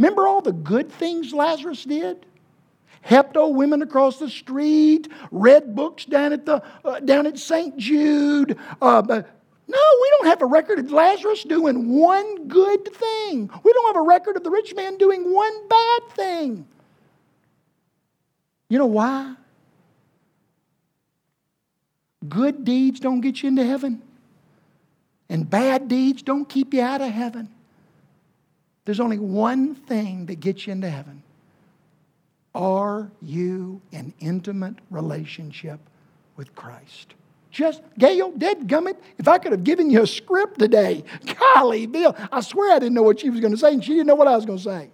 Remember 0.00 0.26
all 0.26 0.40
the 0.40 0.52
good 0.52 0.90
things 0.90 1.34
Lazarus 1.34 1.84
did? 1.84 2.24
Helped 3.02 3.36
old 3.36 3.54
women 3.54 3.82
across 3.82 4.18
the 4.18 4.30
street, 4.30 5.08
read 5.30 5.74
books 5.76 6.06
down 6.06 6.32
at, 6.32 6.46
the, 6.46 6.62
uh, 6.86 7.00
down 7.00 7.26
at 7.26 7.38
St. 7.38 7.76
Jude. 7.76 8.56
Uh, 8.80 9.02
no, 9.06 9.78
we 10.02 10.10
don't 10.16 10.26
have 10.28 10.40
a 10.40 10.46
record 10.46 10.78
of 10.78 10.90
Lazarus 10.90 11.44
doing 11.44 11.98
one 11.98 12.48
good 12.48 12.94
thing. 12.94 13.50
We 13.62 13.72
don't 13.74 13.94
have 13.94 14.02
a 14.02 14.06
record 14.06 14.38
of 14.38 14.42
the 14.42 14.50
rich 14.50 14.74
man 14.74 14.96
doing 14.96 15.34
one 15.34 15.68
bad 15.68 16.02
thing. 16.12 16.66
You 18.70 18.78
know 18.78 18.86
why? 18.86 19.34
Good 22.26 22.64
deeds 22.64 23.00
don't 23.00 23.20
get 23.20 23.42
you 23.42 23.50
into 23.50 23.66
heaven, 23.66 24.00
and 25.28 25.48
bad 25.48 25.88
deeds 25.88 26.22
don't 26.22 26.48
keep 26.48 26.72
you 26.72 26.80
out 26.80 27.02
of 27.02 27.10
heaven. 27.10 27.50
There's 28.90 28.98
only 28.98 29.20
one 29.20 29.76
thing 29.76 30.26
that 30.26 30.40
gets 30.40 30.66
you 30.66 30.72
into 30.72 30.90
heaven. 30.90 31.22
Are 32.56 33.08
you 33.22 33.80
in 33.92 34.12
intimate 34.18 34.74
relationship 34.90 35.78
with 36.36 36.56
Christ? 36.56 37.14
Just, 37.52 37.82
Gail, 38.00 38.32
dead 38.32 38.66
gummit, 38.66 38.96
if 39.16 39.28
I 39.28 39.38
could 39.38 39.52
have 39.52 39.62
given 39.62 39.90
you 39.90 40.02
a 40.02 40.08
script 40.08 40.58
today, 40.58 41.04
golly, 41.38 41.86
Bill, 41.86 42.16
I 42.32 42.40
swear 42.40 42.74
I 42.74 42.80
didn't 42.80 42.94
know 42.94 43.04
what 43.04 43.20
she 43.20 43.30
was 43.30 43.38
going 43.38 43.52
to 43.52 43.56
say, 43.56 43.74
and 43.74 43.84
she 43.84 43.92
didn't 43.92 44.08
know 44.08 44.16
what 44.16 44.26
I 44.26 44.34
was 44.34 44.44
going 44.44 44.58
to 44.58 44.64
say. 44.64 44.90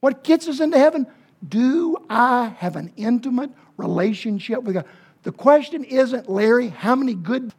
What 0.00 0.24
gets 0.24 0.48
us 0.48 0.58
into 0.58 0.76
heaven? 0.76 1.06
Do 1.48 1.96
I 2.10 2.56
have 2.58 2.74
an 2.74 2.92
intimate 2.96 3.52
relationship 3.76 4.64
with 4.64 4.74
God? 4.74 4.86
The 5.22 5.30
question 5.30 5.84
isn't, 5.84 6.28
Larry, 6.28 6.70
how 6.70 6.96
many 6.96 7.14
good 7.14 7.54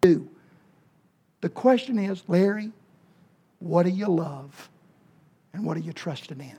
do? 0.00 0.28
The 1.42 1.48
question 1.48 2.00
is, 2.00 2.24
Larry, 2.26 2.72
what 3.62 3.84
do 3.84 3.90
you 3.90 4.06
love? 4.06 4.68
And 5.52 5.64
what 5.64 5.76
are 5.76 5.80
you 5.80 5.92
trusting 5.92 6.40
in? 6.40 6.58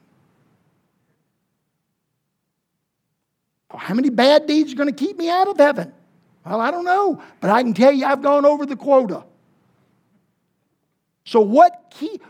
How 3.76 3.94
many 3.94 4.10
bad 4.10 4.46
deeds 4.46 4.72
are 4.74 4.76
going 4.76 4.94
to 4.94 5.06
keep 5.06 5.18
me 5.18 5.30
out 5.30 5.48
of 5.48 5.58
heaven? 5.58 5.92
Well, 6.46 6.62
I 6.62 6.72
don't 6.72 6.86
know, 6.86 7.22
but 7.42 7.50
I 7.50 7.64
can 7.64 7.74
tell 7.74 7.92
you 7.92 8.06
I've 8.06 8.22
gone 8.22 8.46
over 8.46 8.66
the 8.66 8.76
quota. 8.76 9.24
So, 11.26 11.42
what, 11.42 11.92
key, 11.98 12.22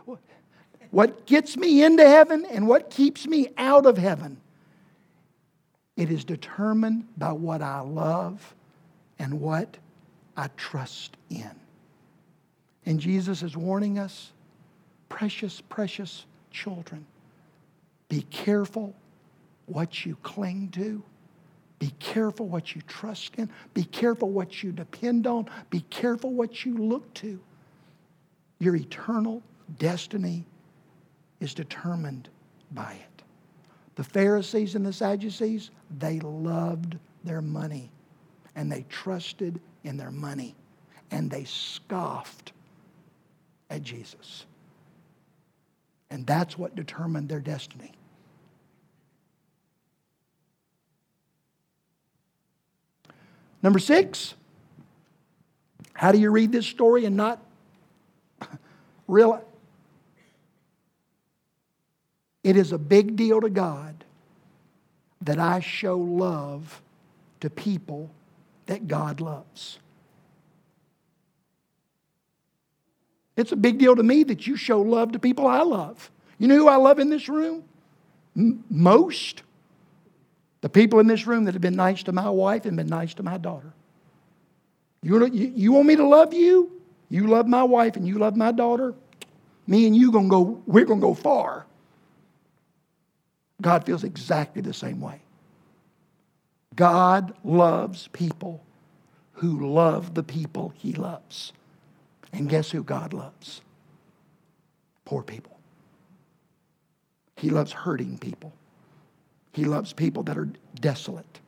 what 0.91 1.25
gets 1.25 1.57
me 1.57 1.83
into 1.83 2.07
heaven 2.07 2.45
and 2.45 2.67
what 2.67 2.89
keeps 2.89 3.27
me 3.27 3.49
out 3.57 3.85
of 3.85 3.97
heaven? 3.97 4.37
It 5.97 6.09
is 6.09 6.23
determined 6.23 7.07
by 7.17 7.33
what 7.33 7.61
I 7.61 7.81
love 7.81 8.55
and 9.19 9.41
what 9.41 9.77
I 10.37 10.49
trust 10.55 11.17
in. 11.29 11.51
And 12.85 12.99
Jesus 12.99 13.43
is 13.43 13.57
warning 13.57 13.99
us 13.99 14.31
precious, 15.13 15.61
precious 15.69 16.25
children. 16.49 17.05
Be 18.09 18.23
careful 18.31 18.95
what 19.67 20.07
you 20.07 20.17
cling 20.23 20.69
to. 20.69 21.03
Be 21.77 21.91
careful 21.99 22.47
what 22.47 22.73
you 22.73 22.81
trust 22.87 23.35
in. 23.35 23.47
Be 23.75 23.83
careful 23.83 24.31
what 24.31 24.63
you 24.63 24.71
depend 24.71 25.27
on. 25.27 25.47
Be 25.69 25.81
careful 25.91 26.31
what 26.31 26.65
you 26.65 26.75
look 26.79 27.13
to. 27.15 27.39
Your 28.57 28.75
eternal 28.75 29.43
destiny 29.77 30.47
is 31.39 31.53
determined 31.53 32.27
by 32.71 32.93
it. 32.93 33.23
The 33.93 34.03
Pharisees 34.03 34.73
and 34.73 34.83
the 34.83 34.93
Sadducees, 34.93 35.69
they 35.99 36.21
loved 36.21 36.97
their 37.23 37.43
money 37.43 37.91
and 38.55 38.71
they 38.71 38.83
trusted 38.89 39.61
in 39.83 39.95
their 39.95 40.11
money 40.11 40.55
and 41.11 41.29
they 41.29 41.43
scoffed 41.43 42.51
at 43.69 43.83
Jesus. 43.83 44.47
And 46.13 46.27
that's 46.27 46.59
what 46.59 46.75
determined 46.75 47.27
their 47.27 47.39
destiny. 47.39 47.91
Number 53.63 53.79
six, 53.79 54.35
how 55.93 56.11
do 56.11 56.19
you 56.19 56.29
read 56.29 56.51
this 56.51 56.67
story 56.67 57.05
and 57.05 57.17
not 57.17 57.43
realize? 59.07 59.41
It 62.43 62.57
is 62.57 62.71
a 62.73 62.77
big 62.77 63.15
deal 63.15 63.41
to 63.41 63.49
God 63.49 64.03
that 65.21 65.39
I 65.39 65.61
show 65.61 65.97
love 65.97 66.79
to 67.39 67.49
people 67.49 68.11
that 68.67 68.87
God 68.87 69.19
loves. 69.19 69.79
It's 73.35 73.51
a 73.51 73.55
big 73.55 73.79
deal 73.79 73.95
to 73.95 74.03
me 74.03 74.23
that 74.23 74.45
you 74.45 74.55
show 74.55 74.81
love 74.81 75.11
to 75.13 75.19
people 75.19 75.47
I 75.47 75.61
love. 75.61 76.11
You 76.37 76.47
know 76.47 76.55
who 76.55 76.67
I 76.67 76.75
love 76.75 76.99
in 76.99 77.09
this 77.09 77.27
room? 77.27 77.63
M- 78.37 78.63
most. 78.69 79.43
The 80.61 80.69
people 80.69 80.99
in 80.99 81.07
this 81.07 81.25
room 81.25 81.45
that 81.45 81.53
have 81.53 81.61
been 81.61 81.75
nice 81.75 82.03
to 82.03 82.11
my 82.11 82.29
wife 82.29 82.65
and 82.65 82.77
been 82.77 82.87
nice 82.87 83.13
to 83.15 83.23
my 83.23 83.37
daughter. 83.37 83.73
You, 85.01 85.25
you, 85.27 85.51
you 85.55 85.71
want 85.73 85.87
me 85.87 85.95
to 85.95 86.07
love 86.07 86.33
you? 86.33 86.71
You 87.09 87.27
love 87.27 87.47
my 87.47 87.63
wife 87.63 87.95
and 87.95 88.07
you 88.07 88.17
love 88.17 88.35
my 88.35 88.51
daughter? 88.51 88.93
Me 89.67 89.85
and 89.87 89.95
you 89.95 90.11
gonna 90.11 90.29
go, 90.29 90.61
we're 90.65 90.85
gonna 90.85 91.01
go 91.01 91.13
far. 91.13 91.65
God 93.61 93.85
feels 93.85 94.03
exactly 94.03 94.61
the 94.61 94.73
same 94.73 94.99
way. 94.99 95.21
God 96.75 97.33
loves 97.43 98.07
people 98.09 98.63
who 99.33 99.67
love 99.67 100.13
the 100.13 100.23
people 100.23 100.73
he 100.75 100.93
loves. 100.93 101.53
And 102.33 102.49
guess 102.49 102.71
who 102.71 102.83
God 102.83 103.13
loves? 103.13 103.61
Poor 105.05 105.21
people. 105.21 105.59
He 107.37 107.49
loves 107.49 107.71
hurting 107.71 108.17
people. 108.17 108.51
He 109.53 109.65
loves 109.65 109.93
people 109.93 110.23
that 110.23 110.37
are 110.37 110.49
desolate, 110.75 111.39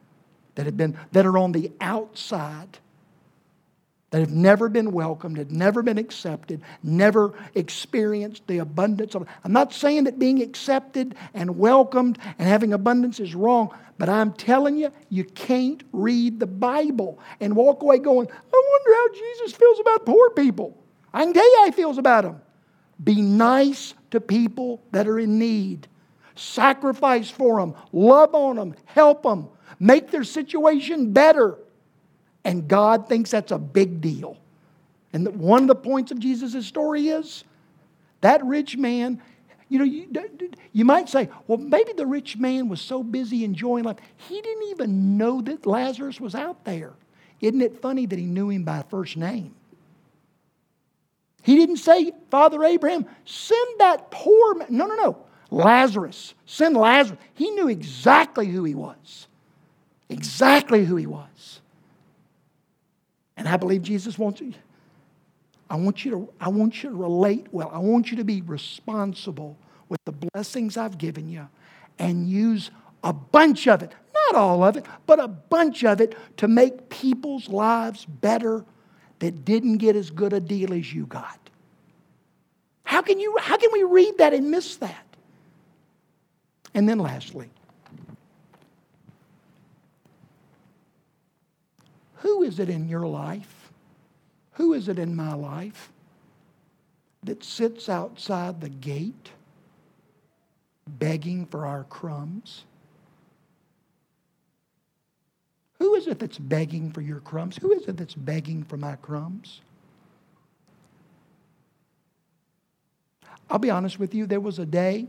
that 0.54 0.68
have 0.68 0.78
been 0.78 0.98
that 1.12 1.26
are 1.26 1.38
on 1.38 1.52
the 1.52 1.72
outside 1.82 2.78
that 4.16 4.22
have 4.22 4.32
never 4.32 4.70
been 4.70 4.94
welcomed, 4.94 5.38
had 5.38 5.52
never 5.52 5.84
been 5.84 5.98
accepted, 5.98 6.62
never 6.82 7.34
experienced 7.54 8.48
the 8.48 8.60
abundance 8.60 9.14
of. 9.14 9.28
I'm 9.44 9.52
not 9.52 9.74
saying 9.74 10.06
that 10.06 10.18
being 10.18 10.42
accepted 10.42 11.16
and 11.34 11.58
welcomed 11.58 12.18
and 12.40 12.48
having 12.48 12.72
abundance 12.72 13.20
is 13.20 13.36
wrong, 13.36 13.76
but 13.98 14.08
I'm 14.08 14.32
telling 14.32 14.78
you, 14.78 14.94
you 15.10 15.26
can't 15.26 15.84
read 15.92 16.40
the 16.40 16.48
Bible 16.48 17.20
and 17.42 17.58
walk 17.58 17.84
away 17.84 17.98
going, 17.98 18.30
I 18.32 18.64
wonder 18.72 18.94
how 18.94 19.20
Jesus 19.20 19.58
feels 19.58 19.82
about 19.82 20.06
poor 20.06 20.30
people. 20.30 20.82
I 21.14 21.26
can 21.26 21.34
tell 21.34 21.52
you 21.52 21.58
how 21.58 21.66
he 21.66 21.72
feels 21.74 21.98
about 21.98 22.24
them. 22.24 22.42
Be 23.04 23.22
nice 23.22 23.96
to 24.12 24.22
people 24.22 24.82
that 24.94 25.10
are 25.10 25.20
in 25.20 25.38
need. 25.40 25.90
Sacrifice 26.36 27.30
for 27.30 27.60
them, 27.60 27.76
love 27.92 28.34
on 28.34 28.56
them, 28.56 28.76
help 28.86 29.24
them, 29.24 29.50
make 29.78 30.10
their 30.10 30.24
situation 30.24 31.12
better. 31.12 31.58
And 32.46 32.68
God 32.68 33.10
thinks 33.10 33.32
that's 33.32 33.52
a 33.52 33.58
big 33.58 34.00
deal. 34.00 34.38
And 35.12 35.28
one 35.40 35.64
of 35.64 35.68
the 35.68 35.76
points 35.76 36.12
of 36.12 36.20
Jesus' 36.20 36.66
story 36.66 37.08
is 37.08 37.44
that 38.22 38.46
rich 38.46 38.78
man, 38.78 39.22
you 39.68 39.80
know, 39.80 39.86
you, 39.86 40.08
you 40.72 40.86
might 40.86 41.10
say, 41.10 41.28
well, 41.48 41.58
maybe 41.58 41.94
the 41.94 42.06
rich 42.06 42.38
man 42.38 42.70
was 42.70 42.80
so 42.82 43.02
busy 43.02 43.44
enjoying 43.44 43.84
life, 43.84 43.98
he 44.16 44.42
didn't 44.42 44.70
even 44.70 45.18
know 45.18 45.42
that 45.42 45.66
Lazarus 45.66 46.22
was 46.22 46.36
out 46.36 46.64
there. 46.66 46.94
Isn't 47.42 47.62
it 47.62 47.82
funny 47.82 48.06
that 48.06 48.20
he 48.20 48.26
knew 48.26 48.50
him 48.50 48.64
by 48.64 48.84
first 48.90 49.18
name? 49.18 49.56
He 51.42 51.56
didn't 51.56 51.78
say, 51.78 52.12
Father 52.30 52.64
Abraham, 52.64 53.06
send 53.26 53.80
that 53.80 54.10
poor 54.12 54.56
man. 54.56 54.68
No, 54.70 54.86
no, 54.86 54.96
no. 54.96 55.18
Lazarus. 55.52 56.34
Send 56.46 56.76
Lazarus. 56.76 57.20
He 57.34 57.52
knew 57.52 57.70
exactly 57.70 58.48
who 58.48 58.64
he 58.64 58.76
was. 58.76 59.28
Exactly 60.10 60.86
who 60.86 60.96
he 60.96 61.06
was. 61.06 61.62
And 63.38 63.48
I 63.48 63.58
believe 63.58 63.82
Jesus 63.82 64.18
wants 64.18 64.42
you. 64.42 64.54
I 65.70 65.76
want 65.76 66.06
you 66.06 66.12
to, 66.12 66.34
I 66.40 66.50
want 66.50 66.84
you 66.84 66.90
to 66.90 66.96
relate 66.96 67.48
well. 67.52 67.70
I 67.74 67.80
want 67.80 68.12
you 68.12 68.18
to 68.18 68.24
be 68.24 68.42
responsible 68.42 69.58
with 69.90 70.00
the 70.06 70.12
blessings 70.12 70.78
I've 70.78 70.98
given 70.98 71.30
you 71.30 71.48
and 72.00 72.30
use 72.30 72.72
a 73.04 73.14
bunch 73.14 73.68
of 73.68 73.84
it, 73.84 73.92
not 74.14 74.36
all 74.36 74.64
of 74.64 74.78
it, 74.78 74.86
but 75.06 75.20
a 75.20 75.28
bunch 75.28 75.84
of 75.84 76.02
it 76.02 76.16
to 76.38 76.48
make 76.48 76.90
people's 76.90 77.50
lives 77.50 78.06
better 78.06 78.66
that 79.20 79.46
didn't 79.46 79.78
get 79.78 79.96
as 79.96 80.12
good 80.12 80.34
a 80.34 80.40
deal 80.40 80.74
as 80.74 80.94
you 80.94 81.06
got. 81.06 81.40
How 82.84 83.02
can, 83.02 83.20
you, 83.20 83.38
how 83.40 83.58
can 83.58 83.72
we 83.74 83.84
read 83.84 84.18
that 84.20 84.34
and 84.34 84.52
miss 84.52 84.78
that? 84.78 85.06
And 86.74 86.88
then 86.88 87.00
lastly, 87.00 87.50
Who 92.16 92.44
is 92.44 92.60
it 92.60 92.70
in 92.70 92.88
your 92.88 93.08
life? 93.08 93.72
Who 94.54 94.74
is 94.74 94.88
it 94.88 95.00
in 95.00 95.16
my 95.16 95.34
life 95.34 95.92
that 97.24 97.44
sits 97.44 97.90
outside 97.90 98.62
the 98.62 98.70
gate 98.70 99.32
begging 100.88 101.46
for 101.46 101.66
our 101.66 101.84
crumbs? 101.86 102.64
Who 105.80 105.96
is 105.96 106.08
it 106.08 106.20
that's 106.20 106.38
begging 106.38 106.92
for 106.92 107.02
your 107.02 107.20
crumbs? 107.20 107.58
Who 107.58 107.72
is 107.74 107.88
it 107.88 107.98
that's 107.98 108.16
begging 108.16 108.64
for 108.64 108.78
my 108.78 108.96
crumbs? 108.96 109.62
I'll 113.50 113.60
be 113.60 113.70
honest 113.70 114.00
with 114.00 114.14
you, 114.16 114.26
there 114.26 114.40
was 114.40 114.58
a 114.60 114.66
day, 114.66 115.08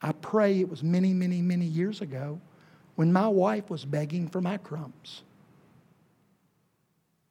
I 0.00 0.12
pray 0.12 0.60
it 0.60 0.68
was 0.68 0.82
many, 0.82 1.12
many, 1.12 1.42
many 1.42 1.64
years 1.64 2.00
ago, 2.00 2.40
when 2.98 3.12
my 3.12 3.28
wife 3.28 3.70
was 3.70 3.84
begging 3.84 4.26
for 4.26 4.40
my 4.40 4.56
crumbs. 4.56 5.22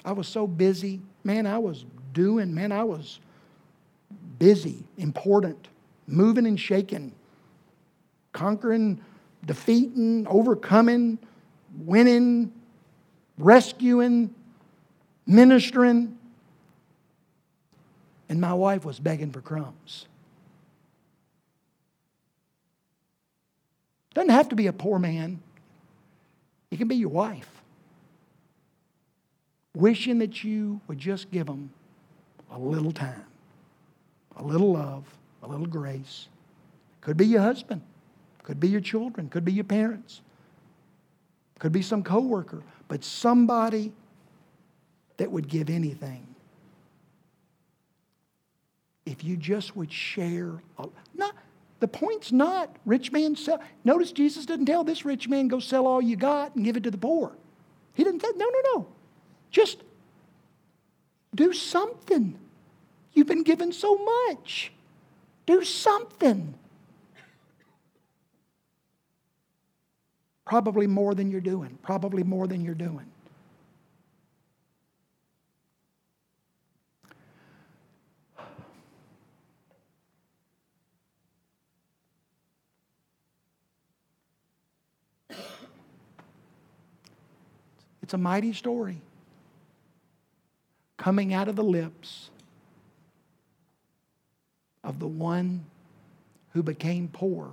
I 0.05 0.13
was 0.13 0.25
so 0.25 0.47
busy. 0.47 1.01
Man, 1.25 1.45
I 1.45 1.57
was 1.57 1.83
doing, 2.13 2.55
man, 2.55 2.71
I 2.71 2.85
was 2.85 3.19
busy, 4.39 4.85
important, 4.97 5.67
moving 6.07 6.47
and 6.47 6.57
shaking, 6.57 7.11
conquering, 8.31 9.01
defeating, 9.45 10.25
overcoming, 10.29 11.19
winning, 11.79 12.53
rescuing, 13.37 14.33
ministering. 15.25 16.17
And 18.29 18.39
my 18.39 18.53
wife 18.53 18.85
was 18.85 19.01
begging 19.01 19.33
for 19.33 19.41
crumbs. 19.41 20.05
Doesn't 24.13 24.29
have 24.29 24.47
to 24.47 24.55
be 24.55 24.67
a 24.67 24.73
poor 24.73 24.97
man. 24.97 25.41
It 26.71 26.77
can 26.77 26.87
be 26.87 26.95
your 26.95 27.09
wife. 27.09 27.49
Wishing 29.73 30.19
that 30.19 30.43
you 30.43 30.81
would 30.87 30.97
just 30.97 31.31
give 31.31 31.45
them 31.45 31.71
a 32.51 32.57
little 32.57 32.91
time, 32.91 33.25
a 34.35 34.43
little 34.43 34.73
love, 34.73 35.05
a 35.43 35.47
little 35.47 35.67
grace. 35.67 36.27
Could 37.01 37.17
be 37.17 37.27
your 37.27 37.41
husband, 37.41 37.81
could 38.43 38.59
be 38.59 38.67
your 38.67 38.81
children, 38.81 39.29
could 39.29 39.45
be 39.45 39.53
your 39.53 39.63
parents, 39.63 40.21
could 41.59 41.71
be 41.71 41.81
some 41.81 42.03
coworker, 42.03 42.63
but 42.87 43.03
somebody 43.03 43.93
that 45.17 45.31
would 45.31 45.47
give 45.47 45.69
anything. 45.69 46.27
If 49.05 49.23
you 49.23 49.37
just 49.37 49.75
would 49.75 49.91
share, 49.91 50.61
not 51.15 51.35
the 51.79 51.87
point's 51.87 52.31
not 52.31 52.75
rich 52.85 53.11
man 53.11 53.35
sell. 53.35 53.61
Notice 53.83 54.11
Jesus 54.11 54.45
didn't 54.45 54.65
tell 54.65 54.83
this 54.83 55.05
rich 55.05 55.27
man, 55.27 55.47
go 55.47 55.59
sell 55.59 55.85
all 55.85 56.01
you 56.01 56.15
got 56.15 56.55
and 56.55 56.65
give 56.65 56.75
it 56.77 56.83
to 56.83 56.91
the 56.91 56.97
poor. 56.97 57.31
He 57.93 58.03
didn't 58.03 58.21
say, 58.21 58.29
no, 58.35 58.45
no, 58.45 58.61
no. 58.73 58.87
Just 59.51 59.81
do 61.33 61.53
something. 61.53 62.37
You've 63.13 63.27
been 63.27 63.43
given 63.43 63.71
so 63.71 63.97
much. 64.27 64.71
Do 65.45 65.63
something. 65.63 66.53
Probably 70.45 70.87
more 70.87 71.13
than 71.13 71.29
you're 71.29 71.41
doing. 71.41 71.77
Probably 71.81 72.23
more 72.23 72.47
than 72.47 72.61
you're 72.61 72.75
doing. 72.75 73.05
It's 88.07 88.13
a 88.13 88.17
mighty 88.17 88.53
story. 88.53 89.01
Coming 90.95 91.33
out 91.33 91.49
of 91.49 91.57
the 91.57 91.63
lips 91.63 92.29
of 94.81 94.99
the 94.99 95.09
one 95.09 95.65
who 96.53 96.63
became 96.63 97.09
poor 97.09 97.51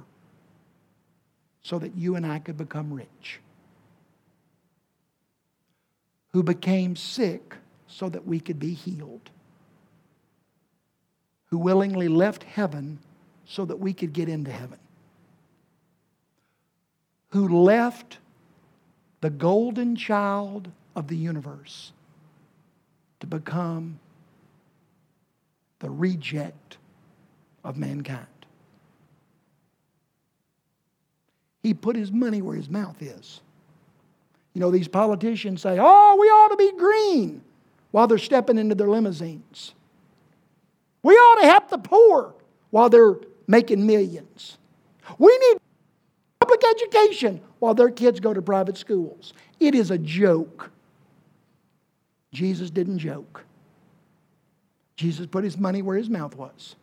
so 1.63 1.81
that 1.81 1.97
you 1.97 2.15
and 2.15 2.25
I 2.25 2.39
could 2.39 2.57
become 2.57 2.95
rich, 2.95 3.41
who 6.33 6.45
became 6.45 6.95
sick 6.95 7.57
so 7.89 8.09
that 8.09 8.25
we 8.25 8.39
could 8.39 8.61
be 8.61 8.75
healed, 8.75 9.31
who 11.47 11.59
willingly 11.59 12.07
left 12.07 12.45
heaven 12.45 13.01
so 13.45 13.65
that 13.65 13.81
we 13.81 13.93
could 13.93 14.13
get 14.13 14.29
into 14.29 14.53
heaven, 14.53 14.79
who 17.31 17.61
left 17.61 18.19
the 19.25 19.31
golden 19.31 19.97
child 19.97 20.71
of 20.95 21.09
the 21.09 21.17
universe 21.17 21.93
to 23.21 23.27
become 23.27 23.99
the 25.79 25.89
reject 25.89 26.77
of 27.65 27.79
mankind. 27.79 28.27
He 31.63 31.73
put 31.73 31.97
his 31.97 32.13
money 32.13 32.43
where 32.43 32.55
his 32.55 32.69
mouth 32.69 33.01
is. 33.01 33.41
You 34.53 34.61
know, 34.61 34.71
these 34.71 34.89
politicians 34.89 35.63
say, 35.63 35.79
oh, 35.81 36.19
we 36.21 36.27
ought 36.27 36.49
to 36.49 36.57
be 36.59 36.73
green 36.77 37.41
while 37.93 38.07
they're 38.07 38.19
stepping 38.19 38.59
into 38.59 38.75
their 38.75 38.91
limousines. 38.91 39.73
We 41.03 41.15
ought 41.15 41.41
to 41.41 41.49
help 41.49 41.71
the 41.71 41.79
poor 41.79 42.35
while 42.69 42.91
they're 42.91 43.17
making 43.47 43.87
millions. 43.87 44.59
We 45.17 45.35
need 45.39 45.57
education 46.71 47.41
while 47.59 47.75
their 47.75 47.91
kids 47.91 48.21
go 48.21 48.35
to 48.35 48.43
private 48.43 48.77
schools. 48.77 49.33
It 49.61 49.75
is 49.75 49.91
a 49.91 49.99
joke. 49.99 50.71
Jesus 52.33 52.71
didn't 52.71 52.99
joke. 52.99 53.45
Jesus 54.97 55.27
put 55.27 55.45
his 55.45 55.59
money 55.59 55.83
where 55.83 55.97
his 55.97 56.09
mouth 56.09 56.37
was. 56.37 56.77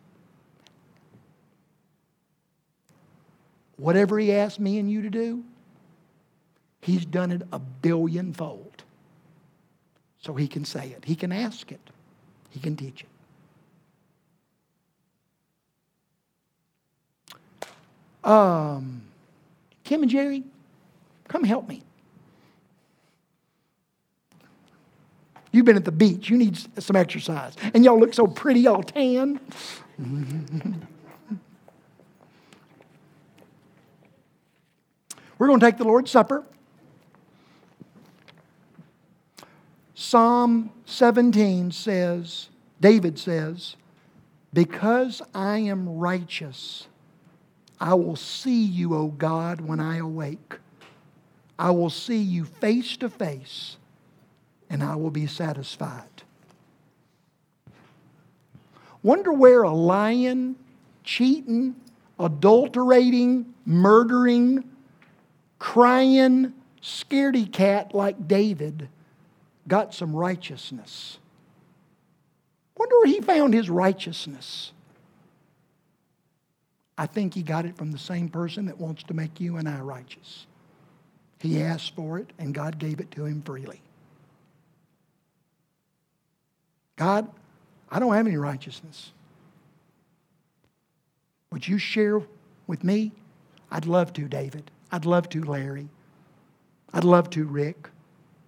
Whatever 3.76 4.18
he 4.18 4.32
asked 4.32 4.60
me 4.60 4.78
and 4.78 4.90
you 4.90 5.02
to 5.02 5.10
do, 5.10 5.42
he's 6.80 7.04
done 7.04 7.32
it 7.32 7.42
a 7.52 7.58
billion 7.58 8.32
fold. 8.32 8.84
So 10.20 10.34
he 10.34 10.46
can 10.46 10.64
say 10.64 10.88
it, 10.88 11.04
he 11.04 11.16
can 11.16 11.32
ask 11.32 11.72
it, 11.72 11.80
he 12.50 12.60
can 12.60 12.76
teach 12.76 13.04
it. 13.04 13.08
Um, 18.24 19.02
Kim 19.84 20.02
and 20.02 20.10
Jerry, 20.10 20.44
come 21.28 21.44
help 21.44 21.68
me. 21.68 21.82
You've 25.52 25.66
been 25.66 25.76
at 25.76 25.84
the 25.84 25.92
beach. 25.92 26.30
You 26.30 26.38
need 26.38 26.58
some 26.82 26.96
exercise. 26.96 27.54
And 27.74 27.84
y'all 27.84 28.00
look 28.00 28.14
so 28.14 28.26
pretty, 28.26 28.66
all 28.66 28.82
tan. 28.82 29.38
We're 35.38 35.46
going 35.46 35.60
to 35.60 35.66
take 35.66 35.76
the 35.76 35.84
Lord's 35.84 36.10
Supper. 36.10 36.44
Psalm 39.94 40.70
17 40.86 41.70
says, 41.70 42.48
David 42.80 43.18
says, 43.18 43.76
Because 44.52 45.20
I 45.34 45.58
am 45.58 45.88
righteous, 45.88 46.86
I 47.82 47.94
will 47.94 48.14
see 48.14 48.62
you, 48.62 48.94
O 48.94 49.08
God, 49.08 49.60
when 49.60 49.80
I 49.80 49.96
awake. 49.96 50.54
I 51.58 51.72
will 51.72 51.90
see 51.90 52.18
you 52.18 52.44
face 52.44 52.96
to 52.98 53.10
face, 53.10 53.76
and 54.70 54.84
I 54.84 54.94
will 54.94 55.10
be 55.10 55.26
satisfied. 55.26 56.22
Wonder 59.02 59.32
where 59.32 59.64
a 59.64 59.72
lion, 59.72 60.54
cheating, 61.02 61.74
adulterating, 62.20 63.52
murdering, 63.66 64.62
crying, 65.58 66.54
scaredy 66.80 67.50
cat 67.50 67.96
like 67.96 68.28
David 68.28 68.88
got 69.66 69.92
some 69.92 70.14
righteousness. 70.14 71.18
Wonder 72.76 72.94
where 72.98 73.06
he 73.06 73.20
found 73.20 73.54
his 73.54 73.68
righteousness. 73.68 74.70
I 76.98 77.06
think 77.06 77.34
he 77.34 77.42
got 77.42 77.64
it 77.64 77.76
from 77.76 77.90
the 77.90 77.98
same 77.98 78.28
person 78.28 78.66
that 78.66 78.78
wants 78.78 79.02
to 79.04 79.14
make 79.14 79.40
you 79.40 79.56
and 79.56 79.68
I 79.68 79.80
righteous. 79.80 80.46
He 81.40 81.62
asked 81.62 81.96
for 81.96 82.18
it, 82.18 82.32
and 82.38 82.54
God 82.54 82.78
gave 82.78 83.00
it 83.00 83.10
to 83.12 83.24
him 83.24 83.42
freely. 83.42 83.80
God, 86.96 87.28
I 87.90 87.98
don't 87.98 88.14
have 88.14 88.26
any 88.26 88.36
righteousness. 88.36 89.12
Would 91.50 91.66
you 91.66 91.78
share 91.78 92.22
with 92.66 92.84
me? 92.84 93.12
I'd 93.70 93.86
love 93.86 94.12
to, 94.14 94.28
David. 94.28 94.70
I'd 94.90 95.04
love 95.04 95.28
to, 95.30 95.42
Larry. 95.42 95.88
I'd 96.92 97.04
love 97.04 97.30
to, 97.30 97.44
Rick. 97.44 97.88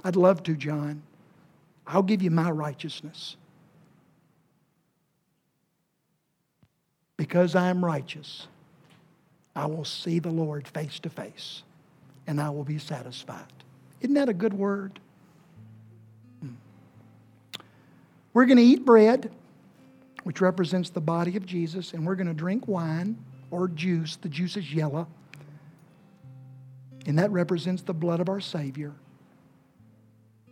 I'd 0.05 0.16
love 0.16 0.42
to, 0.45 0.55
John. 0.55 1.03
I'll 1.86 2.03
give 2.03 2.22
you 2.22 2.30
my 2.30 2.51
righteousness. 2.51 3.36
Because 7.17 7.55
I 7.55 7.69
am 7.69 7.85
righteous, 7.85 8.49
I 9.55 9.67
will 9.67 9.85
see 9.85 10.19
the 10.19 10.31
Lord 10.31 10.67
face 10.67 10.99
to 11.01 11.11
face 11.11 11.62
and 12.27 12.41
I 12.41 12.51
will 12.51 12.65
be 12.65 12.79
satisfied. 12.79 13.53
Isn't 14.01 14.15
that 14.15 14.29
a 14.29 14.35
good 14.35 14.55
word? 14.55 14.99
Hmm. 16.41 16.55
We're 18.33 18.47
going 18.47 18.59
to 18.59 18.62
eat 18.62 18.85
bread, 18.85 19.31
which 20.25 20.41
represents 20.41 20.91
the 20.91 21.01
body 21.01 21.37
of 21.37 21.47
Jesus, 21.47 21.93
and 21.93 22.07
we're 22.07 22.15
going 22.15 22.27
to 22.27 22.35
drink 22.35 22.67
wine 22.67 23.17
or 23.51 23.69
juice. 23.69 24.17
The 24.17 24.29
juice 24.29 24.57
is 24.57 24.73
yellow. 24.73 25.07
And 27.07 27.19
that 27.19 27.31
represents 27.31 27.83
the 27.83 27.93
blood 27.93 28.21
of 28.21 28.29
our 28.29 28.41
Savior. 28.41 28.93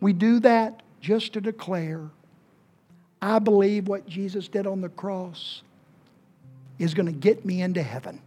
We 0.00 0.12
do 0.12 0.40
that 0.40 0.82
just 1.00 1.32
to 1.32 1.40
declare 1.40 2.10
I 3.20 3.38
believe 3.38 3.86
what 3.86 4.06
Jesus 4.06 4.48
did 4.48 4.66
on 4.66 4.80
the 4.80 4.88
cross 4.88 5.62
is 6.78 6.94
going 6.94 7.06
to 7.06 7.12
get 7.12 7.44
me 7.44 7.62
into 7.62 7.82
heaven. 7.82 8.20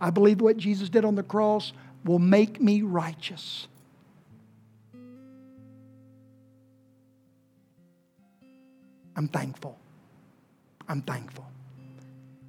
I 0.00 0.10
believe 0.10 0.40
what 0.40 0.56
Jesus 0.56 0.88
did 0.88 1.04
on 1.04 1.14
the 1.14 1.22
cross 1.22 1.72
will 2.04 2.18
make 2.18 2.60
me 2.60 2.82
righteous. 2.82 3.66
I'm 9.16 9.28
thankful. 9.28 9.78
I'm 10.88 11.02
thankful. 11.02 11.46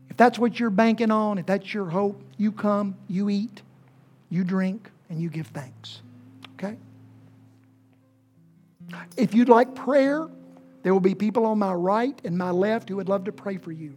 If 0.09 0.18
that's 0.18 0.38
what 0.38 0.59
you're 0.59 0.70
banking 0.70 1.11
on, 1.11 1.38
if 1.38 1.45
that's 1.45 1.74
your 1.74 1.86
hope, 1.86 2.22
you 2.38 2.51
come, 2.51 2.95
you 3.07 3.30
eat 3.30 3.61
you 4.30 4.43
drink, 4.43 4.89
and 5.09 5.22
you 5.22 5.30
give 5.30 5.47
thanks. 5.47 6.01
Okay? 6.55 6.76
If 9.15 9.34
you'd 9.34 9.49
like 9.49 9.74
prayer, 9.76 10.28
there 10.84 10.93
will 10.93 10.99
be 11.01 11.15
people 11.15 11.45
on 11.45 11.59
my 11.59 11.74
right 11.74 12.20
and 12.24 12.38
my 12.38 12.51
left 12.51 12.89
who 12.89 12.97
would 12.97 13.09
love 13.09 13.26
to 13.26 13.32
pray 13.32 13.57
for 13.57 13.72
you. 13.72 13.95